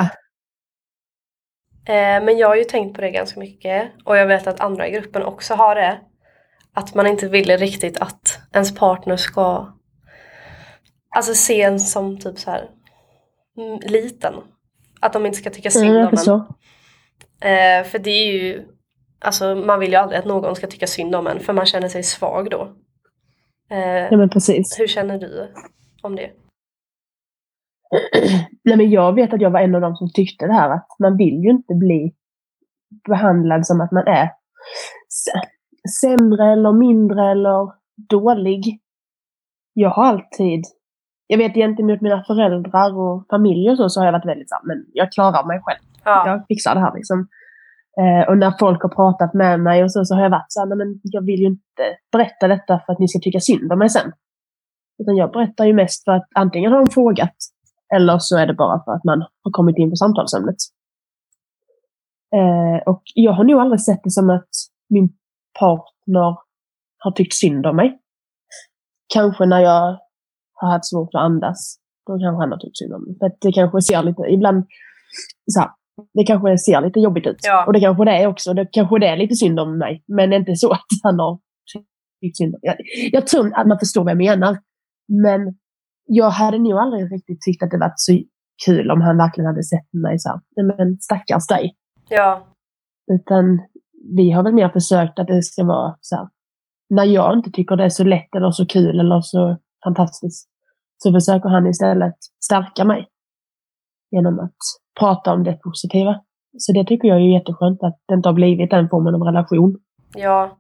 Eh, 1.86 2.24
men 2.24 2.38
jag 2.38 2.48
har 2.48 2.56
ju 2.56 2.64
tänkt 2.64 2.96
på 2.96 3.02
det 3.02 3.12
ganska 3.12 3.40
mycket 3.40 3.88
och 4.04 4.18
jag 4.18 4.28
vet 4.28 4.48
att 4.48 4.60
andra 4.60 4.88
i 4.88 4.92
gruppen 4.92 5.24
också 5.24 5.54
har 5.54 5.76
det. 5.76 6.00
Att 6.74 6.96
man 6.96 7.08
inte 7.08 7.28
vill 7.28 7.58
riktigt 7.58 8.02
att 8.02 8.40
ens 8.54 8.76
partner 8.76 9.16
ska 9.16 9.68
alltså 11.16 11.34
se 11.34 11.62
en 11.62 11.80
som 11.80 12.18
typ 12.20 12.40
så 12.40 12.52
här 12.52 12.70
mm, 13.58 13.80
liten. 13.80 14.34
Att 15.02 15.14
de 15.14 15.26
inte 15.26 15.38
ska 15.38 15.50
tycka 15.50 15.72
synd 15.72 15.96
Mm, 15.96 16.08
om 16.08 16.14
en. 17.42 17.50
Eh, 17.50 17.84
för 17.84 18.00
det 18.00 18.10
är 18.10 18.34
ju, 18.34 18.68
alltså 19.20 19.56
man 19.56 19.80
vill 19.80 19.90
ju 19.92 19.96
aldrig 19.96 20.20
att 20.20 20.26
någon 20.26 20.56
ska 20.56 20.68
tycka 20.68 20.88
synd 20.88 21.16
om 21.16 21.28
en 21.28 21.40
för 21.40 21.54
man 21.54 21.66
känner 21.66 21.88
sig 21.88 22.04
svag 22.04 22.50
då. 22.50 22.76
Eh, 23.70 23.80
Ja, 24.12 24.18
men 24.18 24.30
precis. 24.30 24.80
hur 24.80 24.88
känner 24.88 25.20
du 25.20 25.54
om 26.02 26.16
det? 26.16 26.32
Nej, 28.64 28.78
men 28.78 28.90
jag 28.90 29.14
vet 29.16 29.34
att 29.34 29.42
jag 29.42 29.52
var 29.52 29.60
en 29.60 29.76
av 29.76 29.82
dem 29.82 29.96
som 29.96 30.12
tyckte 30.14 30.48
det 30.48 30.54
här 30.54 30.70
att 30.70 30.88
man 31.00 31.18
vill 31.18 31.44
ju 31.44 31.50
inte 31.50 31.74
bli 31.74 32.14
behandlad 33.08 33.66
som 33.68 33.82
att 33.82 33.92
man 33.92 34.08
är 34.08 34.30
sämre 36.02 36.52
eller 36.52 36.72
mindre 36.72 37.32
eller 37.32 37.72
dålig. 38.10 38.80
Jag 39.74 39.90
har 39.90 40.04
alltid, 40.06 40.66
jag 41.32 41.38
vet 41.38 41.54
gentemot 41.54 42.02
mina 42.02 42.24
föräldrar 42.24 42.98
och 42.98 43.26
familj 43.30 43.70
och 43.70 43.78
så, 43.78 43.90
så 43.90 44.00
har 44.00 44.06
jag 44.06 44.14
varit 44.14 44.26
väldigt 44.26 44.50
så 44.50 44.56
här, 44.56 44.64
men 44.64 44.86
jag 44.94 45.12
klarar 45.12 45.48
mig 45.48 45.60
själv. 45.64 45.80
Ja, 46.04 46.28
Jag 46.28 46.46
fixar 46.48 46.76
det 46.76 46.82
här 46.82 46.94
liksom. 46.96 47.28
Eh, 48.02 48.30
och 48.30 48.38
när 48.38 48.54
folk 48.60 48.82
har 48.82 48.90
pratat 48.90 49.34
med 49.34 49.60
mig 49.60 49.84
och 49.84 49.92
så, 49.92 50.06
så 50.06 50.16
har 50.16 50.24
jag 50.24 50.30
varit 50.30 50.46
så 50.52 50.60
här, 50.60 50.68
"Nej, 50.68 50.78
men 50.78 51.00
jag 51.04 51.26
vill 51.26 51.40
ju 51.40 51.46
inte 51.48 51.84
berätta 52.12 52.48
detta 52.48 52.82
för 52.86 52.94
att 52.94 53.00
ni 53.00 53.08
ska 53.08 53.20
tycka 53.20 53.40
synd 53.40 53.72
om 53.74 53.80
mig 53.80 53.90
sen. 53.90 54.12
Utan 55.02 55.16
jag 55.16 55.32
berättar 55.32 55.66
ju 55.66 55.74
mest 55.74 56.04
för 56.04 56.12
att 56.12 56.28
antingen 56.36 56.72
har 56.72 56.80
de 56.80 56.88
frågat 56.90 57.36
eller 57.96 58.18
så 58.20 58.38
är 58.38 58.48
det 58.48 58.54
bara 58.54 58.84
för 58.84 58.92
att 58.92 59.04
man 59.04 59.22
har 59.44 59.52
kommit 59.52 59.78
in 59.78 59.90
på 59.90 59.96
samtalsämnet. 59.96 60.56
Eh, 62.36 62.78
och 62.86 63.02
jag 63.16 63.32
har 63.32 63.44
nog 63.44 63.60
aldrig 63.62 63.82
sett 63.82 64.04
det 64.04 64.12
som 64.12 64.30
att 64.30 64.50
min 64.90 65.10
partner 65.60 66.38
har 66.98 67.12
tyckt 67.12 67.34
synd 67.34 67.66
om 67.66 67.76
mig. 67.76 68.00
Kanske 69.14 69.46
när 69.46 69.60
jag 69.60 69.98
har 70.62 70.70
haft 70.72 70.90
svårt 70.90 71.10
att 71.16 71.22
andas. 71.22 71.60
Då 72.08 72.12
kanske 72.20 72.42
han 72.44 72.52
har 72.52 72.58
tyckt 72.60 72.78
synd 72.78 72.94
om 72.94 73.04
mig. 73.06 73.14
För 73.20 73.26
att 73.26 73.38
det 73.42 73.52
kanske 73.52 73.82
ser 73.82 74.04
lite, 74.04 74.22
ibland, 74.22 74.66
så 75.54 75.60
här, 75.60 75.70
det 76.14 76.24
kanske 76.24 76.58
ser 76.58 76.82
lite 76.82 77.00
jobbigt 77.00 77.28
ut. 77.28 77.38
Ja. 77.44 77.66
Och 77.66 77.74
det 77.74 77.80
kanske 77.80 78.06
det 78.06 78.12
är 78.12 78.28
också. 78.28 78.54
Det 78.54 78.66
kanske 78.72 79.00
det 79.00 79.08
är 79.08 79.18
lite 79.18 79.36
synd 79.36 79.60
om 79.60 79.78
mig. 79.78 80.04
Men 80.08 80.30
det 80.30 80.36
är 80.36 80.40
inte 80.40 80.56
så 80.56 80.72
att 80.72 80.92
han 81.04 81.20
har 81.20 81.40
tyckt 82.22 82.38
synd 82.38 82.56
om 82.56 82.60
mig. 82.64 82.70
Jag, 82.72 82.78
jag 83.12 83.28
tror 83.28 83.54
att 83.60 83.68
man 83.68 83.80
förstår 83.80 84.04
vad 84.04 84.12
jag 84.12 84.18
menar. 84.18 84.58
Men 85.24 85.42
jag 86.06 86.30
hade 86.30 86.58
nog 86.60 86.74
aldrig 86.74 87.12
riktigt 87.14 87.42
tyckt 87.42 87.64
att 87.64 87.72
det 87.72 87.78
varit 87.78 88.00
så 88.00 88.20
kul 88.66 88.92
om 88.92 89.02
han 89.02 89.18
verkligen 89.18 89.46
hade 89.48 89.64
sett 89.64 89.94
mig 89.94 90.20
så 90.20 90.30
här, 90.30 90.40
"Nej, 90.56 90.66
men 90.78 90.98
stackars 91.00 91.48
dig. 91.48 91.76
ja, 92.10 92.48
Utan 93.12 93.60
vi 94.16 94.32
har 94.32 94.44
väl 94.44 94.54
mer 94.54 94.70
försökt 94.70 95.20
att 95.20 95.28
det 95.28 95.44
ska 95.44 95.64
vara 95.64 95.96
så 96.02 96.16
här, 96.16 96.28
när 96.90 97.04
jag 97.04 97.38
inte 97.38 97.52
tycker 97.52 97.76
det 97.76 97.84
är 97.84 97.90
så 97.90 98.04
lätt 98.04 98.36
eller 98.36 98.52
så 98.52 98.66
kul 98.66 99.00
eller 99.00 99.22
så 99.22 99.58
fantastiskt, 99.84 100.49
så 101.04 101.12
försöker 101.14 101.50
han 101.50 101.68
istället 101.68 102.16
stärka 102.44 102.86
mig. 102.86 103.08
Genom 104.12 104.40
att 104.40 104.56
prata 105.00 105.34
om 105.34 105.44
det 105.44 105.54
positiva. 105.54 106.22
Så 106.58 106.72
det 106.74 106.86
tycker 106.86 107.08
jag 107.08 107.18
är 107.18 107.34
jätteskönt 107.34 107.84
att 107.84 107.98
det 108.08 108.14
inte 108.14 108.30
har 108.30 108.34
blivit 108.34 108.70
den 108.72 108.90
formen 108.90 109.16
av 109.16 109.22
relation. 109.22 109.78
ja. 110.16 110.56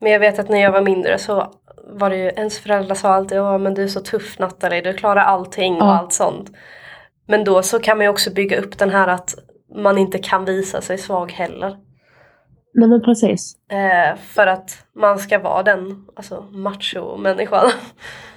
Men 0.00 0.12
jag 0.12 0.20
vet 0.20 0.38
att 0.38 0.48
när 0.48 0.58
jag 0.58 0.72
var 0.72 0.82
mindre 0.82 1.18
så 1.18 1.52
var 1.92 2.10
det 2.10 2.16
ju, 2.16 2.28
ens 2.28 2.58
föräldrar 2.58 2.94
sa 2.94 3.08
alltid 3.08 3.38
ja 3.38 3.58
men 3.58 3.74
du 3.74 3.82
är 3.82 3.88
så 3.88 4.00
tuff 4.00 4.38
Nathalie, 4.38 4.80
du 4.80 4.92
klarar 4.92 5.20
allting 5.22 5.74
och 5.74 5.88
Ja. 5.88 5.98
allt 5.98 6.12
sånt. 6.12 6.50
Men 7.26 7.44
då 7.44 7.62
så 7.62 7.78
kan 7.78 7.96
man 7.96 8.04
ju 8.04 8.10
också 8.10 8.30
bygga 8.34 8.58
upp 8.60 8.78
den 8.78 8.90
här 8.90 9.08
att 9.08 9.34
man 9.76 9.98
inte 9.98 10.18
kan 10.18 10.44
visa 10.44 10.80
sig 10.80 10.98
svag 10.98 11.32
heller. 11.32 11.76
Nej 12.74 12.88
men 12.88 13.02
precis. 13.02 13.56
Eh, 13.70 14.16
för 14.16 14.46
att 14.46 14.70
man 14.94 15.18
ska 15.18 15.38
vara 15.38 15.62
den 15.62 16.06
alltså, 16.16 16.44
macho-människan. 16.52 17.70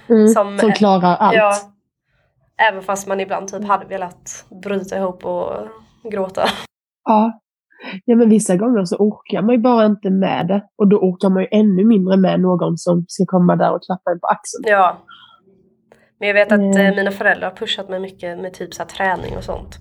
Mm, 0.08 0.28
Som- 0.28 0.58
som, 0.58 0.72
klarar 0.72 1.16
allt. 1.16 1.34
Ja. 1.36 1.52
Även 2.70 2.82
fast 2.82 3.06
man 3.08 3.20
ibland 3.20 3.48
typ 3.48 3.64
hade 3.64 3.86
velat 3.86 4.44
bryta 4.64 4.96
ihop 4.98 5.24
och 5.24 5.52
gråta. 6.12 6.44
Ja. 7.04 7.40
Ja 8.04 8.16
men 8.16 8.28
vissa 8.28 8.56
gånger 8.56 8.84
så 8.84 8.96
orkar 8.96 9.42
man 9.42 9.54
ju 9.54 9.60
bara 9.60 9.86
inte 9.86 10.10
med 10.10 10.46
det. 10.46 10.62
Och 10.78 10.88
då 10.88 10.96
orkar 10.96 11.28
man 11.30 11.42
ju 11.42 11.48
ännu 11.50 11.84
mindre 11.84 12.16
med 12.16 12.40
någon 12.40 12.78
som 12.78 13.04
ska 13.08 13.24
komma 13.26 13.56
där 13.56 13.72
och 13.74 13.82
klappa 13.86 14.10
en 14.10 14.20
på 14.20 14.26
axeln. 14.26 14.64
Ja. 14.66 14.96
Men 16.18 16.28
jag 16.28 16.34
vet 16.34 16.52
att 16.52 16.58
Mm. 16.58 16.96
mina 16.96 17.10
föräldrar 17.10 17.48
har 17.48 17.56
pushat 17.56 17.88
mig 17.88 18.00
mycket 18.00 18.38
med 18.38 18.54
typ 18.54 18.74
så 18.74 18.84
träning 18.84 19.36
och 19.36 19.44
sånt. 19.44 19.78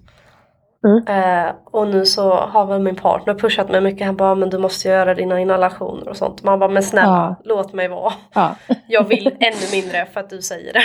Mm. 0.87 1.03
Eh, 1.07 1.55
och 1.65 1.87
nu 1.87 2.05
så 2.05 2.33
har 2.33 2.65
väl 2.65 2.81
min 2.81 2.95
partner 2.95 3.33
pushat 3.33 3.69
mig 3.69 3.81
mycket. 3.81 4.05
Han 4.05 4.15
bara, 4.15 4.35
men 4.35 4.49
du 4.49 4.57
måste 4.57 4.87
göra 4.87 5.13
dina 5.13 5.39
inhalationer 5.39 6.09
och 6.09 6.17
sånt. 6.17 6.43
Man 6.43 6.59
bara, 6.59 6.69
men 6.69 6.83
snälla, 6.83 7.35
låt 7.43 7.73
mig 7.73 7.87
vara. 7.87 8.13
Ja. 8.33 8.55
Jag 8.87 9.03
vill 9.03 9.27
ännu 9.27 9.71
mindre 9.71 10.05
för 10.05 10.19
att 10.19 10.29
du 10.29 10.41
säger 10.41 10.73
det. 10.73 10.83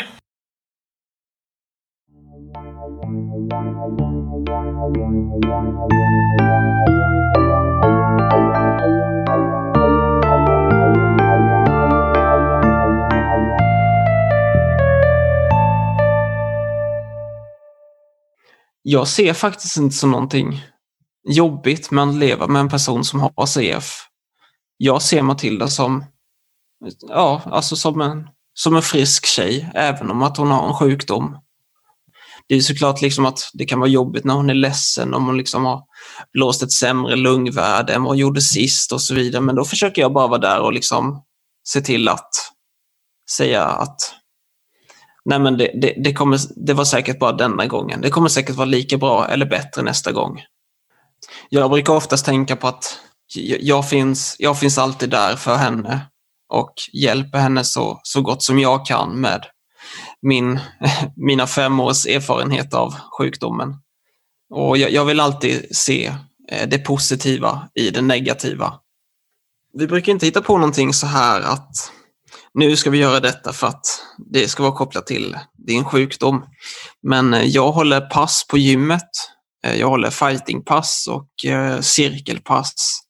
Jag 18.88 19.08
ser 19.08 19.32
faktiskt 19.32 19.76
inte 19.76 19.96
som 19.96 20.10
någonting 20.10 20.62
jobbigt 21.28 21.90
med 21.90 22.04
att 22.04 22.14
leva 22.14 22.46
med 22.46 22.60
en 22.60 22.68
person 22.68 23.04
som 23.04 23.20
har 23.20 23.46
CF. 23.46 23.92
Jag 24.76 25.02
ser 25.02 25.22
Matilda 25.22 25.68
som, 25.68 26.04
ja, 27.00 27.42
alltså 27.44 27.76
som 27.76 28.00
en, 28.00 28.28
som 28.54 28.76
en 28.76 28.82
frisk 28.82 29.26
tjej, 29.26 29.70
även 29.74 30.10
om 30.10 30.22
att 30.22 30.36
hon 30.36 30.50
har 30.50 30.68
en 30.68 30.74
sjukdom. 30.74 31.38
Det 32.48 32.54
är 32.54 32.60
såklart 32.60 33.02
liksom 33.02 33.26
att 33.26 33.50
det 33.52 33.64
kan 33.64 33.78
vara 33.78 33.90
jobbigt 33.90 34.24
när 34.24 34.34
hon 34.34 34.50
är 34.50 34.54
ledsen, 34.54 35.14
om 35.14 35.26
hon 35.26 35.36
liksom 35.36 35.64
har 35.64 35.82
blåst 36.32 36.62
ett 36.62 36.72
sämre 36.72 37.16
lungvärde 37.16 37.94
än 37.94 38.02
vad 38.02 38.10
hon 38.10 38.18
gjorde 38.18 38.40
sist 38.40 38.92
och 38.92 39.02
så 39.02 39.14
vidare. 39.14 39.42
Men 39.42 39.54
då 39.54 39.64
försöker 39.64 40.02
jag 40.02 40.12
bara 40.12 40.26
vara 40.26 40.40
där 40.40 40.60
och 40.60 40.72
liksom 40.72 41.22
se 41.68 41.80
till 41.80 42.08
att 42.08 42.30
säga 43.30 43.64
att 43.64 44.00
nej 45.26 45.38
men 45.38 45.56
det, 45.56 45.70
det, 45.74 45.94
det, 46.04 46.12
kommer, 46.12 46.38
det 46.66 46.74
var 46.74 46.84
säkert 46.84 47.18
bara 47.18 47.32
denna 47.32 47.66
gången. 47.66 48.00
Det 48.00 48.10
kommer 48.10 48.28
säkert 48.28 48.56
vara 48.56 48.66
lika 48.66 48.98
bra 48.98 49.26
eller 49.28 49.46
bättre 49.46 49.82
nästa 49.82 50.12
gång. 50.12 50.40
Jag 51.48 51.70
brukar 51.70 51.92
oftast 51.92 52.24
tänka 52.24 52.56
på 52.56 52.68
att 52.68 53.00
jag, 53.60 53.88
finns, 53.88 54.36
jag 54.38 54.60
finns 54.60 54.78
alltid 54.78 55.10
där 55.10 55.36
för 55.36 55.54
henne 55.54 56.00
och 56.52 56.72
hjälper 56.92 57.38
henne 57.38 57.64
så, 57.64 58.00
så 58.02 58.22
gott 58.22 58.42
som 58.42 58.58
jag 58.58 58.86
kan 58.86 59.20
med 59.20 59.46
min, 60.22 60.60
mina 61.16 61.46
fem 61.46 61.80
års 61.80 62.06
erfarenhet 62.06 62.74
av 62.74 62.94
sjukdomen. 63.18 63.74
Och 64.54 64.78
jag, 64.78 64.90
jag 64.90 65.04
vill 65.04 65.20
alltid 65.20 65.76
se 65.76 66.06
eh, 66.50 66.68
det 66.68 66.78
positiva 66.78 67.68
i 67.74 67.90
det 67.90 68.02
negativa. 68.02 68.74
Vi 69.72 69.86
brukar 69.86 70.12
inte 70.12 70.26
hitta 70.26 70.42
på 70.42 70.58
någonting 70.58 70.92
så 70.92 71.06
här 71.06 71.40
att 71.40 71.92
nu 72.56 72.76
ska 72.76 72.90
vi 72.90 72.98
göra 72.98 73.20
detta 73.20 73.52
för 73.52 73.66
att 73.66 74.02
det 74.32 74.48
ska 74.48 74.62
vara 74.62 74.76
kopplat 74.76 75.06
till 75.06 75.36
din 75.66 75.84
sjukdom. 75.84 76.44
Men 77.02 77.34
eh, 77.34 77.42
jag 77.42 77.72
håller 77.72 78.00
pass 78.00 78.46
på 78.48 78.58
gymmet. 78.58 79.10
Eh, 79.64 79.80
jag 79.80 79.88
håller 79.88 80.10
fightingpass 80.10 81.08
och 81.10 81.44
eh, 81.44 81.80
cirkelpass. 81.80 83.00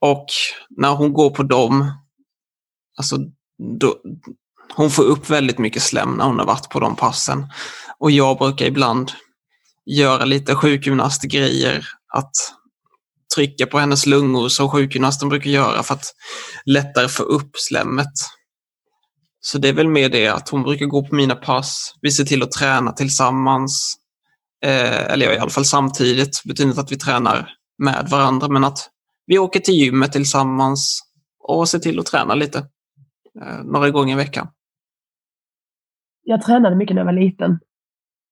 Och 0.00 0.26
när 0.70 0.94
hon 0.94 1.12
går 1.12 1.30
på 1.30 1.42
dem, 1.42 1.92
alltså 2.98 3.16
då, 3.80 3.96
hon 4.74 4.90
får 4.90 5.02
upp 5.02 5.30
väldigt 5.30 5.58
mycket 5.58 5.82
slem 5.82 6.14
när 6.14 6.24
hon 6.24 6.38
har 6.38 6.46
varit 6.46 6.68
på 6.68 6.80
de 6.80 6.96
passen. 6.96 7.46
Och 7.98 8.10
jag 8.10 8.38
brukar 8.38 8.66
ibland 8.66 9.12
göra 9.86 10.24
lite 10.24 10.54
sjukgymnastgrejer, 10.54 11.86
att 12.14 12.32
trycka 13.34 13.66
på 13.66 13.78
hennes 13.78 14.06
lungor 14.06 14.48
som 14.48 14.70
sjukgymnasten 14.70 15.28
brukar 15.28 15.50
göra 15.50 15.82
för 15.82 15.94
att 15.94 16.14
lättare 16.64 17.08
få 17.08 17.22
upp 17.22 17.56
slemmet. 17.56 18.12
Så 19.44 19.58
det 19.58 19.68
är 19.68 19.72
väl 19.72 19.88
mer 19.88 20.08
det 20.08 20.28
att 20.28 20.48
hon 20.48 20.62
brukar 20.62 20.86
gå 20.86 21.06
på 21.06 21.14
mina 21.14 21.34
pass. 21.34 21.94
Vi 22.00 22.10
ser 22.10 22.24
till 22.24 22.42
att 22.42 22.52
träna 22.52 22.92
tillsammans. 22.92 23.94
Eh, 24.64 25.12
eller 25.12 25.26
ja, 25.26 25.32
i 25.32 25.38
alla 25.38 25.50
fall 25.50 25.64
samtidigt. 25.64 26.40
Det 26.44 26.48
betyder 26.48 26.70
inte 26.70 26.80
att 26.80 26.92
vi 26.92 26.96
tränar 26.96 27.50
med 27.78 28.08
varandra, 28.10 28.48
men 28.48 28.64
att 28.64 28.78
vi 29.26 29.38
åker 29.38 29.60
till 29.60 29.74
gymmet 29.74 30.12
tillsammans 30.12 31.00
och 31.48 31.68
ser 31.68 31.78
till 31.78 31.98
att 31.98 32.06
träna 32.06 32.34
lite. 32.34 32.58
Eh, 33.42 33.64
några 33.64 33.90
gånger 33.90 34.14
i 34.14 34.16
veckan. 34.16 34.48
Jag 36.24 36.42
tränade 36.42 36.76
mycket 36.76 36.94
när 36.94 37.00
jag 37.00 37.06
var 37.06 37.20
liten. 37.20 37.58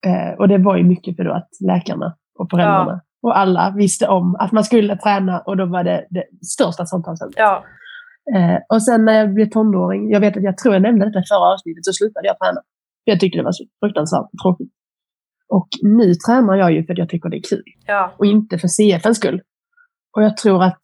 Eh, 0.07 0.38
och 0.38 0.49
det 0.49 0.59
var 0.59 0.77
ju 0.77 0.85
mycket 0.85 1.16
för 1.16 1.25
då 1.25 1.33
att 1.33 1.49
läkarna 1.61 2.16
och 2.38 2.51
föräldrarna 2.51 3.01
och 3.23 3.38
alla 3.38 3.70
visste 3.70 4.09
om 4.09 4.37
att 4.37 4.53
man 4.53 4.64
skulle 4.64 4.96
träna 4.96 5.40
och 5.40 5.57
då 5.57 5.66
var 5.66 5.85
det 5.85 6.07
det 6.11 6.25
största 6.46 6.87
samtalsämnet. 6.87 7.35
Ja, 7.38 7.64
Eh, 8.35 8.59
och 8.69 8.83
sen 8.83 9.05
när 9.05 9.12
jag 9.12 9.35
blev 9.35 9.47
tonåring, 9.47 10.11
jag 10.11 10.21
vet 10.21 10.37
att 10.37 10.43
jag 10.43 10.59
tror 10.59 10.75
jag 10.75 10.83
nämnde 10.83 11.07
detta 11.07 11.19
i 11.19 11.23
förra 11.29 11.53
avsnittet, 11.53 11.85
så 11.85 11.93
slutade 11.93 12.27
jag 12.27 12.38
träna. 12.38 12.61
För 13.05 13.11
jag 13.12 13.21
tyckte 13.21 13.38
det 13.38 13.45
var 13.45 13.53
så 13.53 13.64
fruktansvärt 13.81 14.31
tråkigt. 14.43 14.73
Och 15.49 15.69
nu 15.83 16.14
tränar 16.14 16.57
jag 16.57 16.73
ju 16.73 16.87
för 16.87 16.93
att 16.93 16.99
jag 16.99 17.09
tycker 17.09 17.29
det 17.29 17.37
är 17.37 17.43
kul. 17.43 17.64
ja, 17.87 18.12
Och 18.19 18.27
inte 18.27 18.59
för 18.59 18.69
CFens 18.69 19.16
skull. 19.16 19.43
Och 20.16 20.23
jag 20.23 20.37
tror 20.37 20.62
att... 20.64 20.83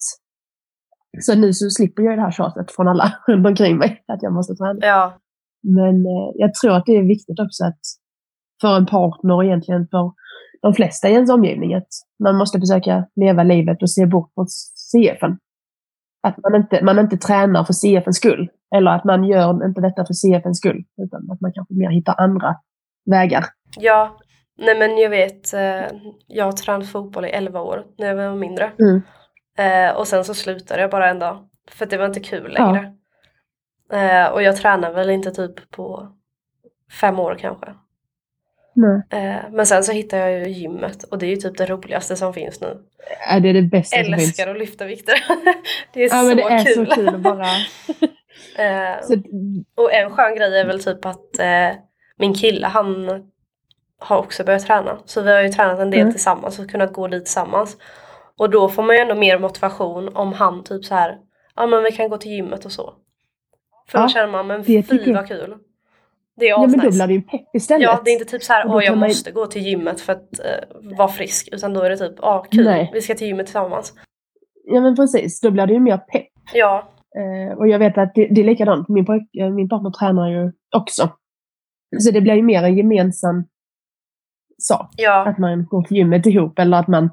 Så 1.21 1.35
nu 1.35 1.53
så 1.53 1.71
slipper 1.71 2.03
jag 2.03 2.19
det 2.19 2.23
här 2.23 2.31
tjatet 2.31 2.73
från 2.73 2.89
alla 2.89 3.13
runt 3.27 3.47
omkring 3.47 3.77
mig, 3.77 4.05
att 4.07 4.23
jag 4.23 4.33
måste 4.33 4.55
träna. 4.55 4.79
ja, 4.81 5.19
Men 5.63 6.07
eh, 6.07 6.31
jag 6.35 6.55
tror 6.55 6.77
att 6.77 6.87
det 6.87 6.97
är 6.97 7.03
viktigt 7.03 7.41
också 7.41 7.65
att 7.65 7.81
för 8.61 8.77
en 8.77 8.87
partner 8.87 9.35
och 9.35 9.45
egentligen 9.45 9.89
för 9.91 10.13
de 10.63 10.75
flesta 10.75 11.09
i 11.09 11.13
ens 11.13 11.31
omgivning 11.31 11.75
att 11.75 11.89
man 12.23 12.37
måste 12.37 12.61
försöka 12.61 13.07
leva 13.17 13.43
livet 13.43 13.83
och 13.83 13.91
se 13.91 14.07
bort 14.07 14.31
från 14.35 14.47
CFen. 14.93 15.39
Att 16.27 16.39
man 16.43 16.55
inte, 16.55 16.85
man 16.85 16.99
inte 16.99 17.17
tränar 17.17 17.65
för 17.65 17.73
CFens 17.73 18.17
skull. 18.17 18.49
Eller 18.77 18.91
att 18.91 19.05
man 19.05 19.25
gör 19.25 19.67
inte 19.67 19.81
detta 19.81 20.05
för 20.07 20.15
CFens 20.15 20.59
skull. 20.59 20.85
Utan 21.03 21.31
att 21.31 21.41
man 21.41 21.53
kanske 21.53 21.75
mer 21.75 21.91
hittar 21.91 22.15
andra 22.19 22.57
vägar. 23.11 23.45
ja. 23.79 24.19
Nej 24.59 24.79
men 24.79 24.99
jag 24.99 25.11
vet, 25.11 25.55
eh, 25.55 25.85
jag 26.27 26.45
har 26.45 26.53
tränat 26.53 26.89
fotboll 26.89 27.25
i 27.25 27.29
11 27.29 27.61
år 27.61 27.85
när 27.99 28.07
jag 28.07 28.17
var 28.17 28.37
mindre. 28.37 28.73
Mm. 28.79 29.03
Eh, 29.59 29.97
och 29.97 30.09
sen 30.09 30.25
så 30.25 30.35
slutade 30.35 30.81
jag 30.81 30.91
bara 30.91 31.11
en 31.11 31.19
dag. 31.19 31.49
För 31.71 31.87
det 31.87 31.97
var 31.97 32.07
inte 32.07 32.21
kul 32.21 32.53
längre. 32.53 32.95
Eh, 33.93 34.33
och 34.33 34.43
jag 34.43 34.57
tränar 34.57 34.93
väl 34.93 35.11
inte 35.11 35.31
typ 35.31 35.71
på 35.71 36.09
fem 37.01 37.19
år 37.19 37.37
kanske. 37.39 37.75
Eh, 39.11 39.37
men 39.53 39.67
sen 39.67 39.85
så 39.85 39.93
hittade 39.93 40.31
jag 40.31 40.49
ju 40.49 40.55
gymmet 40.55 41.05
och 41.05 41.19
det 41.19 41.27
är 41.27 41.31
ju 41.31 41.37
typ 41.37 41.59
det 41.59 41.67
roligaste 41.67 42.17
som 42.17 42.33
finns 42.35 42.61
nu. 42.61 42.79
Är 43.29 43.41
det 43.41 43.53
det 43.53 43.63
bästa 43.63 43.97
som 43.97 44.05
finns? 44.05 44.23
Älskar 44.23 44.49
att 44.51 44.59
lyfta 44.59 44.85
vikter. 44.85 45.15
det 45.93 46.03
är 46.05 46.09
Ja, 46.09 46.21
så 46.21 46.27
men 46.27 46.37
det 46.37 46.43
är 46.43 46.65
kul. 46.75 46.87
så 46.87 46.95
kul 46.95 47.09
att 47.09 47.21
bara... 47.21 47.47
Eh, 48.59 49.03
Så, 49.03 49.15
och 49.77 49.93
en 49.93 50.11
skön 50.11 50.37
grej 50.37 50.61
är 50.61 50.67
väl 50.67 50.85
typ 50.85 51.05
att 51.07 51.39
eh, 51.39 51.69
min 52.19 52.35
kille 52.35 52.67
han 52.67 53.09
har 53.99 54.19
också 54.19 54.45
börjat 54.45 54.67
träna. 54.67 54.99
Så 55.05 55.23
vi 55.23 55.33
har 55.33 55.41
ju 55.43 55.49
tränat 55.49 55.79
en 55.79 55.91
del 55.91 56.01
Mm. 56.01 56.13
tillsammans 56.13 56.59
och 56.59 56.71
kunnat 56.71 56.93
gå 56.93 57.09
dit 57.09 57.25
tillsammans. 57.25 57.77
Och 58.39 58.51
då 58.51 58.69
får 58.69 58.83
man 58.83 58.97
ju 58.97 59.03
ändå 59.03 59.15
mer 59.15 59.39
motivation 59.39 60.17
om 60.17 60.33
han 60.33 60.65
typ 60.65 60.85
så 60.85 60.95
här, 60.95 61.17
ja 61.57 61.67
men 61.67 61.83
vi 61.83 61.93
kan 61.93 62.09
gå 62.09 62.19
till 62.19 62.31
gymmet 62.31 62.65
och 62.65 62.73
så. 62.73 62.95
För 63.89 63.99
då 63.99 64.05
Ja, 64.05 64.09
känner 64.09 64.33
man, 64.33 64.47
men 64.47 64.65
fy 64.65 65.13
vad 65.13 65.29
kul. 65.29 65.55
Det 66.37 66.45
är 66.45 66.51
ja, 66.51 66.67
men 66.67 66.81
då 66.81 66.91
blir 66.91 67.07
det 67.07 67.13
ju 67.15 67.23
pepp 67.23 67.55
istället. 67.55 67.83
Ja, 67.83 68.01
det 68.05 68.11
är 68.11 68.13
inte 68.13 68.25
typ 68.25 68.43
så 68.43 68.53
här, 68.53 68.67
åh 68.67 68.85
jag 68.85 68.99
man 68.99 69.09
måste 69.09 69.31
gå 69.31 69.47
till 69.47 69.63
gymmet 69.63 70.01
för 70.01 70.13
att 70.13 70.39
eh, 70.39 70.97
vara 70.99 71.09
frisk. 71.09 71.49
Utan 71.53 71.75
då 71.75 71.83
är 71.83 71.91
det 71.91 71.97
typ, 71.97 72.15
ja 72.23 72.47
kul, 72.51 72.65
Nej. 72.65 72.91
vi 72.93 73.01
ska 73.01 73.15
till 73.15 73.27
gymmet 73.27 73.47
tillsammans. 73.47 73.93
Ja, 74.65 74.81
men 74.81 74.97
precis. 74.97 75.41
Då 75.41 75.51
blir 75.51 75.67
det 75.67 75.73
ju 75.73 75.81
mer 75.81 75.99
pepp. 75.99 76.29
Ja, 76.55 76.93
Eh, 77.17 77.59
och 77.59 77.69
jag 77.69 77.79
vet 77.79 77.99
att 77.99 78.15
det, 78.15 78.29
det 78.31 78.41
är 78.41 78.45
likadant. 78.45 78.89
Min, 78.89 79.07
pojk, 79.07 79.37
eh, 79.37 79.51
min 79.51 79.69
partner 79.69 79.91
tränar 79.91 80.31
ju 80.31 80.53
också. 80.77 81.11
Så 81.99 82.11
det 82.11 82.21
blir 82.21 82.35
ju 82.35 82.43
mer 82.43 82.63
en 82.63 82.77
gemensam 82.77 83.45
sak. 84.59 84.95
ja, 84.97 85.27
Att 85.27 85.39
man 85.39 85.67
går 85.67 85.83
till 85.83 85.97
gymmet 85.97 86.27
ihop 86.27 86.59
eller 86.59 86.79
att 86.79 86.89
man... 86.89 87.11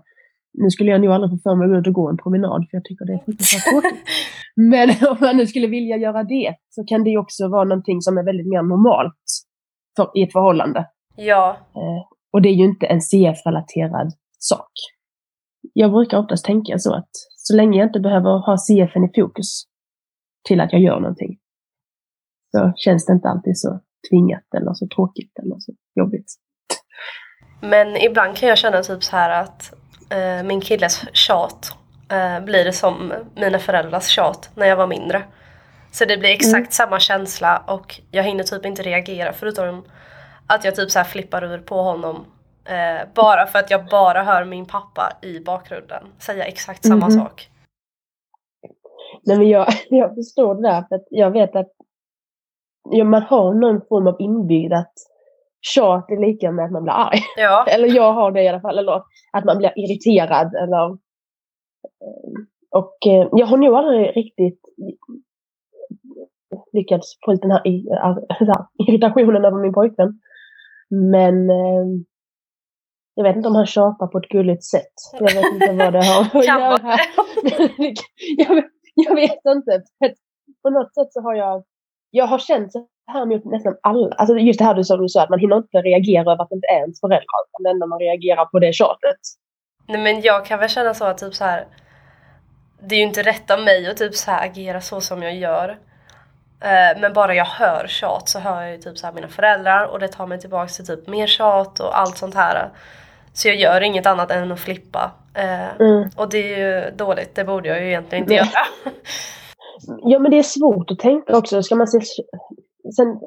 Nu 0.53 0.69
skulle 0.69 0.91
jag 0.91 1.01
nog 1.01 1.11
aldrig 1.11 1.31
få 1.31 1.37
för 1.49 1.55
mig 1.55 1.65
att 1.65 1.71
gå 1.71 1.79
ut 1.79 1.87
och 1.87 1.93
gå 1.93 2.09
en 2.09 2.17
promenad 2.17 2.67
för 2.69 2.77
jag 2.77 2.85
tycker 2.85 3.05
det 3.05 3.13
är 3.13 3.23
fruktansvärt 3.25 3.63
tråkigt. 3.63 4.03
Men 4.55 4.89
om 5.11 5.17
man 5.21 5.37
nu 5.37 5.47
skulle 5.47 5.67
vilja 5.67 5.97
göra 5.97 6.23
det 6.23 6.55
så 6.69 6.83
kan 6.83 7.03
det 7.03 7.09
ju 7.09 7.17
också 7.17 7.47
vara 7.47 7.63
någonting 7.63 8.01
som 8.01 8.17
är 8.17 8.23
väldigt 8.23 8.47
mer 8.47 8.61
normalt 8.61 9.23
för, 9.95 10.11
i 10.15 10.23
ett 10.23 10.31
förhållande. 10.31 10.85
ja, 11.15 11.57
Eh, 11.75 12.03
och 12.33 12.41
det 12.41 12.49
är 12.49 12.53
ju 12.53 12.65
inte 12.65 12.85
en 12.85 13.01
CF-relaterad 13.01 14.11
sak. 14.39 14.71
Jag 15.73 15.91
brukar 15.91 16.17
oftast 16.17 16.45
tänka 16.45 16.79
så 16.79 16.93
att 16.93 17.09
så 17.29 17.55
länge 17.55 17.77
jag 17.77 17.87
inte 17.87 17.99
behöver 17.99 18.29
ha 18.29 18.57
CFen 18.57 19.03
i 19.03 19.11
fokus 19.15 19.63
till 20.47 20.61
att 20.61 20.73
jag 20.73 20.81
gör 20.81 20.99
någonting 20.99 21.37
så 22.51 22.73
känns 22.75 23.05
det 23.05 23.13
inte 23.13 23.27
alltid 23.27 23.59
så 23.59 23.79
tvingat 24.09 24.43
eller 24.57 24.73
så 24.73 24.87
tråkigt 24.95 25.39
eller 25.39 25.55
så 25.59 25.73
jobbigt. 25.95 26.25
Men 27.61 27.97
ibland 27.97 28.35
kan 28.35 28.49
jag 28.49 28.57
känna 28.57 28.81
typ 28.81 29.03
så 29.03 29.15
här 29.15 29.43
att 29.43 29.73
eh, 30.13 30.43
min 30.43 30.61
killes 30.61 31.01
tjat 31.13 31.71
eh, 32.11 32.39
blir 32.45 32.65
det 32.65 32.73
som 32.73 33.13
mina 33.35 33.59
föräldrars 33.59 34.07
tjat 34.07 34.49
när 34.55 34.65
jag 34.67 34.75
var 34.75 34.87
mindre. 34.87 35.23
Så 35.91 36.05
det 36.05 36.17
blir 36.17 36.29
exakt 36.29 36.53
Mm. 36.55 36.71
samma 36.71 36.99
känsla 36.99 37.63
och 37.67 37.99
jag 38.11 38.23
hinner 38.23 38.43
typ 38.43 38.65
inte 38.65 38.81
reagera 38.83 39.33
förutom 39.33 39.83
att 40.47 40.63
jag 40.65 40.75
typ 40.75 40.91
så 40.91 40.99
här 40.99 41.03
flippar 41.05 41.43
ur 41.43 41.57
på 41.57 41.81
honom 41.81 42.25
eh, 42.65 43.07
bara 43.13 43.45
för 43.47 43.59
att 43.59 43.71
jag 43.71 43.85
bara 43.85 44.23
hör 44.23 44.45
min 44.45 44.65
pappa 44.65 45.13
i 45.21 45.39
bakgrunden 45.39 46.03
säga 46.19 46.45
exakt 46.45 46.85
samma 46.85 47.05
Mhm. 47.09 47.19
sak. 47.19 47.49
Nej, 49.23 49.37
men 49.37 49.49
jag, 49.49 49.67
jag 49.89 50.15
förstår 50.15 50.55
det 50.55 50.61
där, 50.69 50.85
för 50.89 50.95
att 50.95 51.05
jag 51.09 51.31
vet 51.31 51.55
att 51.55 51.71
ja, 52.89 53.03
man 53.03 53.21
har 53.23 53.53
någon 53.53 53.81
form 53.89 54.07
av 54.07 54.21
inbyggd 54.21 54.73
att 54.73 54.93
tjat 55.73 56.09
är 56.11 56.17
lika 56.27 56.51
med 56.51 56.65
att 56.65 56.71
man 56.71 56.83
blir 56.83 56.93
arg. 56.93 57.19
Ja, 57.37 57.65
Eller 57.69 57.95
jag 57.95 58.13
har 58.13 58.31
det 58.31 58.43
i 58.43 58.47
alla 58.47 58.61
fall. 58.61 58.77
Eller 58.77 59.01
att 59.33 59.45
man 59.45 59.57
blir 59.57 59.73
irriterad. 59.75 60.55
Eller, 60.55 60.89
eh, 60.89 62.41
och 62.69 62.97
eh, 63.07 63.27
jag 63.31 63.45
har 63.45 63.57
nog 63.57 63.75
aldrig 63.75 64.17
riktigt 64.17 64.59
lyckats 66.73 67.07
få 67.25 67.33
ut 67.33 67.41
den 67.41 67.51
här, 67.51 67.67
i- 67.67 67.89
ar- 67.91 68.35
så 68.45 68.45
här 68.45 68.65
irritationen 68.87 69.45
över 69.45 69.57
min 69.61 69.73
pojkvän. 69.73 70.19
Men 70.89 71.49
eh, 71.49 71.85
jag 73.15 73.23
vet 73.23 73.35
inte 73.35 73.47
om 73.49 73.55
han 73.55 73.65
tjatar 73.65 74.07
på 74.07 74.17
ett 74.17 74.29
gulligt 74.29 74.63
sätt. 74.63 74.93
Jag 75.13 75.33
vet 75.33 75.53
inte 75.53 75.73
vad 75.83 75.93
det 75.93 76.03
har 76.05 76.21
att 76.39 76.45
göra. 76.45 76.97
jag, 78.37 78.55
vet- 78.55 78.65
jag 78.95 79.15
vet 79.15 79.39
inte. 79.55 79.81
På 80.63 80.69
något 80.69 80.93
sätt 80.93 81.13
så 81.13 81.21
har 81.21 81.35
jag, 81.35 81.63
jag 82.15 82.25
har 82.27 82.39
känt 82.39 82.71
så 82.71 82.85
här 83.11 83.25
mot 83.25 83.45
nästan 83.45 83.75
alla. 83.83 84.15
Alltså 84.15 84.37
just 84.37 84.59
det 84.59 84.65
här 84.65 84.73
du 84.73 84.83
sa, 84.83 84.97
du 84.97 85.09
sa 85.09 85.23
att 85.23 85.29
man 85.29 85.39
hinner 85.39 85.57
inte 85.57 85.77
reagera 85.77 86.21
över 86.21 86.43
att 86.43 86.49
det 86.49 86.55
inte 86.55 86.67
är 86.67 86.79
ens 86.79 86.99
föräldrar. 86.99 87.39
Utan 87.49 87.63
det 87.63 87.69
enda 87.69 87.85
man 87.85 87.99
reagerar 87.99 88.45
på 88.45 88.59
det 88.59 88.67
är 88.67 88.71
tjatet. 88.73 89.19
Nej 89.87 90.01
men 90.01 90.21
jag 90.21 90.45
kan 90.45 90.59
väl 90.59 90.69
känna 90.69 90.93
så 90.93 91.05
att 91.05 91.17
typ 91.17 91.33
så 91.33 91.43
här. 91.43 91.65
Det 92.87 92.95
är 92.95 92.99
ju 92.99 93.05
inte 93.05 93.23
rätt 93.23 93.51
av 93.51 93.59
mig 93.63 93.87
att 93.89 93.97
typ 93.97 94.15
så 94.15 94.31
här 94.31 94.45
agera 94.47 94.81
så 94.81 95.01
som 95.01 95.23
jag 95.23 95.35
gör. 95.35 95.69
Eh, 96.61 96.99
Men 97.01 97.13
bara 97.13 97.35
jag 97.35 97.45
hör 97.45 97.85
tjat 97.87 98.29
så 98.29 98.39
hör 98.39 98.61
jag 98.61 98.71
ju 98.71 98.77
typ 98.77 98.97
så 98.97 99.05
här 99.07 99.13
mina 99.13 99.27
föräldrar 99.27 99.85
och 99.85 99.99
det 99.99 100.07
tar 100.07 100.27
mig 100.27 100.39
tillbaks 100.39 100.75
till 100.77 100.85
typ 100.85 101.07
mer 101.07 101.27
tjat 101.27 101.79
och 101.79 101.99
allt 101.99 102.17
sånt 102.17 102.35
här. 102.35 102.69
Så 103.33 103.47
jag 103.47 103.55
gör 103.55 103.81
inget 103.81 104.05
annat 104.05 104.31
än 104.31 104.51
att 104.51 104.59
flippa. 104.59 105.11
Eh, 105.33 105.75
Mm. 105.79 106.09
Och 106.15 106.29
det 106.29 106.37
är 106.53 106.57
ju 106.57 106.91
dåligt, 106.95 107.35
det 107.35 107.43
borde 107.43 107.69
jag 107.69 107.81
ju 107.81 107.87
egentligen 107.87 108.23
inte 108.23 108.33
göra. 108.33 108.65
Ja, 110.01 110.19
men 110.19 110.31
det 110.31 110.37
är 110.39 110.43
svårt 110.43 110.91
att 110.91 110.99
tänka 110.99 111.37
också. 111.37 111.63
Ska 111.63 111.75
man 111.75 111.87
se, 111.87 111.99
sen, 112.95 113.19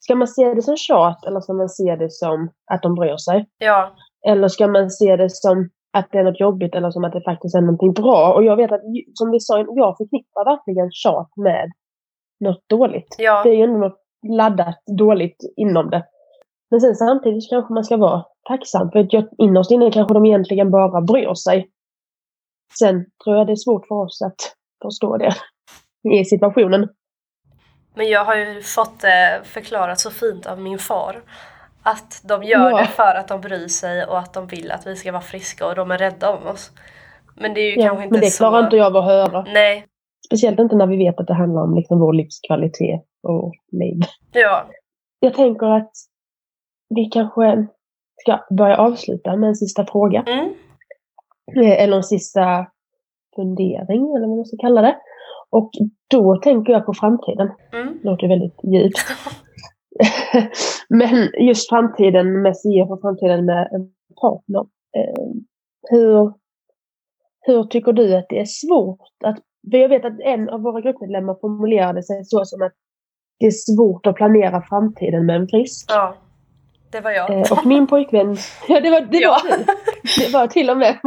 ska 0.00 0.14
man 0.14 0.28
se 0.28 0.54
det 0.54 0.62
som 0.62 0.76
tjat 0.76 1.26
eller 1.26 1.40
ska 1.40 1.52
man 1.52 1.68
se 1.68 1.96
det 1.96 2.12
som 2.12 2.50
att 2.72 2.82
de 2.82 2.94
bryr 2.94 3.16
sig? 3.16 3.46
Ja, 3.58 3.94
Eller 4.26 4.48
ska 4.48 4.68
man 4.68 4.90
se 4.90 5.16
det 5.16 5.30
som 5.30 5.70
att 5.92 6.08
det 6.12 6.18
är 6.18 6.24
något 6.24 6.40
jobbigt 6.40 6.74
eller 6.74 6.90
som 6.90 7.04
att 7.04 7.12
det 7.12 7.22
faktiskt 7.22 7.54
är 7.54 7.60
någonting 7.60 7.92
bra? 7.92 8.34
Och 8.34 8.44
jag 8.44 8.56
vet 8.56 8.72
att, 8.72 8.80
som 9.14 9.30
vi 9.30 9.40
sa, 9.40 9.58
jag 9.58 9.96
förknippar 9.96 10.44
verkligen 10.44 10.90
tjat 10.92 11.30
med 11.36 11.72
något 12.40 12.68
dåligt. 12.68 13.14
ja, 13.18 13.42
Det 13.42 13.48
är 13.50 13.54
ju 13.54 13.62
ändå 13.62 13.78
något 13.78 14.00
laddat 14.28 14.82
dåligt 14.98 15.36
inom 15.56 15.90
det. 15.90 16.04
Men 16.70 16.80
sen 16.80 16.94
samtidigt 16.94 17.50
kanske 17.50 17.74
man 17.74 17.84
ska 17.84 17.96
vara 17.96 18.24
tacksam 18.48 18.90
för 18.90 18.98
att 18.98 19.28
innerst 19.38 19.70
inne 19.70 19.90
kanske 19.90 20.14
de 20.14 20.26
egentligen 20.26 20.70
bara 20.70 21.00
bryr 21.00 21.34
sig. 21.34 21.70
Sen 22.78 23.06
tror 23.24 23.36
jag 23.36 23.46
det 23.46 23.52
är 23.52 23.56
svårt 23.56 23.86
för 23.86 23.94
oss 23.94 24.22
att 24.22 24.36
förstå 24.88 25.16
det 25.16 25.34
i 26.20 26.24
situationen. 26.24 26.88
men 27.94 28.08
jag 28.08 28.24
har 28.24 28.36
ju 28.36 28.62
fått 28.62 29.00
det 29.00 29.40
förklarat 29.44 29.98
så 30.00 30.10
fint 30.10 30.46
av 30.46 30.60
min 30.60 30.78
far. 30.78 31.22
Att 31.82 32.22
de 32.28 32.42
gör 32.42 32.70
Ja. 32.70 32.78
det 32.78 32.86
för 32.86 33.14
att 33.14 33.28
de 33.28 33.40
bryr 33.40 33.68
sig 33.68 34.04
och 34.06 34.18
att 34.18 34.34
de 34.34 34.46
vill 34.46 34.70
att 34.72 34.86
vi 34.86 34.96
ska 34.96 35.12
vara 35.12 35.22
friska 35.22 35.66
och 35.66 35.74
de 35.74 35.90
är 35.90 35.98
rädda 35.98 36.30
om 36.30 36.46
oss. 36.46 36.72
Men 37.36 37.54
det 37.54 37.60
är 37.60 37.70
ju 37.76 37.82
Ja, 37.82 37.86
kanske 37.88 38.04
inte 38.04 38.12
men 38.12 38.20
det 38.20 38.30
så... 38.30 38.38
klarar 38.44 38.64
inte 38.64 38.76
jag 38.76 38.86
av 38.86 38.96
att 38.96 39.04
höra. 39.04 39.44
Nej, 39.54 39.86
Speciellt 40.26 40.58
inte 40.60 40.76
när 40.76 40.86
vi 40.86 40.96
vet 40.96 41.20
att 41.20 41.26
det 41.26 41.34
handlar 41.34 41.62
om 41.62 41.74
liksom 41.74 42.00
vår 42.00 42.12
livskvalitet 42.12 43.00
och 43.22 43.52
liv. 43.72 44.00
ja. 44.32 44.66
Jag 45.20 45.34
tänker 45.34 45.66
att 45.66 45.90
vi 46.94 47.04
kanske 47.04 47.66
ska 48.20 48.40
börja 48.56 48.76
avsluta 48.76 49.36
med 49.36 49.48
en 49.48 49.54
sista 49.54 49.86
fråga. 49.86 50.24
Mm. 50.26 50.54
Eh, 51.56 51.82
Eller 51.82 51.96
en 51.96 52.02
sista 52.02 52.66
fundering, 53.36 54.16
eller 54.16 54.26
vad 54.26 54.36
man 54.36 54.44
ska 54.44 54.56
kalla 54.56 54.82
det. 54.82 54.96
Och 55.50 55.70
då 56.10 56.36
tänker 56.36 56.72
jag 56.72 56.86
på 56.86 56.94
framtiden. 56.94 57.50
Mm. 57.72 57.98
Det 58.02 58.08
låter 58.10 58.28
väldigt 58.28 58.60
djupt. 58.64 58.98
Men 60.88 61.28
just 61.38 61.68
framtiden 61.68 62.42
med 62.42 62.56
CF 62.56 62.90
och 62.90 63.00
framtiden 63.00 63.44
med 63.44 63.68
en 63.72 63.90
partner. 64.20 64.60
Eh, 64.96 65.24
hur, 65.90 66.32
hur 67.40 67.64
tycker 67.64 67.92
du 67.92 68.16
att 68.16 68.26
det 68.28 68.40
är 68.40 68.44
svårt 68.44 69.00
att... 69.24 69.38
För 69.70 69.78
jag 69.78 69.88
vet 69.88 70.04
att 70.04 70.20
en 70.20 70.48
av 70.48 70.60
våra 70.60 70.80
gruppmedlemmar 70.80 71.36
formulerade 71.40 72.02
sig 72.02 72.24
så 72.24 72.44
som 72.44 72.62
att 72.62 72.72
det 73.38 73.46
är 73.46 73.50
svårt 73.50 74.06
att 74.06 74.14
planera 74.16 74.62
framtiden 74.68 75.26
med 75.26 75.36
en 75.36 75.48
frisk. 75.48 75.86
Ja, 75.88 76.14
det 76.92 77.00
var 77.00 77.10
jag. 77.10 77.30
Eh, 77.30 77.52
och 77.52 77.66
min 77.66 77.86
pojkvän, 77.86 78.36
ja 78.68 78.80
det 78.80 78.90
var, 78.90 79.00
det 79.00 79.18
Ja. 79.18 79.30
var 79.50 79.56
du. 79.58 79.64
Det 80.24 80.32
var 80.32 80.46
till 80.46 80.70
och 80.70 80.76
med 80.76 80.98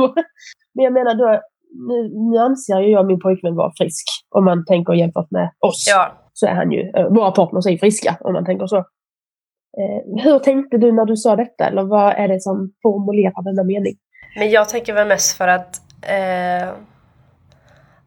Men 0.74 0.84
jag 0.84 0.94
menar 0.94 1.16
då, 1.16 1.42
nu, 1.88 2.10
nu 2.32 2.38
anser 2.38 2.80
ju 2.80 2.92
jag 2.92 3.06
min 3.06 3.20
pojkvän 3.20 3.56
vara 3.56 3.72
frisk. 3.78 4.06
Om 4.36 4.46
man 4.46 4.66
tänker 4.66 4.94
jämfört 4.94 5.32
med 5.32 5.52
oss. 5.60 5.86
Ja. 5.90 6.12
Så 6.34 6.46
är 6.48 6.56
han 6.56 6.72
ju, 6.72 6.92
eh, 6.96 7.08
våra 7.08 7.32
partners 7.32 7.66
är 7.68 7.78
friska 7.78 8.18
om 8.22 8.34
man 8.34 8.46
tänker 8.46 8.68
så. 8.68 8.78
Eh, 8.78 10.24
hur 10.24 10.40
tänkte 10.40 10.78
du 10.78 10.92
när 10.92 11.06
du 11.06 11.18
sa 11.18 11.36
detta? 11.36 11.66
Eller 11.68 11.84
vad 11.84 12.14
är 12.14 12.28
det 12.28 12.42
som 12.42 12.74
formulerar 12.82 13.44
denna 13.44 13.64
mening? 13.64 13.96
Men 14.40 14.50
jag 14.50 14.70
tänker 14.70 14.94
väl 14.94 15.08
mest 15.08 15.38
för 15.38 15.48
att 15.48 15.82
eh, 16.02 16.70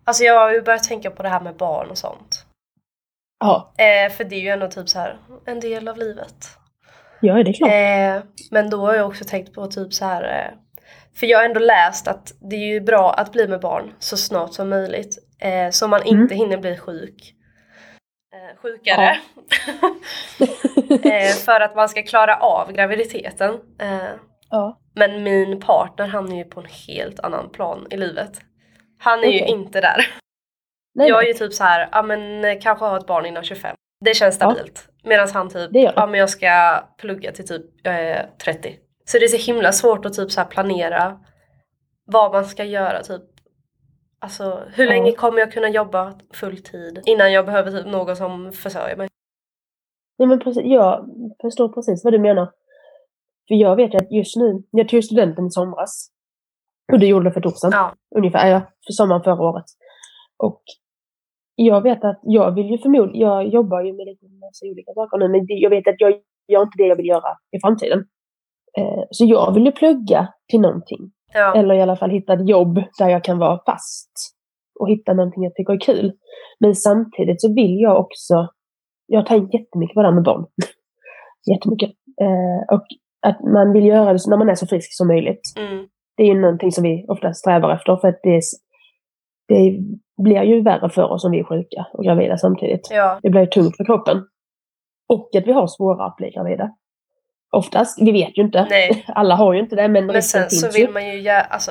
Alltså 0.04 0.24
jag 0.24 0.40
har 0.40 0.52
ju 0.52 0.62
börjat 0.62 0.82
tänka 0.84 1.10
på 1.10 1.22
det 1.22 1.28
här 1.28 1.40
med 1.40 1.56
barn 1.56 1.90
och 1.90 1.98
sånt. 1.98 2.44
Ja, 3.40 3.72
Eh, 3.78 4.12
för 4.12 4.24
det 4.24 4.36
är 4.36 4.40
ju 4.40 4.48
ändå 4.48 4.68
typ 4.68 4.88
så 4.88 4.98
här 4.98 5.16
en 5.44 5.60
del 5.60 5.88
av 5.88 5.96
livet. 5.96 6.34
ja 7.20 7.34
det 7.34 7.50
är 7.50 7.52
klart. 7.52 7.70
Eh, 7.70 8.30
men 8.50 8.70
då 8.70 8.76
har 8.86 8.94
jag 8.94 9.06
också 9.06 9.24
tänkt 9.24 9.54
på 9.54 9.66
typ 9.66 9.92
så 9.94 10.04
här 10.04 10.22
eh, 10.22 10.58
För 11.16 11.26
jag 11.26 11.38
har 11.38 11.44
ändå 11.44 11.60
läst 11.60 12.08
att 12.08 12.32
det 12.40 12.56
är 12.56 12.66
ju 12.72 12.80
bra 12.80 13.12
att 13.12 13.32
bli 13.32 13.48
med 13.48 13.60
barn 13.60 13.92
så 13.98 14.16
snart 14.16 14.54
som 14.54 14.68
möjligt. 14.68 15.18
Eh, 15.40 15.70
så 15.70 15.88
man 15.88 16.02
Mm. 16.02 16.20
inte 16.22 16.34
hinner 16.34 16.56
bli 16.56 16.76
sjuk. 16.76 17.34
Eh, 18.34 18.56
sjukare. 18.62 19.10
eh, 21.04 21.32
för 21.44 21.60
att 21.60 21.76
man 21.76 21.88
ska 21.88 22.02
klara 22.02 22.36
av 22.36 22.72
graviditeten. 22.72 23.54
Eh, 23.80 23.98
ja. 24.50 24.80
men 24.94 25.22
min 25.22 25.60
partner 25.60 26.06
han 26.06 26.32
är 26.32 26.36
ju 26.36 26.44
på 26.44 26.60
en 26.60 26.66
helt 26.88 27.20
annan 27.20 27.50
plan 27.50 27.86
i 27.90 27.96
livet. 27.96 28.40
Han 28.98 29.18
är 29.24 29.28
ju 29.28 29.40
Okej. 29.42 29.50
inte 29.50 29.80
där. 29.80 30.06
Nej, 30.94 31.08
jag 31.08 31.22
är 31.22 31.26
ju 31.28 31.34
typ 31.34 31.52
så 31.52 31.64
här, 31.64 31.88
ja 31.92 32.02
men 32.02 32.44
eh, 32.44 32.58
kanske 32.60 32.84
ha 32.84 32.96
ett 32.96 33.06
barn 33.06 33.26
innan 33.26 33.44
25. 33.44 33.76
Det 34.04 34.14
känns 34.14 34.38
Ja. 34.40 34.50
stabilt. 34.54 34.88
Medan 35.04 35.28
han 35.34 35.48
typ, 35.50 35.70
ja 35.72 36.06
men 36.06 36.20
jag 36.20 36.30
ska 36.30 36.84
plugga 36.98 37.32
till 37.32 37.46
typ 37.48 37.62
jag 37.82 37.94
är 37.94 38.30
30. 38.44 38.76
Så 39.12 39.18
det 39.18 39.24
är 39.24 39.28
så 39.28 39.52
himla 39.52 39.72
svårt 39.72 40.06
att 40.06 40.12
typ 40.14 40.30
så 40.30 40.44
planera 40.44 41.20
vad 42.04 42.32
man 42.32 42.44
ska 42.44 42.64
göra 42.64 43.02
typ. 43.02 43.22
Alltså 44.18 44.62
hur 44.74 44.84
Ja. 44.84 44.90
länge 44.90 45.12
kommer 45.12 45.38
jag 45.38 45.52
kunna 45.52 45.68
jobba 45.68 46.14
fulltid 46.34 47.02
innan 47.06 47.32
jag 47.32 47.46
behöver 47.46 47.70
typ 47.70 47.86
någon 47.86 48.16
som 48.16 48.52
försörjer 48.52 48.96
mig? 48.96 49.08
Nej, 50.18 50.28
men 50.28 50.38
precis, 50.38 50.62
jag 50.64 51.06
förstår 51.42 51.68
precis 51.68 52.04
vad 52.04 52.12
du 52.12 52.18
menar. 52.18 52.44
För 53.48 53.54
jag 53.54 53.76
vet 53.76 53.94
ju 53.94 53.98
att 53.98 54.12
just 54.12 54.36
nu, 54.36 54.62
jag 54.70 54.88
tog 54.88 55.04
studenten 55.04 55.46
i 55.46 55.50
somras. 55.50 56.10
Och 56.92 56.98
det 56.98 57.06
gjorde 57.06 57.24
det 57.28 57.32
för 57.32 57.40
ett 57.40 57.46
år 57.46 57.50
sedan. 57.50 57.70
Ja. 57.72 57.94
ungefär, 58.16 58.50
ja, 58.50 58.60
för 58.86 58.92
sommaren 58.92 59.22
förra 59.22 59.42
året. 59.42 59.64
Och 60.36 60.62
jag 61.54 61.80
vet 61.82 62.04
att 62.04 62.20
jag 62.22 62.54
vill 62.54 62.66
ju 62.70 62.78
förmodligen, 62.78 63.20
jag 63.28 63.48
jobbar 63.48 63.80
ju 63.82 63.92
med 63.92 64.06
lite 64.06 64.26
massa 64.26 64.66
olika 64.66 64.92
saker 64.94 65.18
nu, 65.18 65.28
men 65.28 65.46
jag 65.48 65.70
vet 65.70 65.88
att 65.88 65.94
jag 65.98 66.10
gör 66.48 66.62
inte 66.62 66.78
det 66.78 66.86
jag 66.86 66.96
vill 66.96 67.06
göra 67.06 67.36
i 67.56 67.60
framtiden. 67.60 68.04
Eh, 68.78 69.02
så 69.10 69.24
jag 69.24 69.54
vill 69.54 69.64
ju 69.66 69.72
plugga 69.72 70.28
till 70.50 70.60
någonting. 70.60 71.10
Ja. 71.34 71.54
Eller 71.54 71.74
i 71.74 71.82
alla 71.82 71.96
fall 71.96 72.10
hitta 72.10 72.32
ett 72.32 72.48
jobb 72.48 72.82
där 72.98 73.08
jag 73.08 73.24
kan 73.24 73.38
vara 73.38 73.60
fast. 73.66 74.10
Och 74.80 74.88
hitta 74.90 75.12
någonting 75.14 75.44
jag 75.44 75.54
tycker 75.54 75.72
är 75.72 75.80
kul. 75.80 76.12
Men 76.60 76.74
samtidigt 76.74 77.40
så 77.40 77.54
vill 77.54 77.80
jag 77.80 78.00
också, 78.00 78.48
jag 79.06 79.20
har 79.20 79.26
tänkt 79.26 79.54
jättemycket 79.54 79.94
på 79.94 80.00
det 80.02 80.08
här 80.08 80.14
med 80.14 80.24
barn. 80.24 80.46
Jättemycket. 81.54 81.90
Eh, 82.20 82.74
och 82.76 82.86
att 83.26 83.40
man 83.44 83.72
vill 83.72 83.86
göra 83.86 84.12
det 84.12 84.18
när 84.28 84.36
man 84.36 84.48
är 84.48 84.54
så 84.54 84.66
frisk 84.66 84.96
som 84.96 85.06
möjligt 85.08 85.40
Mm. 85.58 85.88
det 86.16 86.22
är 86.22 86.26
ju 86.26 86.40
någonting 86.40 86.72
som 86.72 86.84
vi 86.84 87.04
ofta 87.08 87.32
strävar 87.34 87.74
efter 87.74 87.96
för 87.96 88.08
att 88.08 88.20
det, 88.22 88.36
är- 88.36 88.42
det 89.48 89.78
blir 90.22 90.42
ju 90.42 90.62
värre 90.62 90.90
för 90.90 91.10
oss 91.12 91.24
om 91.24 91.30
vi 91.30 91.38
är 91.40 91.44
sjuka 91.44 91.86
och 91.92 92.04
gravida 92.04 92.36
samtidigt. 92.38 92.88
ja. 92.90 93.18
Det 93.22 93.30
blir 93.30 93.46
tungt 93.46 93.76
för 93.76 93.84
kroppen. 93.84 94.16
Och 95.08 95.30
att 95.36 95.46
vi 95.46 95.52
har 95.52 95.66
svårare 95.66 96.06
att 96.06 96.16
bli 96.16 96.30
gravida. 96.30 96.70
Oftast, 97.52 97.98
vi 98.02 98.12
vet 98.12 98.38
ju 98.38 98.42
inte. 98.42 98.66
Nej. 98.70 99.04
Alla 99.08 99.34
har 99.34 99.52
ju 99.52 99.60
inte 99.60 99.76
det 99.76 99.88
men, 99.88 100.06
Men 100.06 100.22
sen 100.22 100.50
så 100.50 100.70
vill 100.70 100.82
ju. 100.86 100.92
man 100.92 101.06
ju 101.08 101.20
gärna, 101.20 101.40
alltså. 101.44 101.70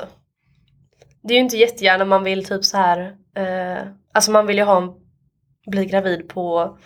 Det 1.22 1.34
är 1.34 1.36
ju 1.38 1.44
inte 1.44 1.56
jättegärna 1.56 2.04
man 2.04 2.24
vill 2.24 2.44
typ 2.44 2.64
så 2.64 2.76
här. 2.76 3.16
Eh, 3.36 3.82
alltså 4.14 4.30
man 4.30 4.46
vill 4.46 4.56
ju 4.58 4.64
ha 4.64 4.76
en, 4.82 4.92
bli 5.70 5.86
gravid 5.86 6.28
på 6.28 6.76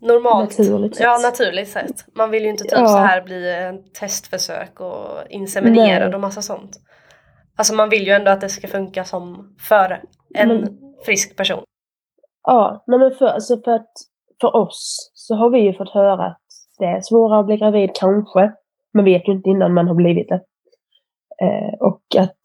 normalt. 0.00 0.58
Naturligt. 0.58 1.00
Ja, 1.00 1.18
naturligt 1.22 1.68
sätt. 1.68 2.04
Man 2.14 2.30
vill 2.30 2.42
ju 2.42 2.48
inte 2.50 2.62
typ 2.64 2.72
Ja. 2.72 2.86
så 2.86 2.96
här 2.96 3.22
bli 3.22 3.52
en 3.54 3.92
testförsök 3.92 4.80
och 4.80 5.06
inseminerad 5.30 6.08
Nej. 6.08 6.14
och 6.14 6.20
massa 6.20 6.42
sånt. 6.42 6.70
Alltså 7.56 7.74
man 7.74 7.88
vill 7.88 8.06
ju 8.06 8.12
ändå 8.12 8.30
att 8.30 8.40
det 8.40 8.48
ska 8.48 8.68
funka 8.68 9.04
som 9.04 9.56
för 9.60 10.02
en 10.34 10.48
Men- 10.48 10.78
frisk 11.04 11.36
person. 11.36 11.62
Ja, 12.42 12.84
men 12.86 13.10
för, 13.18 13.26
alltså 13.26 13.60
för, 13.64 13.70
att, 13.72 13.90
för 14.40 14.56
oss 14.56 15.10
så 15.14 15.34
har 15.34 15.50
vi 15.50 15.58
ju 15.58 15.74
fått 15.74 15.90
höra 15.94 16.26
att 16.26 16.40
det 16.78 16.84
är 16.84 17.00
svårare 17.00 17.40
att 17.40 17.46
bli 17.46 17.56
gravid 17.56 17.90
kanske. 17.94 18.52
Man 18.94 19.04
vet 19.04 19.28
ju 19.28 19.32
inte 19.32 19.50
innan 19.50 19.74
man 19.74 19.88
har 19.88 19.94
blivit 19.94 20.28
det. 20.28 20.40
Eh, 21.42 21.74
och 21.80 22.02
att 22.18 22.40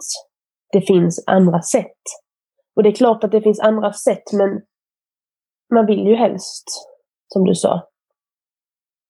det 0.71 0.81
finns 0.81 1.23
andra 1.27 1.61
sätt. 1.61 2.01
Och 2.75 2.83
det 2.83 2.89
är 2.89 2.93
klart 2.93 3.23
att 3.23 3.31
det 3.31 3.41
finns 3.41 3.59
andra 3.59 3.93
sätt 3.93 4.33
men 4.33 4.61
man 5.73 5.85
vill 5.85 6.07
ju 6.07 6.15
helst, 6.15 6.65
som 7.27 7.45
du 7.45 7.55
sa, 7.55 7.87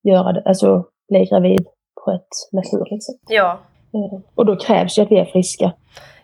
göra 0.04 0.34
det, 0.34 0.44
alltså 0.46 0.86
bli 1.10 1.26
gravid 1.26 1.68
på 2.06 2.12
ett 2.12 2.28
naturligt 2.52 3.06
sätt. 3.06 3.22
Ja. 3.28 3.60
Eh, 3.94 4.20
och 4.36 4.46
då 4.46 4.56
krävs 4.56 4.98
ju 4.98 5.02
att 5.02 5.12
vi 5.12 5.20
är 5.20 5.26
friska. 5.26 5.74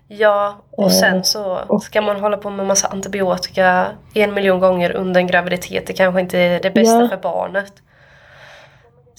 Ja, 0.08 0.56
och 0.72 0.92
sen 0.92 1.24
så 1.24 1.60
ska 1.82 2.02
man 2.02 2.20
hålla 2.20 2.38
på 2.38 2.50
med 2.50 2.66
massa 2.66 2.88
antibiotika 2.88 3.88
en 4.14 4.34
miljon 4.34 4.60
gånger 4.60 4.92
under 4.92 5.22
en 5.22 5.28
graviditet. 5.28 5.88
Det 5.88 5.94
kanske 5.94 6.22
inte 6.22 6.40
är 6.40 6.60
det 6.60 6.72
bästa 6.72 7.02
ja. 7.02 7.08
för 7.08 7.18
barnet. 7.18 7.74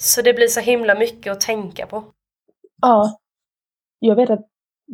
Så 0.01 0.21
det 0.21 0.33
blir 0.33 0.47
så 0.47 0.59
himla 0.59 0.95
mycket 0.95 1.31
att 1.31 1.41
tänka 1.41 1.85
på. 1.85 2.03
Ja. 2.81 3.17
Jag 3.99 4.15
vet 4.15 4.29
att 4.29 4.45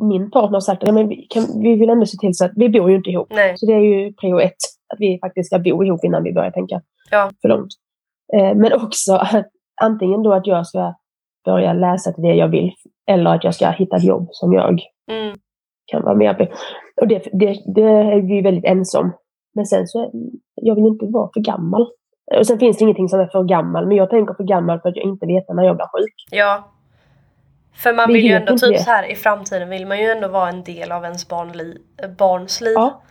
min 0.01 0.31
partner 0.31 0.53
har 0.53 0.59
sagt 0.59 0.83
att 0.83 0.93
men 0.93 1.07
vi, 1.07 1.27
kan, 1.29 1.43
vi 1.63 1.75
vill 1.75 1.89
ändå 1.89 2.05
se 2.05 2.17
till 2.17 2.35
så 2.35 2.45
att 2.45 2.51
vi 2.55 2.69
bor 2.69 2.89
ju 2.89 2.95
inte 2.95 3.09
ihop. 3.09 3.27
Nej. 3.29 3.57
Så 3.57 3.65
det 3.65 3.73
är 3.73 3.79
ju 3.79 4.13
prio 4.13 4.39
ett. 4.39 4.55
Att 4.93 4.99
vi 4.99 5.19
faktiskt 5.21 5.47
ska 5.47 5.59
bo 5.59 5.83
ihop 5.83 6.03
innan 6.03 6.23
vi 6.23 6.33
börjar 6.33 6.51
tänka 6.51 6.81
ja. 7.11 7.31
för 7.41 7.49
långt. 7.49 7.71
Eh, 8.33 8.55
men 8.55 8.73
också 8.73 9.13
att 9.13 9.45
antingen 9.81 10.23
då 10.23 10.33
att 10.33 10.47
jag 10.47 10.67
ska 10.67 10.95
börja 11.45 11.73
läsa 11.73 12.11
till 12.11 12.23
det 12.23 12.35
jag 12.35 12.47
vill 12.47 12.71
eller 13.07 13.35
att 13.35 13.43
jag 13.43 13.55
ska 13.55 13.69
hitta 13.69 13.95
ett 13.95 14.03
jobb 14.03 14.27
som 14.31 14.53
jag 14.53 14.81
mm. 15.11 15.35
kan 15.85 16.03
vara 16.03 16.15
med 16.15 16.37
på. 16.37 16.47
Och 17.01 17.07
det, 17.07 17.27
det, 17.33 17.63
det 17.75 17.81
är 17.81 18.21
vi 18.21 18.41
väldigt 18.41 18.65
ensom. 18.65 19.11
Men 19.55 19.65
sen 19.65 19.87
så, 19.87 20.11
jag 20.55 20.75
vill 20.75 20.85
inte 20.85 21.05
vara 21.05 21.29
för 21.33 21.41
gammal. 21.41 21.87
Och 22.31 22.47
sen 22.47 22.59
finns 22.59 22.77
det 22.77 22.83
ingenting 22.83 23.09
som 23.09 23.19
är 23.19 23.27
för 23.27 23.43
gammal, 23.43 23.87
men 23.87 23.97
jag 23.97 24.09
tänker 24.09 24.33
för 24.33 24.43
gammal 24.43 24.81
för 24.81 24.89
att 24.89 24.95
jag 24.95 25.05
inte 25.05 25.25
vet 25.25 25.49
när 25.49 25.63
jag 25.63 25.75
blir 25.75 25.85
sjuk. 25.85 26.13
Ja. 26.31 26.71
För 27.75 27.93
man 27.93 28.13
vill 28.13 28.25
ju 28.25 28.31
ändå, 28.31 28.57
typ 28.57 28.79
så 28.79 28.91
här 28.91 29.11
i 29.11 29.15
framtiden 29.15 29.69
vill 29.69 29.87
man 29.87 29.99
ju 29.99 30.05
ändå 30.05 30.27
vara 30.27 30.49
en 30.49 30.63
del 30.63 30.91
av 30.91 31.03
ens 31.03 31.27
barnli 31.27 31.77
barns 32.17 32.61
liv. 32.61 32.73
Ja. 32.75 33.01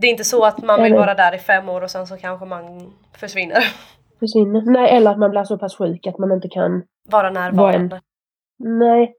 Det 0.00 0.06
är 0.06 0.10
inte 0.10 0.24
så 0.24 0.44
att 0.44 0.62
man 0.62 0.82
vill 0.82 0.94
vara 0.94 1.14
där 1.14 1.34
i 1.34 1.38
fem 1.38 1.68
år 1.68 1.80
och 1.82 1.90
sen 1.90 2.06
så 2.06 2.16
kanske 2.16 2.46
man 2.46 2.92
försvinner. 3.16 3.62
Försvinner. 4.20 4.62
Nej, 4.66 4.96
eller 4.96 5.10
att 5.10 5.18
man 5.18 5.30
blir 5.30 5.44
så 5.44 5.58
pass 5.58 5.76
sjuk 5.76 6.06
att 6.06 6.18
man 6.18 6.32
inte 6.32 6.48
kan 6.48 6.82
vara 7.08 7.30
närvarande. 7.30 7.88
Vara 7.88 8.00
en... 8.58 8.78
Nej. 8.78 9.14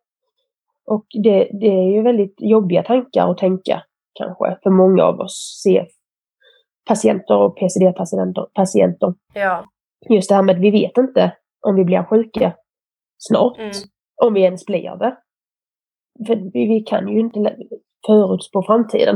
Och 0.86 1.06
det, 1.24 1.50
det 1.62 1.67
är 1.67 1.91
ju 1.95 2.02
väldigt 2.02 2.36
jobbiga 2.38 2.84
tankar 2.84 3.32
att 3.32 3.38
tänka 3.38 3.84
kanske 4.13 4.58
för 4.63 4.69
många 4.69 5.04
av 5.04 5.19
oss 5.19 5.62
CF-patienter 6.89 7.38
och 7.38 7.58
PCD-patienter. 7.58 9.13
Ja. 9.34 9.65
Just 10.10 10.30
det 10.30 10.36
här 10.36 10.44
med 10.44 10.56
att 10.56 10.62
vi 10.62 10.72
vet 10.72 10.98
inte 10.98 11.32
om 11.67 11.76
vi 11.76 11.84
blir 11.84 12.04
sjuka 12.04 12.54
snart. 13.17 13.58
Mm. 13.58 13.72
Om 14.22 14.34
vi 14.34 14.41
ens 14.41 14.65
blir 14.65 14.96
det. 14.96 15.17
För 16.28 16.36
vi, 16.36 16.67
vi 16.67 16.80
kan 16.80 17.08
ju 17.08 17.20
inte 17.20 17.56
förutspå 18.06 18.63
framtiden. 18.63 19.15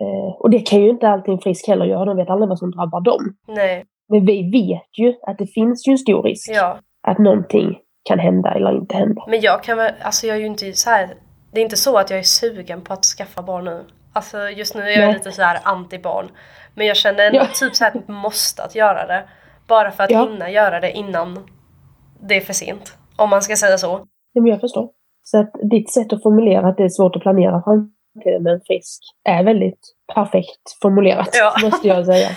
Eh, 0.00 0.40
och 0.40 0.50
det 0.50 0.60
kan 0.60 0.80
ju 0.80 0.90
inte 0.90 1.08
alltid 1.08 1.34
en 1.34 1.40
frisk 1.40 1.68
heller 1.68 1.84
göra. 1.84 2.04
De 2.04 2.16
vet 2.16 2.30
aldrig 2.30 2.48
vad 2.48 2.58
som 2.58 2.70
drabbar 2.70 3.00
dem. 3.00 3.36
Nej. 3.48 3.84
Men 4.08 4.26
vi 4.26 4.50
vet 4.50 4.98
ju 4.98 5.14
att 5.22 5.38
det 5.38 5.46
finns 5.46 5.88
ju 5.88 5.90
en 5.90 5.98
stor 5.98 6.22
risk 6.22 6.50
ja. 6.50 6.78
att 7.02 7.18
någonting 7.18 7.78
kan 8.04 8.18
hända 8.18 8.54
eller 8.54 8.76
inte 8.76 8.96
hända. 8.96 9.24
Men 9.28 9.40
jag 9.40 9.62
kan 9.62 9.76
väl, 9.76 9.92
alltså 10.02 10.26
jag 10.26 10.36
är 10.36 10.40
ju 10.40 10.46
inte 10.46 10.72
så 10.72 10.90
här, 10.90 11.14
det 11.52 11.60
är 11.60 11.64
inte 11.64 11.76
så 11.76 11.98
att 11.98 12.10
jag 12.10 12.18
är 12.18 12.22
sugen 12.22 12.80
på 12.80 12.92
att 12.92 13.04
skaffa 13.04 13.42
barn 13.42 13.64
nu. 13.64 13.84
Alltså 14.14 14.50
just 14.50 14.74
nu 14.74 14.82
är 14.82 15.00
jag 15.00 15.06
Nej. 15.06 15.14
lite 15.14 15.32
så 15.32 15.42
här 15.42 15.58
anti-barn. 15.64 16.30
Men 16.74 16.86
jag 16.86 16.96
känner 16.96 17.26
ändå 17.26 17.38
ja. 17.38 17.46
typ 17.54 17.74
så 17.74 17.84
här 17.84 17.96
att 17.96 18.08
måste 18.08 18.62
att 18.62 18.74
göra 18.74 19.06
det. 19.06 19.24
Bara 19.66 19.90
för 19.90 20.04
att 20.04 20.10
ja. 20.10 20.28
hinna 20.28 20.50
göra 20.50 20.80
det 20.80 20.92
innan 20.92 21.48
det 22.20 22.36
är 22.36 22.40
för 22.40 22.52
sent. 22.52 22.96
Om 23.16 23.30
man 23.30 23.42
ska 23.42 23.56
säga 23.56 23.78
så. 23.78 24.06
Ja, 24.32 24.42
men 24.42 24.50
jag 24.50 24.60
förstår. 24.60 24.90
Så 25.22 25.38
att 25.38 25.52
ditt 25.70 25.92
sätt 25.92 26.12
att 26.12 26.22
formulera 26.22 26.68
att 26.68 26.76
det 26.76 26.84
är 26.84 26.88
svårt 26.88 27.16
att 27.16 27.22
planera 27.22 27.62
framtiden 27.62 28.42
med 28.42 28.52
en 28.52 28.60
frisk 28.66 29.00
är 29.24 29.44
väldigt 29.44 29.94
perfekt 30.14 30.78
formulerat, 30.82 31.28
ja. 31.32 31.54
måste 31.62 31.88
jag 31.88 32.06
säga. 32.06 32.28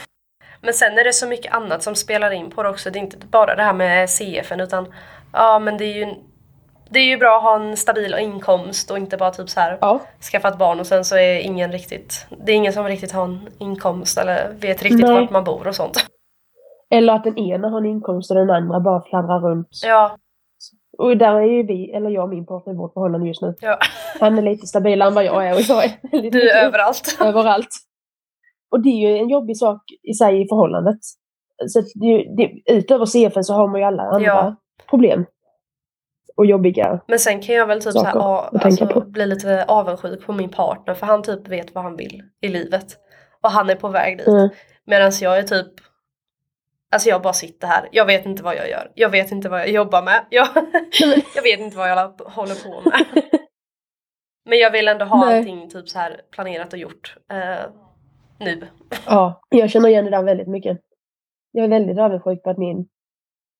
Men 0.61 0.73
sen 0.73 0.97
är 0.97 1.03
det 1.03 1.13
så 1.13 1.27
mycket 1.27 1.53
annat 1.53 1.83
som 1.83 1.95
spelar 1.95 2.31
in 2.31 2.49
på 2.49 2.63
det 2.63 2.69
också. 2.69 2.89
Det 2.89 2.99
är 2.99 3.03
inte 3.03 3.17
bara 3.27 3.55
det 3.55 3.63
här 3.63 3.73
med 3.73 4.09
CFN 4.09 4.59
utan 4.59 4.93
ja 5.33 5.59
men 5.59 5.77
det 5.77 5.85
är 5.85 5.93
ju 5.93 6.15
det 6.89 6.99
är 6.99 7.05
ju 7.05 7.17
bra 7.17 7.37
att 7.37 7.43
ha 7.43 7.55
en 7.55 7.77
stabil 7.77 8.15
inkomst 8.19 8.91
och 8.91 8.97
inte 8.97 9.17
bara 9.17 9.31
typ 9.31 9.49
så 9.49 9.59
här 9.59 9.77
ja. 9.81 9.99
skaffa 10.31 10.47
ett 10.47 10.57
barn 10.57 10.79
och 10.79 10.87
sen 10.87 11.05
så 11.05 11.17
är 11.17 11.39
ingen 11.39 11.71
riktigt 11.71 12.27
Det 12.45 12.51
är 12.51 12.55
ingen 12.55 12.73
som 12.73 12.85
riktigt 12.85 13.11
har 13.11 13.23
en 13.23 13.39
inkomst 13.59 14.17
eller 14.17 14.53
vet 14.53 14.83
riktigt 14.83 15.07
Nej. 15.07 15.21
vart 15.21 15.29
man 15.29 15.43
bor 15.43 15.67
och 15.67 15.75
sånt. 15.75 16.05
Eller 16.89 17.13
att 17.13 17.23
den 17.23 17.37
ena 17.37 17.69
har 17.69 17.77
en 17.77 17.85
inkomst 17.85 18.31
och 18.31 18.37
den 18.37 18.49
andra 18.49 18.79
bara 18.79 19.03
fladdrar 19.09 19.39
runt. 19.39 19.69
Ja. 19.85 20.17
Och 20.97 21.17
där 21.17 21.35
är 21.35 21.45
ju 21.45 21.63
vi, 21.63 21.91
eller 21.91 22.09
jag 22.09 22.23
och 22.23 22.29
min 22.29 22.45
partner 22.45 22.73
i 22.73 22.75
vårt 22.75 22.93
förhållande 22.93 23.27
just 23.27 23.41
nu. 23.41 23.55
Ja. 23.61 23.77
Han 24.19 24.37
är 24.37 24.41
lite 24.41 24.67
stabilare 24.67 25.07
än 25.07 25.15
vad 25.15 25.25
jag 25.25 25.47
är 25.47 25.53
och 25.53 25.61
jag 25.61 25.85
är 25.85 26.21
lite 26.21 26.37
Du 26.37 26.49
är 26.49 26.65
överallt. 26.65 27.17
Överallt. 27.21 27.69
Och 28.71 28.81
det 28.81 28.89
är 28.89 29.09
ju 29.09 29.17
en 29.17 29.29
jobbig 29.29 29.57
sak 29.57 29.81
i 30.03 30.13
sig 30.13 30.41
i 30.41 30.47
förhållandet. 30.47 30.99
Så 31.67 31.81
det, 31.81 32.35
det, 32.37 32.73
utöver 32.73 33.05
CFN 33.05 33.43
så 33.43 33.53
har 33.53 33.67
man 33.67 33.79
ju 33.79 33.85
alla 33.87 34.03
andra 34.03 34.25
ja. 34.25 34.55
problem. 34.89 35.25
Och 36.37 36.45
jobbiga 36.45 36.99
Men 37.07 37.19
sen 37.19 37.41
kan 37.41 37.55
jag 37.55 37.67
väl 37.67 37.81
typ 37.81 37.93
så 37.93 38.03
här, 38.03 38.13
a, 38.15 38.49
alltså, 38.61 39.03
bli 39.05 39.25
lite 39.25 39.65
avundsjuk 39.67 40.25
på 40.25 40.33
min 40.33 40.49
partner 40.49 40.93
för 40.93 41.05
han 41.05 41.23
typ 41.23 41.47
vet 41.47 41.75
vad 41.75 41.83
han 41.83 41.95
vill 41.95 42.23
i 42.41 42.47
livet. 42.47 42.97
Och 43.41 43.51
han 43.51 43.69
är 43.69 43.75
på 43.75 43.87
väg 43.87 44.17
dit. 44.17 44.27
Mm. 44.27 44.49
Medan 44.85 45.11
jag 45.21 45.37
är 45.37 45.43
typ 45.43 45.67
Alltså 46.91 47.09
jag 47.09 47.21
bara 47.21 47.33
sitter 47.33 47.67
här, 47.67 47.89
jag 47.91 48.05
vet 48.05 48.25
inte 48.25 48.43
vad 48.43 48.55
jag 48.55 48.69
gör. 48.69 48.91
Jag 48.95 49.09
vet 49.09 49.31
inte 49.31 49.49
vad 49.49 49.59
jag 49.59 49.69
jobbar 49.69 50.01
med. 50.01 50.25
Jag, 50.29 50.47
jag 51.35 51.43
vet 51.43 51.59
inte 51.59 51.77
vad 51.77 51.89
jag 51.89 52.21
håller 52.25 52.69
på 52.69 52.89
med. 52.89 53.23
Men 54.45 54.59
jag 54.59 54.71
vill 54.71 54.87
ändå 54.87 55.05
ha 55.05 55.25
Nej. 55.25 55.37
allting 55.37 55.69
typ 55.69 55.89
så 55.89 55.99
här 55.99 56.21
planerat 56.31 56.73
och 56.73 56.79
gjort. 56.79 57.17
Eh, 57.31 57.69
nu. 58.39 58.67
Ja, 59.05 59.41
jag 59.49 59.69
känner 59.69 59.89
igen 59.89 60.05
det 60.05 60.11
där 60.11 60.23
väldigt 60.23 60.47
mycket. 60.47 60.77
Jag 61.51 61.65
är 61.65 61.69
väldigt 61.69 61.99
avundsjuk 61.99 62.43
på 62.43 62.49
att 62.49 62.57
min 62.57 62.87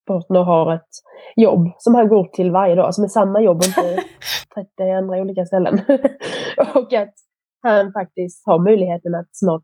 partner 0.08 0.44
har 0.44 0.74
ett 0.74 0.92
jobb 1.36 1.72
som 1.78 1.96
han 1.96 2.08
går 2.08 2.24
till 2.24 2.52
varje 2.52 2.76
dag, 2.76 2.96
som 2.96 3.04
är 3.04 3.08
samma 3.08 3.42
jobb 3.42 3.64
inte 3.64 3.82
30 4.56 4.92
andra 4.98 5.18
olika 5.18 5.46
ställen. 5.46 5.80
och 6.76 6.94
att 6.94 7.14
han 7.62 7.94
faktiskt 7.94 8.46
har 8.46 8.60
möjligheten 8.60 9.16
att 9.16 9.28
snart, 9.32 9.64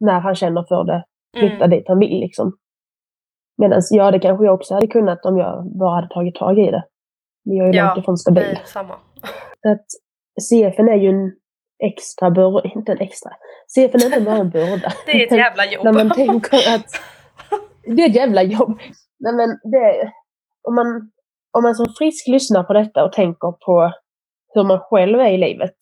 när 0.00 0.20
han 0.20 0.34
känner 0.34 0.64
för 0.68 0.84
det, 0.84 1.04
flytta 1.38 1.64
mm. 1.64 1.70
dit 1.70 1.84
han 1.88 1.98
vill. 1.98 2.20
Liksom. 2.20 2.56
Medan 3.58 3.82
ja, 3.90 4.10
det 4.10 4.18
kanske 4.18 4.44
jag 4.44 4.54
också 4.54 4.74
hade 4.74 4.86
kunnat 4.86 5.24
om 5.24 5.38
jag 5.38 5.78
bara 5.78 5.94
hade 5.94 6.08
tagit 6.08 6.34
tag 6.34 6.58
i 6.58 6.70
det. 6.70 6.84
Men 7.44 7.56
jag 7.56 7.68
är 7.68 7.72
ju 7.72 7.78
ja, 7.78 7.86
långt 7.86 7.98
ifrån 7.98 8.16
stabil. 8.16 8.44
Nej, 8.44 8.62
samma. 8.64 8.94
att 9.68 9.86
CFN 10.48 10.88
är 10.88 10.96
ju 10.96 11.08
en 11.08 11.32
extra 11.84 12.30
börda, 12.30 12.68
inte 12.74 12.92
en 12.92 13.00
extra. 13.00 13.30
CFN 13.74 14.00
är 14.00 14.06
inte 14.06 14.20
bara 14.20 14.36
en 14.36 14.50
börda. 14.50 14.92
det 15.06 15.12
är 15.12 15.26
ett 15.26 15.38
jävla 15.38 15.66
jobb. 15.66 15.84
När 15.84 15.92
man 15.92 16.10
tänker 16.10 16.74
att 16.74 16.90
det 17.96 18.02
är 18.02 18.08
ett 18.08 18.16
jävla 18.16 18.42
jobb. 18.42 18.78
Nej, 19.20 19.34
men 19.34 19.48
det, 19.48 20.12
om, 20.68 20.74
man, 20.74 21.10
om 21.56 21.62
man 21.62 21.74
som 21.74 21.86
frisk 21.98 22.28
lyssnar 22.28 22.64
på 22.64 22.72
detta 22.72 23.04
och 23.04 23.12
tänker 23.12 23.52
på 23.66 23.92
hur 24.54 24.64
man 24.64 24.80
själv 24.80 25.20
är 25.20 25.30
i 25.30 25.38
livet. 25.38 25.76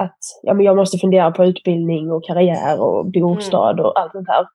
Att 0.00 0.18
ja, 0.42 0.54
men 0.54 0.64
jag 0.64 0.76
måste 0.76 0.98
fundera 0.98 1.30
på 1.30 1.44
utbildning 1.44 2.12
och 2.12 2.24
karriär 2.24 2.80
och 2.80 3.10
bostad 3.12 3.80
och 3.80 4.00
allt 4.00 4.12
sånt 4.12 4.28
här. 4.28 4.46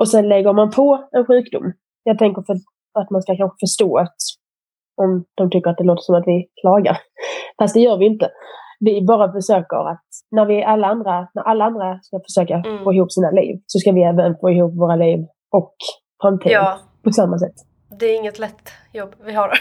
Och 0.00 0.08
sen 0.08 0.28
lägger 0.28 0.52
man 0.52 0.70
på 0.70 1.08
en 1.12 1.26
sjukdom. 1.26 1.72
Jag 2.02 2.18
tänker 2.18 2.42
för 2.42 2.54
att 3.00 3.10
man 3.10 3.22
ska 3.22 3.36
kanske 3.36 3.66
förstå 3.66 3.98
att 3.98 4.16
om 4.96 5.24
de 5.34 5.50
tycker 5.50 5.70
att 5.70 5.78
det 5.78 5.84
låter 5.84 6.02
som 6.02 6.14
att 6.14 6.26
vi 6.26 6.48
klagar. 6.60 6.98
Fast 7.58 7.74
det 7.74 7.80
gör 7.80 7.96
vi 7.96 8.06
inte. 8.06 8.30
Vi 8.80 9.02
bara 9.06 9.32
försöker 9.32 9.90
att 9.92 10.06
när, 10.30 10.46
vi 10.46 10.64
alla 10.64 10.86
andra, 10.86 11.28
när 11.34 11.42
alla 11.42 11.64
andra 11.64 11.98
ska 12.02 12.20
försöka 12.28 12.54
mm. 12.54 12.84
få 12.84 12.92
ihop 12.92 13.12
sina 13.12 13.30
liv 13.30 13.60
så 13.66 13.78
ska 13.78 13.92
vi 13.92 14.02
även 14.02 14.36
få 14.40 14.50
ihop 14.50 14.74
våra 14.78 14.96
liv 14.96 15.18
och 15.50 15.74
framtiden 16.20 16.52
ja. 16.52 16.80
på 17.04 17.12
samma 17.12 17.38
sätt. 17.38 17.54
Det 17.98 18.06
är 18.06 18.16
inget 18.16 18.38
lätt 18.38 18.72
jobb 18.92 19.14
vi 19.24 19.32
har. 19.32 19.52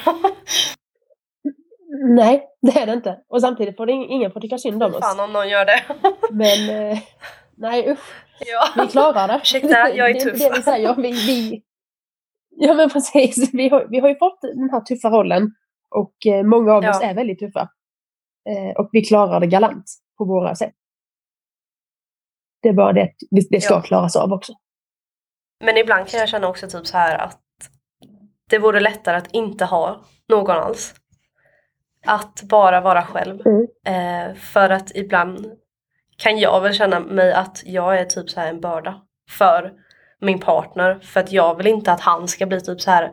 Nej, 2.15 2.47
det 2.61 2.79
är 2.79 2.85
det 2.85 2.93
inte. 2.93 3.19
Och 3.29 3.41
samtidigt 3.41 3.77
får 3.77 3.85
det 3.85 3.91
ingen 3.91 4.31
får 4.31 4.39
tycka 4.39 4.57
synd 4.57 4.83
om 4.83 4.93
oss. 4.93 4.99
Fan 4.99 5.19
om 5.19 5.33
någon 5.33 5.49
gör 5.49 5.65
det. 5.65 5.81
Men 6.31 6.91
eh, 6.91 6.99
nej 7.57 7.91
usch. 7.91 8.25
Ja. 8.45 8.83
Vi 8.83 8.87
klarar 8.87 9.27
det. 9.27 9.39
Ursäkta, 9.41 9.89
jag 9.89 10.09
är 10.09 10.13
tuff. 10.13 10.39
Det 10.39 10.49
det 10.49 10.55
vi 10.55 10.61
säger. 10.61 10.95
Vi, 10.95 11.11
vi, 11.11 11.63
ja 12.49 12.73
men 12.73 12.89
precis. 12.89 13.53
Vi 13.53 13.69
har, 13.69 13.87
vi 13.89 13.99
har 13.99 14.09
ju 14.09 14.15
fått 14.15 14.41
den 14.41 14.69
här 14.69 14.81
tuffa 14.81 15.09
rollen. 15.09 15.51
Och 15.95 16.25
eh, 16.25 16.43
många 16.43 16.73
av 16.73 16.83
ja. 16.83 16.89
oss 16.89 17.01
är 17.01 17.13
väldigt 17.13 17.39
tuffa. 17.39 17.69
Eh, 18.49 18.79
och 18.79 18.89
vi 18.91 19.01
klarar 19.01 19.39
det 19.39 19.47
galant 19.47 19.85
på 20.17 20.25
våra 20.25 20.55
sätt. 20.55 20.75
Det 22.61 22.69
är 22.69 22.73
bara 22.73 22.93
det 22.93 23.11
det, 23.31 23.47
det 23.49 23.61
ska 23.61 23.73
ja. 23.73 23.81
klaras 23.81 24.15
av 24.15 24.33
också. 24.33 24.53
Men 25.59 25.77
ibland 25.77 26.07
kan 26.07 26.19
jag 26.19 26.29
känna 26.29 26.47
också 26.47 26.67
typ 26.67 26.87
så 26.87 26.97
här 26.97 27.17
att 27.17 27.39
det 28.49 28.57
vore 28.57 28.79
lättare 28.79 29.17
att 29.17 29.31
inte 29.31 29.65
ha 29.65 30.01
någon 30.29 30.57
alls. 30.57 30.95
Att 32.05 32.41
bara 32.43 32.81
vara 32.81 33.03
själv. 33.03 33.41
Mm. 33.45 33.67
Eh, 33.85 34.35
för 34.35 34.69
att 34.69 34.95
ibland 34.95 35.45
kan 36.17 36.37
jag 36.37 36.61
väl 36.61 36.73
känna 36.73 36.99
mig 36.99 37.33
att 37.33 37.61
jag 37.65 37.99
är 37.99 38.05
typ 38.05 38.29
så 38.29 38.39
här 38.39 38.49
en 38.49 38.61
börda 38.61 39.01
för 39.29 39.73
min 40.21 40.39
partner 40.39 40.99
för 40.99 41.19
att 41.19 41.31
jag 41.31 41.55
vill 41.55 41.67
inte 41.67 41.91
att 41.91 42.01
han 42.01 42.27
ska 42.27 42.45
bli 42.45 42.61
typ 42.61 42.81
så 42.81 42.91
här 42.91 43.11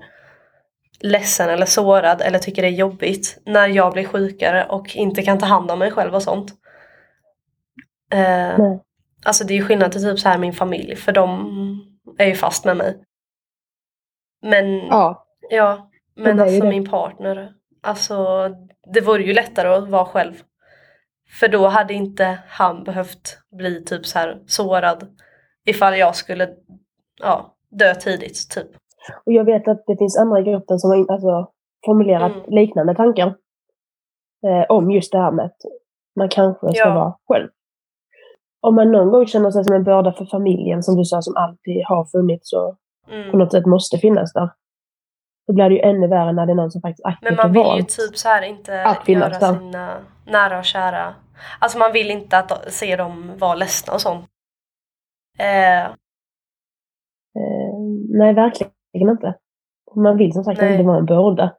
ledsen 1.01 1.51
eller 1.51 1.67
sårad 1.67 2.21
eller 2.21 2.39
tycker 2.39 2.63
det 2.63 2.69
är 2.69 2.73
jobbigt 2.73 3.39
när 3.45 3.69
jag 3.69 3.93
blir 3.93 4.05
sjukare 4.05 4.65
och 4.65 4.97
inte 4.97 5.23
kan 5.23 5.39
ta 5.39 5.47
hand 5.47 5.71
om 5.71 5.79
mig 5.79 5.91
själv 5.91 6.15
och 6.15 6.23
sånt. 6.23 6.53
Eh, 8.13 8.59
alltså 9.25 9.45
det 9.45 9.55
är 9.55 9.57
ju 9.57 9.65
skillnad 9.65 9.93
till 9.93 10.03
typ 10.03 10.19
så 10.19 10.29
här 10.29 10.39
min 10.39 10.53
familj 10.53 10.97
för 10.97 11.13
de 11.13 11.96
är 12.19 12.27
ju 12.27 12.35
fast 12.35 12.65
med 12.65 12.77
mig. 12.77 13.03
Men 14.43 14.77
ja, 14.77 15.27
ja 15.51 15.91
men 16.15 16.41
alltså 16.41 16.65
min 16.65 16.91
partner, 16.91 17.53
alltså 17.83 18.49
det 18.95 19.01
vore 19.01 19.23
ju 19.23 19.33
lättare 19.33 19.69
att 19.69 19.89
vara 19.89 20.05
själv. 20.05 20.43
För 21.41 21.49
då 21.49 21.67
hade 21.67 21.95
inte 21.95 22.39
han 22.49 22.85
behövt 22.85 23.39
bli 23.51 23.85
typ 23.85 24.07
så 24.07 24.19
här 24.19 24.43
sårad 24.47 25.07
ifall 25.67 25.99
jag 25.99 26.17
skulle 26.17 26.49
ja, 27.21 27.57
dö 27.71 27.95
tidigt 27.95 28.51
typ. 28.51 28.69
Och 29.27 29.33
jag 29.33 29.45
vet 29.45 29.69
att 29.69 29.85
det 29.87 29.97
finns 29.97 30.19
andra 30.19 30.41
i 30.41 30.43
gruppen 30.43 30.79
som 30.79 30.91
har 30.91 31.13
alltså, 31.13 31.53
formulerat 31.87 32.33
mm. 32.33 32.45
liknande 32.49 32.95
tankar. 32.95 33.35
Eh, 34.47 34.65
om 34.69 34.91
just 34.91 35.13
det 35.13 35.19
här 35.19 35.31
med 35.33 35.45
att 35.45 35.57
man 36.17 36.29
kanske 36.29 36.69
ska 36.69 36.79
ja. 36.79 36.95
vara 36.95 37.17
själv. 37.29 37.49
Om 38.61 38.75
man 38.75 38.93
någon 38.93 39.11
gång 39.11 39.27
känner 39.27 39.51
sig 39.51 39.65
som 39.65 39.77
en 39.77 39.85
börda 39.85 40.13
för 40.13 40.25
familjen, 40.25 40.83
som 40.83 40.97
du 40.97 41.05
sa, 41.05 41.23
som 41.23 41.37
alltid 41.37 41.85
har 41.85 42.05
funnits 42.05 42.53
och 42.53 42.77
mm. 43.11 43.31
på 43.31 43.37
något 43.37 43.53
sätt 43.53 43.67
måste 43.67 43.99
finnas 43.99 44.33
där. 44.33 44.51
Då 45.47 45.53
blir 45.53 45.69
det 45.69 45.75
ju 45.75 45.81
ännu 45.81 46.07
värre 46.09 46.33
när 46.33 46.47
det 46.47 46.53
är 46.53 46.57
någon 46.57 46.71
som 46.71 46.81
faktiskt 46.81 47.07
aktivt 47.07 47.31
Men 47.31 47.37
man 47.37 47.53
vill 47.53 47.77
ju 47.77 47.83
typ 47.83 48.17
så 48.17 48.29
här 48.29 48.43
inte 48.43 48.73
göra 49.07 49.29
där. 49.29 49.59
sina 49.59 49.97
nära 50.27 50.59
och 50.59 50.65
kära. 50.65 51.15
Alltså 51.59 51.79
man 51.79 51.93
vill 51.93 52.11
inte 52.11 52.39
att 52.39 52.73
se 52.73 52.97
dem 52.97 53.33
vara 53.39 53.55
ledsna 53.55 53.95
och 53.95 54.01
sånt. 54.01 54.27
Eh. 55.39 55.85
Eh, 57.37 57.79
nej, 58.09 58.35
verkligen 58.35 58.73
inte. 58.93 59.35
Man 59.97 60.17
vill 60.17 60.33
som 60.33 60.45
sagt 60.45 60.63
inte 60.63 60.83
vara 60.83 60.99
en 60.99 61.07
börda. 61.07 61.57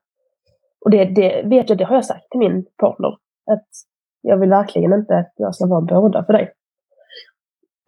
Och 0.86 0.92
det, 0.92 1.06
det 1.06 1.42
vet 1.46 1.70
jag, 1.70 1.78
det 1.78 1.84
har 1.84 1.96
jag 1.96 2.06
sagt 2.06 2.30
till 2.32 2.40
min 2.40 2.66
partner. 2.78 3.10
Att 3.52 3.68
jag 4.22 4.38
vill 4.38 4.50
verkligen 4.50 4.94
inte 4.94 5.18
att 5.18 5.34
jag 5.36 5.56
ska 5.56 5.68
vara 5.68 5.80
en 5.80 5.86
börda 5.86 6.26
för 6.26 6.34
dig. 6.34 6.54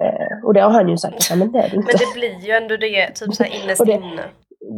Eh, 0.04 0.46
och 0.46 0.54
det 0.54 0.62
har 0.62 0.70
han 0.70 0.90
ju 0.90 0.98
sagt, 0.98 1.36
men 1.36 1.52
det 1.52 1.60
är 1.60 1.70
det 1.70 1.76
inte. 1.76 1.78
Men 1.78 1.86
det 1.86 2.20
blir 2.20 2.48
ju 2.48 2.52
ändå 2.52 2.78
det, 2.78 3.08
typ 3.16 3.34
såhär 3.34 3.52
innerst 3.64 3.86
det, 3.86 3.92
inne. 3.92 4.24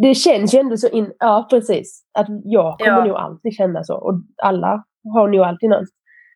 Det 0.02 0.16
känns 0.16 0.54
ju 0.54 0.60
ändå 0.60 0.78
så 0.78 0.88
in, 0.88 1.12
ja 1.20 1.48
precis. 1.50 2.04
Att 2.14 2.28
jag 2.44 2.80
kommer 2.80 2.98
ja. 2.98 3.06
nog 3.06 3.16
alltid 3.16 3.54
känna 3.54 3.84
så. 3.84 3.96
Och 3.96 4.14
alla 4.44 4.84
har 5.14 5.28
nog 5.28 5.42
alltid 5.42 5.70
någon 5.70 5.86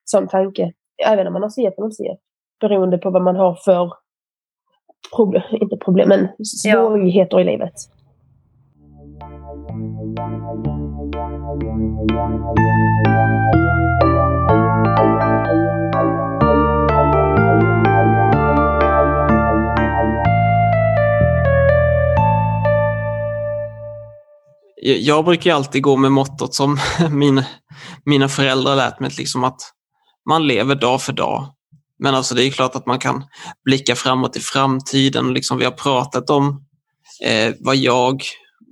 sån 0.04 0.28
tanke. 0.28 0.72
Även 1.08 1.28
om 1.28 1.34
man 1.34 1.42
har 1.42 1.50
CF 1.50 1.78
eller 1.78 1.90
CF. 1.90 2.20
Beroende 2.60 2.98
på 2.98 3.10
vad 3.10 3.22
man 3.22 3.36
har 3.36 3.56
för 3.66 3.92
problem, 5.16 5.44
inte 5.52 5.78
problem, 5.78 6.10
men 6.10 6.28
svårigheter 6.46 7.38
ja. 7.38 7.42
i 7.42 7.44
livet. 7.44 7.74
Jag 24.88 25.26
brukar 25.26 25.54
alltid 25.54 25.84
gå 25.84 25.98
med 25.98 26.12
mottot 26.12 26.56
som 26.56 26.80
min, 27.12 27.44
mina 28.06 28.30
föräldrar 28.30 28.76
lärt 28.76 29.00
mig, 29.00 29.12
liksom 29.18 29.44
att 29.44 29.62
man 30.30 30.48
lever 30.48 30.76
dag 30.76 31.02
för 31.02 31.14
dag. 31.14 31.48
Men 32.00 32.16
alltså 32.16 32.36
det 32.36 32.44
är 32.44 32.52
klart 32.52 32.76
att 32.76 32.86
man 32.86 33.00
kan 33.00 33.24
blicka 33.66 33.96
framåt 33.96 34.38
i 34.38 34.40
framtiden. 34.40 35.34
Liksom 35.34 35.58
vi 35.58 35.66
har 35.66 35.72
pratat 35.72 36.30
om 36.30 36.66
eh, 37.24 37.54
vad 37.60 37.76
jag 37.76 38.22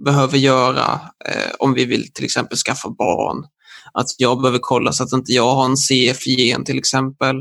behöver 0.06 0.38
göra 0.38 1.00
eh, 1.26 1.52
om 1.60 1.74
vi 1.74 1.86
vill 1.86 2.14
till 2.14 2.26
exempel 2.26 2.58
skaffa 2.58 2.90
barn. 2.90 3.46
Att 3.94 4.08
jag 4.18 4.42
behöver 4.42 4.60
kolla 4.62 4.92
så 4.92 5.04
att 5.04 5.14
inte 5.14 5.32
jag 5.32 5.56
har 5.56 5.66
en 5.66 5.78
CF-gen 5.78 6.66
till 6.66 6.78
exempel 6.78 7.36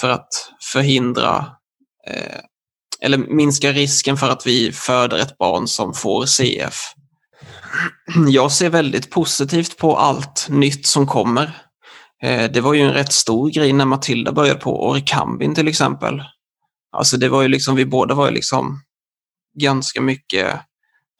för 0.00 0.08
att 0.08 0.28
förhindra 0.72 1.46
eh, 2.10 2.40
eller 3.00 3.18
minska 3.18 3.72
risken 3.72 4.16
för 4.16 4.30
att 4.30 4.46
vi 4.46 4.72
föder 4.72 5.18
ett 5.18 5.38
barn 5.38 5.68
som 5.68 5.94
får 5.94 6.26
CF. 6.26 6.93
Jag 8.28 8.52
ser 8.52 8.70
väldigt 8.70 9.10
positivt 9.10 9.78
på 9.78 9.96
allt 9.96 10.46
nytt 10.50 10.86
som 10.86 11.06
kommer. 11.06 11.64
Eh, 12.22 12.50
det 12.50 12.60
var 12.60 12.74
ju 12.74 12.80
en 12.80 12.92
rätt 12.92 13.12
stor 13.12 13.50
grej 13.50 13.72
när 13.72 13.84
Matilda 13.84 14.32
började 14.32 14.60
på 14.60 14.88
Orkambin 14.88 15.54
till 15.54 15.68
exempel. 15.68 16.22
Alltså 16.96 17.16
det 17.16 17.28
var 17.28 17.42
ju 17.42 17.48
liksom, 17.48 17.76
vi 17.76 17.86
båda 17.86 18.14
var 18.14 18.26
ju 18.26 18.32
liksom 18.34 18.80
ganska 19.60 20.00
mycket 20.00 20.60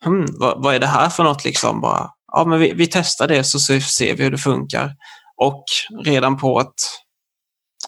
hmm, 0.03 0.25
vad, 0.39 0.63
vad, 0.63 0.75
är 0.75 0.79
det 0.79 0.87
här 0.87 1.09
för 1.09 1.23
något 1.23 1.45
liksom? 1.45 1.81
Bara, 1.81 2.09
ja, 2.31 2.45
men 2.45 2.59
vi, 2.59 2.73
vi 2.73 2.87
testar 2.87 3.27
det 3.27 3.43
så 3.43 3.59
ser 3.59 4.15
vi 4.15 4.23
hur 4.23 4.31
det 4.31 4.37
funkar. 4.37 4.95
Och 5.41 5.63
redan 6.03 6.37
på 6.37 6.59
ett 6.59 6.73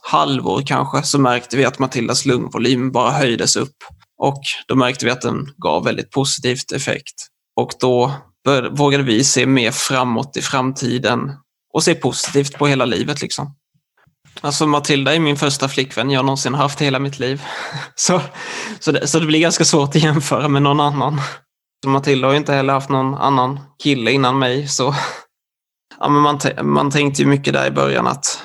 halvår 0.01 0.61
kanske 0.65 1.03
så 1.03 1.20
märkte 1.20 1.57
vi 1.57 1.65
att 1.65 1.80
Matildas 1.80 2.26
lungvolym 2.26 2.91
bara 2.91 3.11
höjdes 3.11 3.55
upp. 3.55 3.76
Och 4.18 4.41
då 4.68 4.76
märkte 4.76 5.05
vi 5.05 5.11
att 5.11 5.22
den 5.22 5.53
gav 5.57 5.84
väldigt 5.84 6.11
positivt 6.11 6.72
effekt. 6.72 7.28
Och 7.55 7.72
då 7.80 8.11
vågade 8.72 9.04
vi 9.04 9.24
se 9.24 9.45
mer 9.45 9.72
framåt 9.72 10.38
i 10.38 10.41
framtiden 10.41 11.34
och 11.74 11.84
se 11.84 11.95
positivt 11.95 12.58
på 12.58 12.68
hela 12.68 12.86
livet. 12.86 13.22
liksom. 13.22 13.56
Alltså 14.41 14.68
Matilda 14.68 15.16
är 15.16 15.20
min 15.20 15.38
första 15.38 15.70
flickvän 15.70 16.12
jag 16.12 16.26
någonsin 16.26 16.54
haft 16.54 16.82
i 16.82 16.86
hela 16.86 17.00
mitt 17.00 17.20
liv. 17.20 17.41
Så, 17.95 18.22
så, 18.80 18.91
det, 18.91 19.08
så 19.08 19.20
det 19.20 19.26
blir 19.26 19.39
ganska 19.39 19.66
svårt 19.66 19.89
att 19.89 20.04
jämföra 20.04 20.48
med 20.48 20.62
någon 20.62 20.80
annan. 20.80 21.22
Matilda 21.86 22.28
har 22.28 22.32
ju 22.32 22.38
inte 22.38 22.54
heller 22.54 22.74
haft 22.74 22.89
någon 22.89 23.14
annan 23.14 23.60
kille 23.84 24.12
innan 24.12 24.39
mig. 24.39 24.68
Så 24.68 24.95
ja, 26.00 26.10
men 26.10 26.22
man, 26.22 26.39
man 26.64 26.91
tänkte 26.91 27.22
ju 27.22 27.28
mycket 27.28 27.54
där 27.54 27.68
i 27.68 27.72
början 27.72 28.08
att 28.08 28.43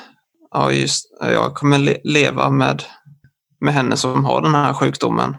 ja, 0.50 0.72
just, 0.72 1.04
jag 1.20 1.54
kommer 1.54 1.78
le 1.78 1.98
leva 2.04 2.50
med, 2.50 2.82
med 3.60 3.74
henne 3.74 3.96
som 3.96 4.24
har 4.24 4.42
den 4.42 4.54
här 4.54 4.72
sjukdomen. 4.72 5.36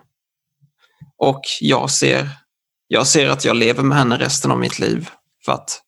Och 1.18 1.42
jag 1.62 1.90
ser, 1.90 2.30
jag 2.94 3.08
ser 3.08 3.30
att 3.30 3.46
jag 3.46 3.56
lever 3.56 3.84
med 3.84 3.98
henne 3.98 4.18
resten 4.18 4.52
av 4.52 4.60
mitt 4.60 4.80
liv. 4.80 5.10
För 5.46 5.52
att, 5.52 5.82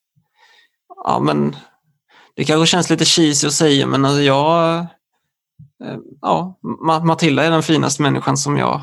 ja 1.03 1.20
men, 1.20 1.56
det 2.36 2.45
kanske 2.45 2.68
känns 2.68 2.89
lite 2.89 3.06
cheesy 3.06 3.47
att 3.47 3.53
säga 3.53 3.88
men 3.88 4.06
alltså 4.06 4.22
jag, 4.22 4.78
eh, 5.84 5.97
ja, 6.22 6.60
Matilda 7.03 7.43
är 7.43 7.51
den 7.51 7.64
finaste 7.64 8.01
människan 8.01 8.38
som 8.38 8.58
jag 8.58 8.82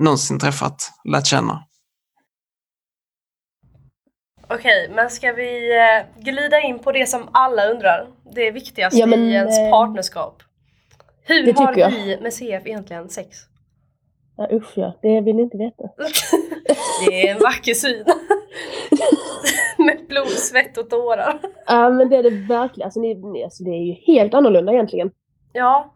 någonsin 0.00 0.38
träffat, 0.38 0.92
lärt 1.04 1.26
känna. 1.26 1.64
Okej, 4.48 4.90
men 4.94 5.10
ska 5.10 5.32
vi 5.32 5.78
eh, 5.78 6.22
glida 6.22 6.60
in 6.60 6.78
på 6.78 6.92
det 6.92 7.06
som 7.06 7.28
alla 7.32 7.66
undrar? 7.66 8.08
Det 8.34 8.50
viktigaste 8.50 8.98
ja, 8.98 9.06
men, 9.06 9.18
i 9.18 9.32
ens 9.32 9.58
eh, 9.58 9.70
partnerskap. 9.70 10.42
Hur 11.22 11.52
har 11.52 11.74
vi 11.74 12.18
med 12.20 12.34
CF 12.34 12.66
egentligen 12.66 13.08
sex? 13.08 13.49
Ja, 14.40 14.48
usch 14.52 14.72
ja, 14.74 14.92
det 15.02 15.20
vill 15.20 15.36
ni 15.36 15.42
inte 15.42 15.56
veta. 15.56 15.84
det 17.06 17.28
är 17.28 17.34
en 17.34 17.40
vacker 17.40 17.74
syn. 17.74 18.04
med 19.78 20.06
blod, 20.08 20.28
svett 20.28 20.78
och 20.78 20.90
tårar. 20.90 21.40
Ja 21.66 21.90
men 21.90 22.08
det 22.08 22.16
är 22.16 22.22
det 22.22 22.30
verkligen. 22.30 22.86
Alltså, 22.86 23.00
ni, 23.00 23.42
alltså, 23.44 23.64
det 23.64 23.70
är 23.70 23.84
ju 23.84 23.92
helt 23.92 24.34
annorlunda 24.34 24.72
egentligen. 24.72 25.10
Ja. 25.52 25.94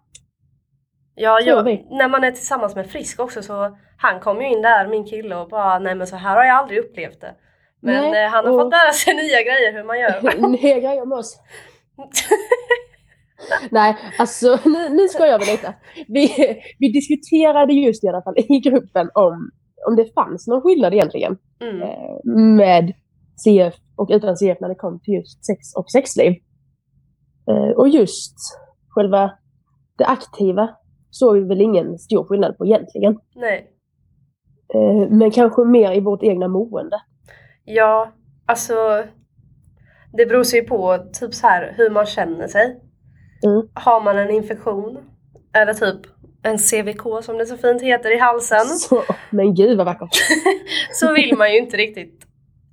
Ja, 1.14 1.40
jag, 1.40 1.66
när 1.90 2.08
man 2.08 2.24
är 2.24 2.30
tillsammans 2.30 2.74
med 2.74 2.90
Frisk 2.90 3.20
också 3.20 3.42
så 3.42 3.76
han 3.98 4.20
kom 4.20 4.40
ju 4.40 4.48
in 4.48 4.62
där, 4.62 4.86
min 4.86 5.04
kille, 5.06 5.36
och 5.36 5.48
bara 5.48 5.78
nej 5.78 5.94
men 5.94 6.06
så 6.06 6.16
här 6.16 6.36
har 6.36 6.44
jag 6.44 6.56
aldrig 6.56 6.78
upplevt 6.78 7.20
det. 7.20 7.34
Men 7.80 8.10
Nej, 8.10 8.24
eh, 8.24 8.30
han 8.30 8.44
har 8.44 8.52
och... 8.52 8.60
fått 8.60 8.72
lära 8.72 8.92
sig 8.92 9.14
nya 9.14 9.42
grejer 9.42 9.72
hur 9.72 9.84
man 9.84 10.00
gör. 10.00 10.48
nya 10.48 10.78
grejer 10.78 11.04
med 11.04 11.18
oss. 11.18 11.36
Nej, 13.70 13.96
alltså 14.18 14.58
nu, 14.64 14.88
nu 14.88 15.08
ska 15.08 15.26
jag 15.26 15.38
väl 15.38 15.48
lite. 15.48 15.74
Vi, 16.08 16.28
vi 16.78 16.88
diskuterade 16.88 17.72
just 17.72 18.04
i 18.04 18.08
alla 18.08 18.22
fall 18.22 18.38
i 18.38 18.58
gruppen 18.58 19.10
om, 19.14 19.50
om 19.86 19.96
det 19.96 20.14
fanns 20.14 20.46
någon 20.46 20.62
skillnad 20.62 20.94
egentligen 20.94 21.36
mm. 21.60 21.82
eh, 21.82 22.34
med 22.56 22.92
CF 23.44 23.74
och 23.96 24.08
utan 24.12 24.36
CF 24.36 24.60
när 24.60 24.68
det 24.68 24.74
kom 24.74 25.00
till 25.00 25.14
just 25.14 25.44
sex 25.44 25.74
och 25.76 25.90
sexliv. 25.90 26.32
Eh, 27.50 27.70
och 27.76 27.88
just 27.88 28.36
själva 28.88 29.30
det 29.98 30.04
aktiva 30.04 30.68
såg 31.10 31.34
vi 31.34 31.44
väl 31.44 31.60
ingen 31.60 31.98
stor 31.98 32.24
skillnad 32.24 32.58
på 32.58 32.66
egentligen. 32.66 33.18
Nej. 33.34 33.70
Eh, 34.74 35.10
men 35.10 35.30
kanske 35.30 35.64
mer 35.64 35.92
i 35.92 36.00
vårt 36.00 36.22
egna 36.22 36.48
mående. 36.48 36.96
Ja, 37.64 38.12
alltså 38.46 38.74
det 40.12 40.26
beror 40.26 40.44
sig 40.44 40.66
på 40.66 40.98
typ 41.12 41.34
så 41.34 41.46
här 41.46 41.74
hur 41.76 41.90
man 41.90 42.06
känner 42.06 42.48
sig. 42.48 42.80
Mm. 43.44 43.68
Har 43.74 44.00
man 44.00 44.18
en 44.18 44.30
infektion 44.30 44.98
eller 45.54 45.74
typ 45.74 46.00
en 46.42 46.58
CVK 46.58 47.24
som 47.24 47.38
det 47.38 47.46
så 47.46 47.56
fint 47.56 47.82
heter 47.82 48.16
i 48.16 48.18
halsen. 48.18 48.66
Så, 48.66 49.02
men 49.30 49.54
gud 49.54 49.76
vad 49.76 49.86
vackert! 49.86 50.14
så 50.92 51.12
vill 51.14 51.36
man 51.38 51.52
ju 51.52 51.58
inte 51.58 51.76
riktigt 51.76 52.26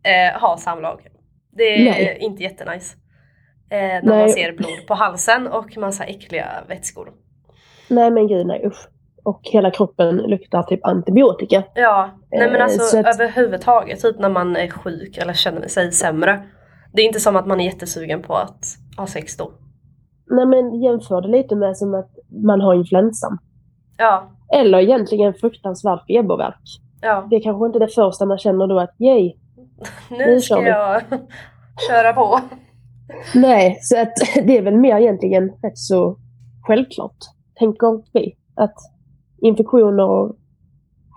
eh, 0.04 0.42
ha 0.42 0.58
samlag. 0.58 1.02
Det 1.58 1.64
är 1.64 1.84
Nej. 1.92 2.18
inte 2.22 2.44
jättenice. 2.44 2.96
Eh, 3.70 3.78
när 3.78 4.02
nej. 4.04 4.20
man 4.20 4.30
ser 4.30 4.52
blod 4.52 4.88
på 4.88 4.94
halsen 4.94 5.48
och 5.48 5.78
massa 5.78 6.04
äckliga 6.04 6.48
vätskor. 6.68 7.10
Nej 7.88 8.12
men 8.12 8.28
gud 8.28 8.48
nej 8.48 8.64
usch. 8.66 8.88
och 9.24 9.42
hela 9.44 9.72
kroppen 9.72 10.18
luktar 10.18 10.64
typ 10.64 10.86
antibiotika. 10.86 11.64
Ja, 11.76 12.10
nej 12.32 12.48
men 12.48 12.56
Eh, 12.56 12.64
alltså 12.64 12.80
så 12.80 13.00
att- 13.00 13.16
överhuvudtaget 13.16 14.02
typ 14.02 14.20
när 14.20 14.30
man 14.30 14.56
är 14.56 14.68
sjuk 14.70 15.18
eller 15.18 15.34
känner 15.34 15.68
sig 15.68 15.92
sämre. 15.92 16.44
Det 16.94 17.02
är 17.02 17.06
inte 17.06 17.20
som 17.20 17.36
att 17.36 17.48
man 17.48 17.60
är 17.62 17.66
jättesugen 17.66 18.22
på 18.22 18.36
att 18.36 18.66
ha 18.98 19.08
sex 19.08 19.38
då. 19.38 19.52
Nej 20.32 20.46
men 20.46 20.82
jämför 20.82 21.22
det 21.22 21.28
lite 21.28 21.56
med 21.56 21.78
som 21.78 21.94
att 21.94 22.10
man 22.46 22.62
har 22.62 22.74
influensan. 22.74 23.38
Ja, 23.98 24.24
Eller 24.54 24.80
egentligen 24.80 25.34
fruktansvärd 25.34 26.00
febervärk. 26.08 26.62
ja. 27.02 27.28
Det 27.30 27.36
är 27.36 27.42
kanske 27.44 27.66
inte 27.66 27.80
det 27.80 27.88
första 27.88 28.26
man 28.26 28.38
känner 28.38 28.68
då 28.68 28.80
att 28.80 28.96
yay. 29.02 29.34
Nu 30.10 30.18
Nu 30.26 30.40
ska 30.42 30.62
jag 30.62 31.02
köra 31.90 32.14
på. 32.14 32.40
Nej, 33.36 33.78
så 33.82 34.02
att 34.02 34.14
det 34.48 34.58
är 34.58 34.62
väl 34.62 34.78
mer 34.78 34.98
egentligen 34.98 35.50
rätt 35.50 35.78
så 35.78 36.18
självklart, 36.68 37.18
tänker 37.60 38.04
vi. 38.14 38.36
Att 38.56 38.76
infektioner 39.42 40.10
och 40.10 40.36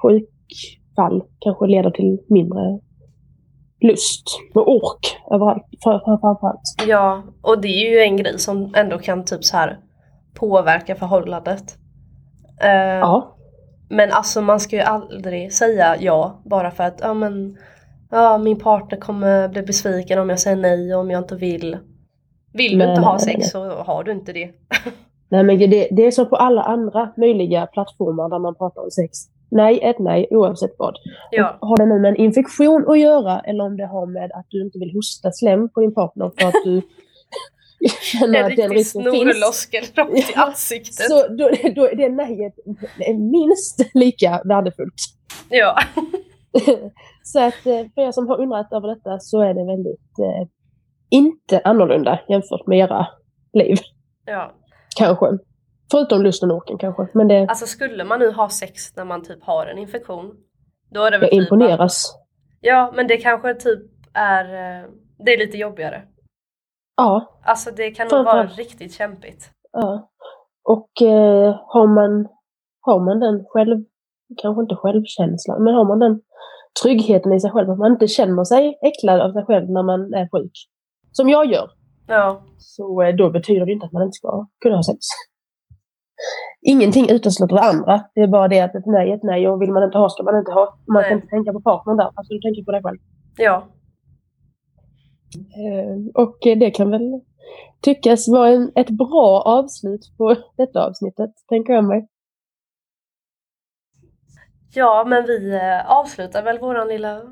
sjukfall 0.02 1.22
kanske 1.38 1.66
leder 1.66 1.90
till 1.90 2.18
mindre 2.28 2.78
lust 3.88 4.24
och 4.54 4.68
ork 4.68 5.16
överallt, 5.30 5.62
för- 5.84 5.98
för- 6.04 6.18
framförallt. 6.20 6.60
Ja, 6.86 7.22
och 7.42 7.60
det 7.60 7.68
är 7.68 7.90
ju 7.90 7.98
en 7.98 8.16
grej 8.16 8.38
som 8.38 8.74
ändå 8.76 8.98
kan 8.98 9.24
typ 9.24 9.44
så 9.44 9.56
här 9.56 9.78
påverka 10.34 10.94
förhållandet. 10.94 11.78
Eh, 12.62 12.70
Ja, 12.98 13.36
Men 13.90 14.12
alltså 14.12 14.40
man 14.40 14.60
ska 14.60 14.76
ju 14.76 14.82
aldrig 14.82 15.52
säga 15.52 15.96
ja 16.00 16.42
bara 16.44 16.70
för 16.70 16.84
att 16.84 16.98
ja 17.02 17.14
men 17.14 17.56
ja, 18.10 18.38
min 18.38 18.58
partner 18.58 18.98
kommer 19.00 19.48
bli 19.48 19.62
besviken 19.62 20.18
om 20.18 20.30
jag 20.30 20.38
säger 20.40 20.56
nej 20.56 20.94
och 20.94 21.00
om 21.00 21.10
jag 21.10 21.22
inte 21.22 21.36
vill. 21.36 21.78
Vill 22.52 22.72
du 22.72 22.78
Nej, 22.78 22.88
inte 22.88 23.00
nej, 23.00 23.10
ha 23.10 23.18
sex 23.18 23.38
nej. 23.38 23.48
så 23.48 23.70
har 23.70 24.04
du 24.04 24.12
inte 24.12 24.32
det. 24.32 24.50
nej 25.28 25.44
men 25.44 25.58
det, 25.58 25.88
det 25.90 26.06
är 26.06 26.10
så 26.10 26.26
på 26.26 26.36
alla 26.36 26.62
andra 26.62 27.12
möjliga 27.16 27.66
plattformar 27.66 28.28
där 28.28 28.38
man 28.38 28.54
pratar 28.54 28.82
om 28.82 28.90
sex. 28.90 29.18
Nej, 29.54 29.80
ett 29.82 29.98
nej 29.98 30.26
oavsett 30.30 30.74
vad. 30.78 30.96
Ja, 31.30 31.58
har 31.60 31.76
det 31.76 31.86
nu 31.86 32.00
med 32.00 32.08
en 32.08 32.16
infektion 32.16 32.84
att 32.88 32.98
göra 32.98 33.40
eller 33.40 33.64
om 33.64 33.76
det 33.76 33.86
har 33.86 34.06
med 34.06 34.30
att 34.34 34.46
du 34.48 34.62
inte 34.62 34.78
vill 34.78 34.92
hosta 34.92 35.32
slem 35.32 35.68
på 35.68 35.80
din 35.80 35.94
partner 35.94 36.30
för 36.38 36.48
att 36.48 36.64
du 36.64 36.82
känner 38.02 38.38
en 38.38 38.44
att 38.44 38.56
den 38.56 38.68
riktig 38.68 38.76
risken 38.76 39.02
finns. 39.02 39.14
snorloskel 39.14 39.84
rakt 39.94 40.30
i 40.30 40.34
ansiktet. 40.34 40.94
Så 40.94 41.28
då, 41.28 41.50
då 41.74 41.88
är 41.88 41.96
det 41.96 42.08
nejet 42.08 42.54
minst 43.18 43.90
lika 43.94 44.42
värdefullt. 44.44 45.00
Ja, 45.48 45.78
så 47.22 47.40
att 47.40 47.66
eh, 47.66 47.84
för 47.94 48.00
er 48.00 48.12
som 48.12 48.28
har 48.28 48.40
undrat 48.40 48.72
över 48.72 48.88
detta 48.88 49.18
så 49.18 49.40
är 49.40 49.54
det 49.54 49.64
väldigt 49.64 50.18
eh, 50.18 50.48
inte 51.10 51.60
annorlunda 51.64 52.20
jämfört 52.28 52.66
med 52.66 52.78
era 52.78 53.06
liv. 53.52 53.76
ja. 54.24 54.52
Kanske. 54.96 55.26
Förutom 55.90 56.22
lusten 56.22 56.50
och 56.50 56.56
orken 56.56 56.78
kanske. 56.78 57.08
Men 57.14 57.28
det, 57.28 57.46
Alltså 57.48 57.66
skulle 57.66 58.04
man 58.04 58.18
nu 58.18 58.30
ha 58.32 58.48
sex 58.48 58.96
när 58.96 59.04
man 59.04 59.22
typ 59.22 59.42
har 59.44 59.66
en 59.66 59.78
infektion. 59.78 60.34
Då 60.90 61.02
är 61.02 61.10
det 61.10 61.18
väl 61.18 61.22
jag 61.22 61.30
typ 61.30 61.40
att, 61.40 61.44
imponeras. 61.44 62.14
Ja, 62.60 62.92
men 62.96 63.06
det 63.06 63.16
kanske 63.16 63.54
typ 63.54 63.82
är, 64.14 64.44
eh, 64.44 64.88
det 65.24 65.34
är 65.34 65.38
lite 65.38 65.56
jobbigare. 65.58 66.02
Ja, 66.96 67.40
Alltså 67.44 67.70
det 67.70 67.90
kan 67.90 68.08
nog 68.08 68.24
vara 68.24 68.46
riktigt 68.46 68.94
kämpigt. 68.94 69.50
ja. 69.72 70.10
Och 70.66 71.02
eh, 71.02 71.54
har, 71.66 71.86
man, 71.86 72.28
har 72.80 73.00
man 73.04 73.20
den 73.20 73.44
själv, 73.48 73.84
kanske 74.42 74.62
inte 74.62 74.74
självkänslan, 74.76 75.64
men 75.64 75.74
har 75.74 75.84
man 75.84 75.98
den 75.98 76.20
tryggheten 76.82 77.32
i 77.32 77.40
sig 77.40 77.50
själv, 77.50 77.70
att 77.70 77.78
man 77.78 77.92
inte 77.92 78.08
känner 78.08 78.44
sig 78.44 78.78
äcklad 78.82 79.20
av 79.20 79.32
sig 79.32 79.44
själv 79.44 79.70
när 79.70 79.82
man 79.82 80.14
är 80.14 80.28
sjuk. 80.32 80.52
Som 81.12 81.28
jag 81.28 81.46
gör. 81.52 81.70
Ja, 82.06 82.42
Så 82.58 83.02
eh, 83.02 83.14
då 83.14 83.30
betyder 83.30 83.66
det 83.66 83.72
inte 83.72 83.86
att 83.86 83.92
man 83.92 84.02
inte 84.02 84.14
ska 84.16 84.46
kunna 84.60 84.76
ha 84.76 84.82
sex. 84.82 84.98
Ingenting 86.62 87.10
utesluter 87.10 87.56
det 87.56 87.62
andra. 87.62 88.04
Det 88.14 88.20
är 88.20 88.26
bara 88.26 88.48
det 88.48 88.60
att 88.60 88.74
ett 88.74 88.86
nej 88.86 89.10
är 89.10 89.14
ett 89.14 89.22
nej 89.22 89.48
och 89.48 89.62
vill 89.62 89.72
man 89.72 89.82
inte 89.84 89.98
ha 89.98 90.08
ska 90.08 90.22
man 90.22 90.38
inte 90.38 90.52
ha. 90.52 90.78
Man 90.86 91.00
Nej. 91.02 91.08
kan 91.08 91.16
inte 91.18 91.28
tänka 91.28 91.52
på 91.52 91.60
partnern 91.60 91.96
där, 91.96 92.10
fast 92.16 92.28
du 92.30 92.38
tänker 92.40 92.64
på 92.64 92.72
dig 92.72 92.82
själv. 92.84 92.98
ja, 93.36 93.66
Eh, 95.36 96.22
Och 96.22 96.38
det 96.42 96.70
kan 96.70 96.90
väl 96.90 97.20
tyckas 97.80 98.28
vara 98.28 98.48
en, 98.48 98.72
ett 98.74 98.90
bra 98.90 99.42
avslut 99.46 100.00
på 100.18 100.36
detta 100.56 100.86
avsnittet, 100.86 101.30
tänker 101.48 101.72
jag 101.72 101.84
mig. 101.84 102.08
ja 104.74 105.04
men 105.06 105.24
vi 105.26 105.54
eh, 105.54 105.90
avslutar 105.90 106.42
väl 106.42 106.58
våran 106.58 106.88
lilla, 106.88 107.22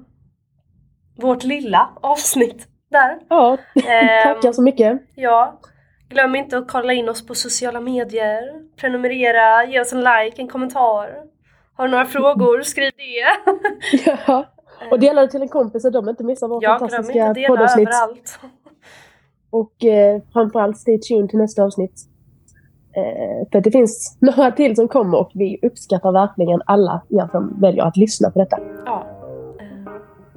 vårt 1.17 1.45
lilla 1.45 1.89
avsnitt 2.01 2.69
där. 2.89 3.19
Ja, 3.29 3.57
Ehm, 3.75 4.35
tackar 4.35 4.53
så 4.53 4.63
mycket. 4.63 5.03
Ja, 5.15 5.61
glöm 6.13 6.35
inte 6.35 6.59
att 6.59 6.69
kolla 6.69 6.93
in 6.93 7.09
oss 7.09 7.27
på 7.27 7.35
sociala 7.35 7.81
medier, 7.81 8.43
prenumerera, 8.77 9.65
ge 9.65 9.81
oss 9.81 9.93
en 9.93 10.01
like, 10.01 10.43
en 10.43 10.49
kommentar. 10.49 11.09
Har 11.77 11.85
du 11.85 11.91
några 11.91 12.05
frågor, 12.07 12.63
skriv 12.63 12.93
det. 12.97 13.53
Ja. 14.27 14.45
Och 14.91 15.01
dela 15.01 15.21
det 15.21 15.29
till 15.29 15.43
en 15.43 15.49
kompis 15.49 15.83
så 15.83 15.91
de 15.91 16.09
inte 16.09 16.25
missar 16.25 16.49
våra 16.49 16.63
Ja, 16.63 16.79
fantastiska 16.79 17.35
poddavsnitt. 17.49 17.89
överallt. 17.89 18.39
Och 19.51 19.85
eh, 19.85 20.23
framförallt 20.33 20.79
stay 20.79 20.99
tuned 20.99 21.31
till 21.31 21.39
nästa 21.39 21.63
avsnitt. 21.63 21.93
Eh, 22.97 23.49
för 23.53 23.61
det 23.61 23.71
finns 23.71 24.19
några 24.21 24.51
till 24.51 24.77
som 24.77 24.89
kommer 24.89 25.19
och 25.19 25.31
vi 25.35 25.59
uppskattar 25.63 26.13
verkligen 26.13 26.63
alla 26.67 27.03
er 27.09 27.29
som 27.31 27.61
väljer 27.61 27.85
att 27.85 27.97
lyssna 27.97 28.31
på 28.31 28.39
detta. 28.39 28.59
Ja. 28.87 29.07
Eh, 29.61 29.67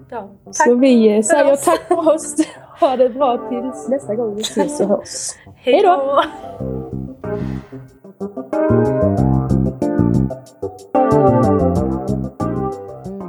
ja. 0.10 0.30
Tack. 0.46 0.56
Så 0.56 0.76
vi 0.76 1.16
eh, 1.16 1.22
säger 1.22 1.56
tack 1.56 1.88
för 1.88 2.14
oss. 2.14 2.36
Ha 2.80 2.98
det 2.98 3.10
bra 3.10 3.50
tills 3.50 3.88
nästa 3.88 4.16
gång 4.16 4.36
vi 4.36 4.42
ses 4.42 4.80
och 4.80 4.88
hörs. 4.88 5.32
Hej 5.56 5.82
då. 5.82 6.24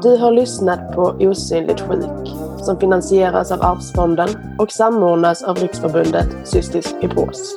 Du 0.03 0.17
har 0.17 0.33
lyssnat 0.33 0.95
på 0.95 1.03
Osynligt 1.03 1.81
sjuk 1.81 2.29
som 2.59 2.81
finansieras 2.81 3.53
av 3.53 3.63
Arvsfonden 3.63 4.29
och 4.59 4.73
samordnas 4.73 5.43
av 5.43 5.57
Riksförbundet 5.57 6.29
Cystisk 6.45 7.01
Fibros. 7.01 7.57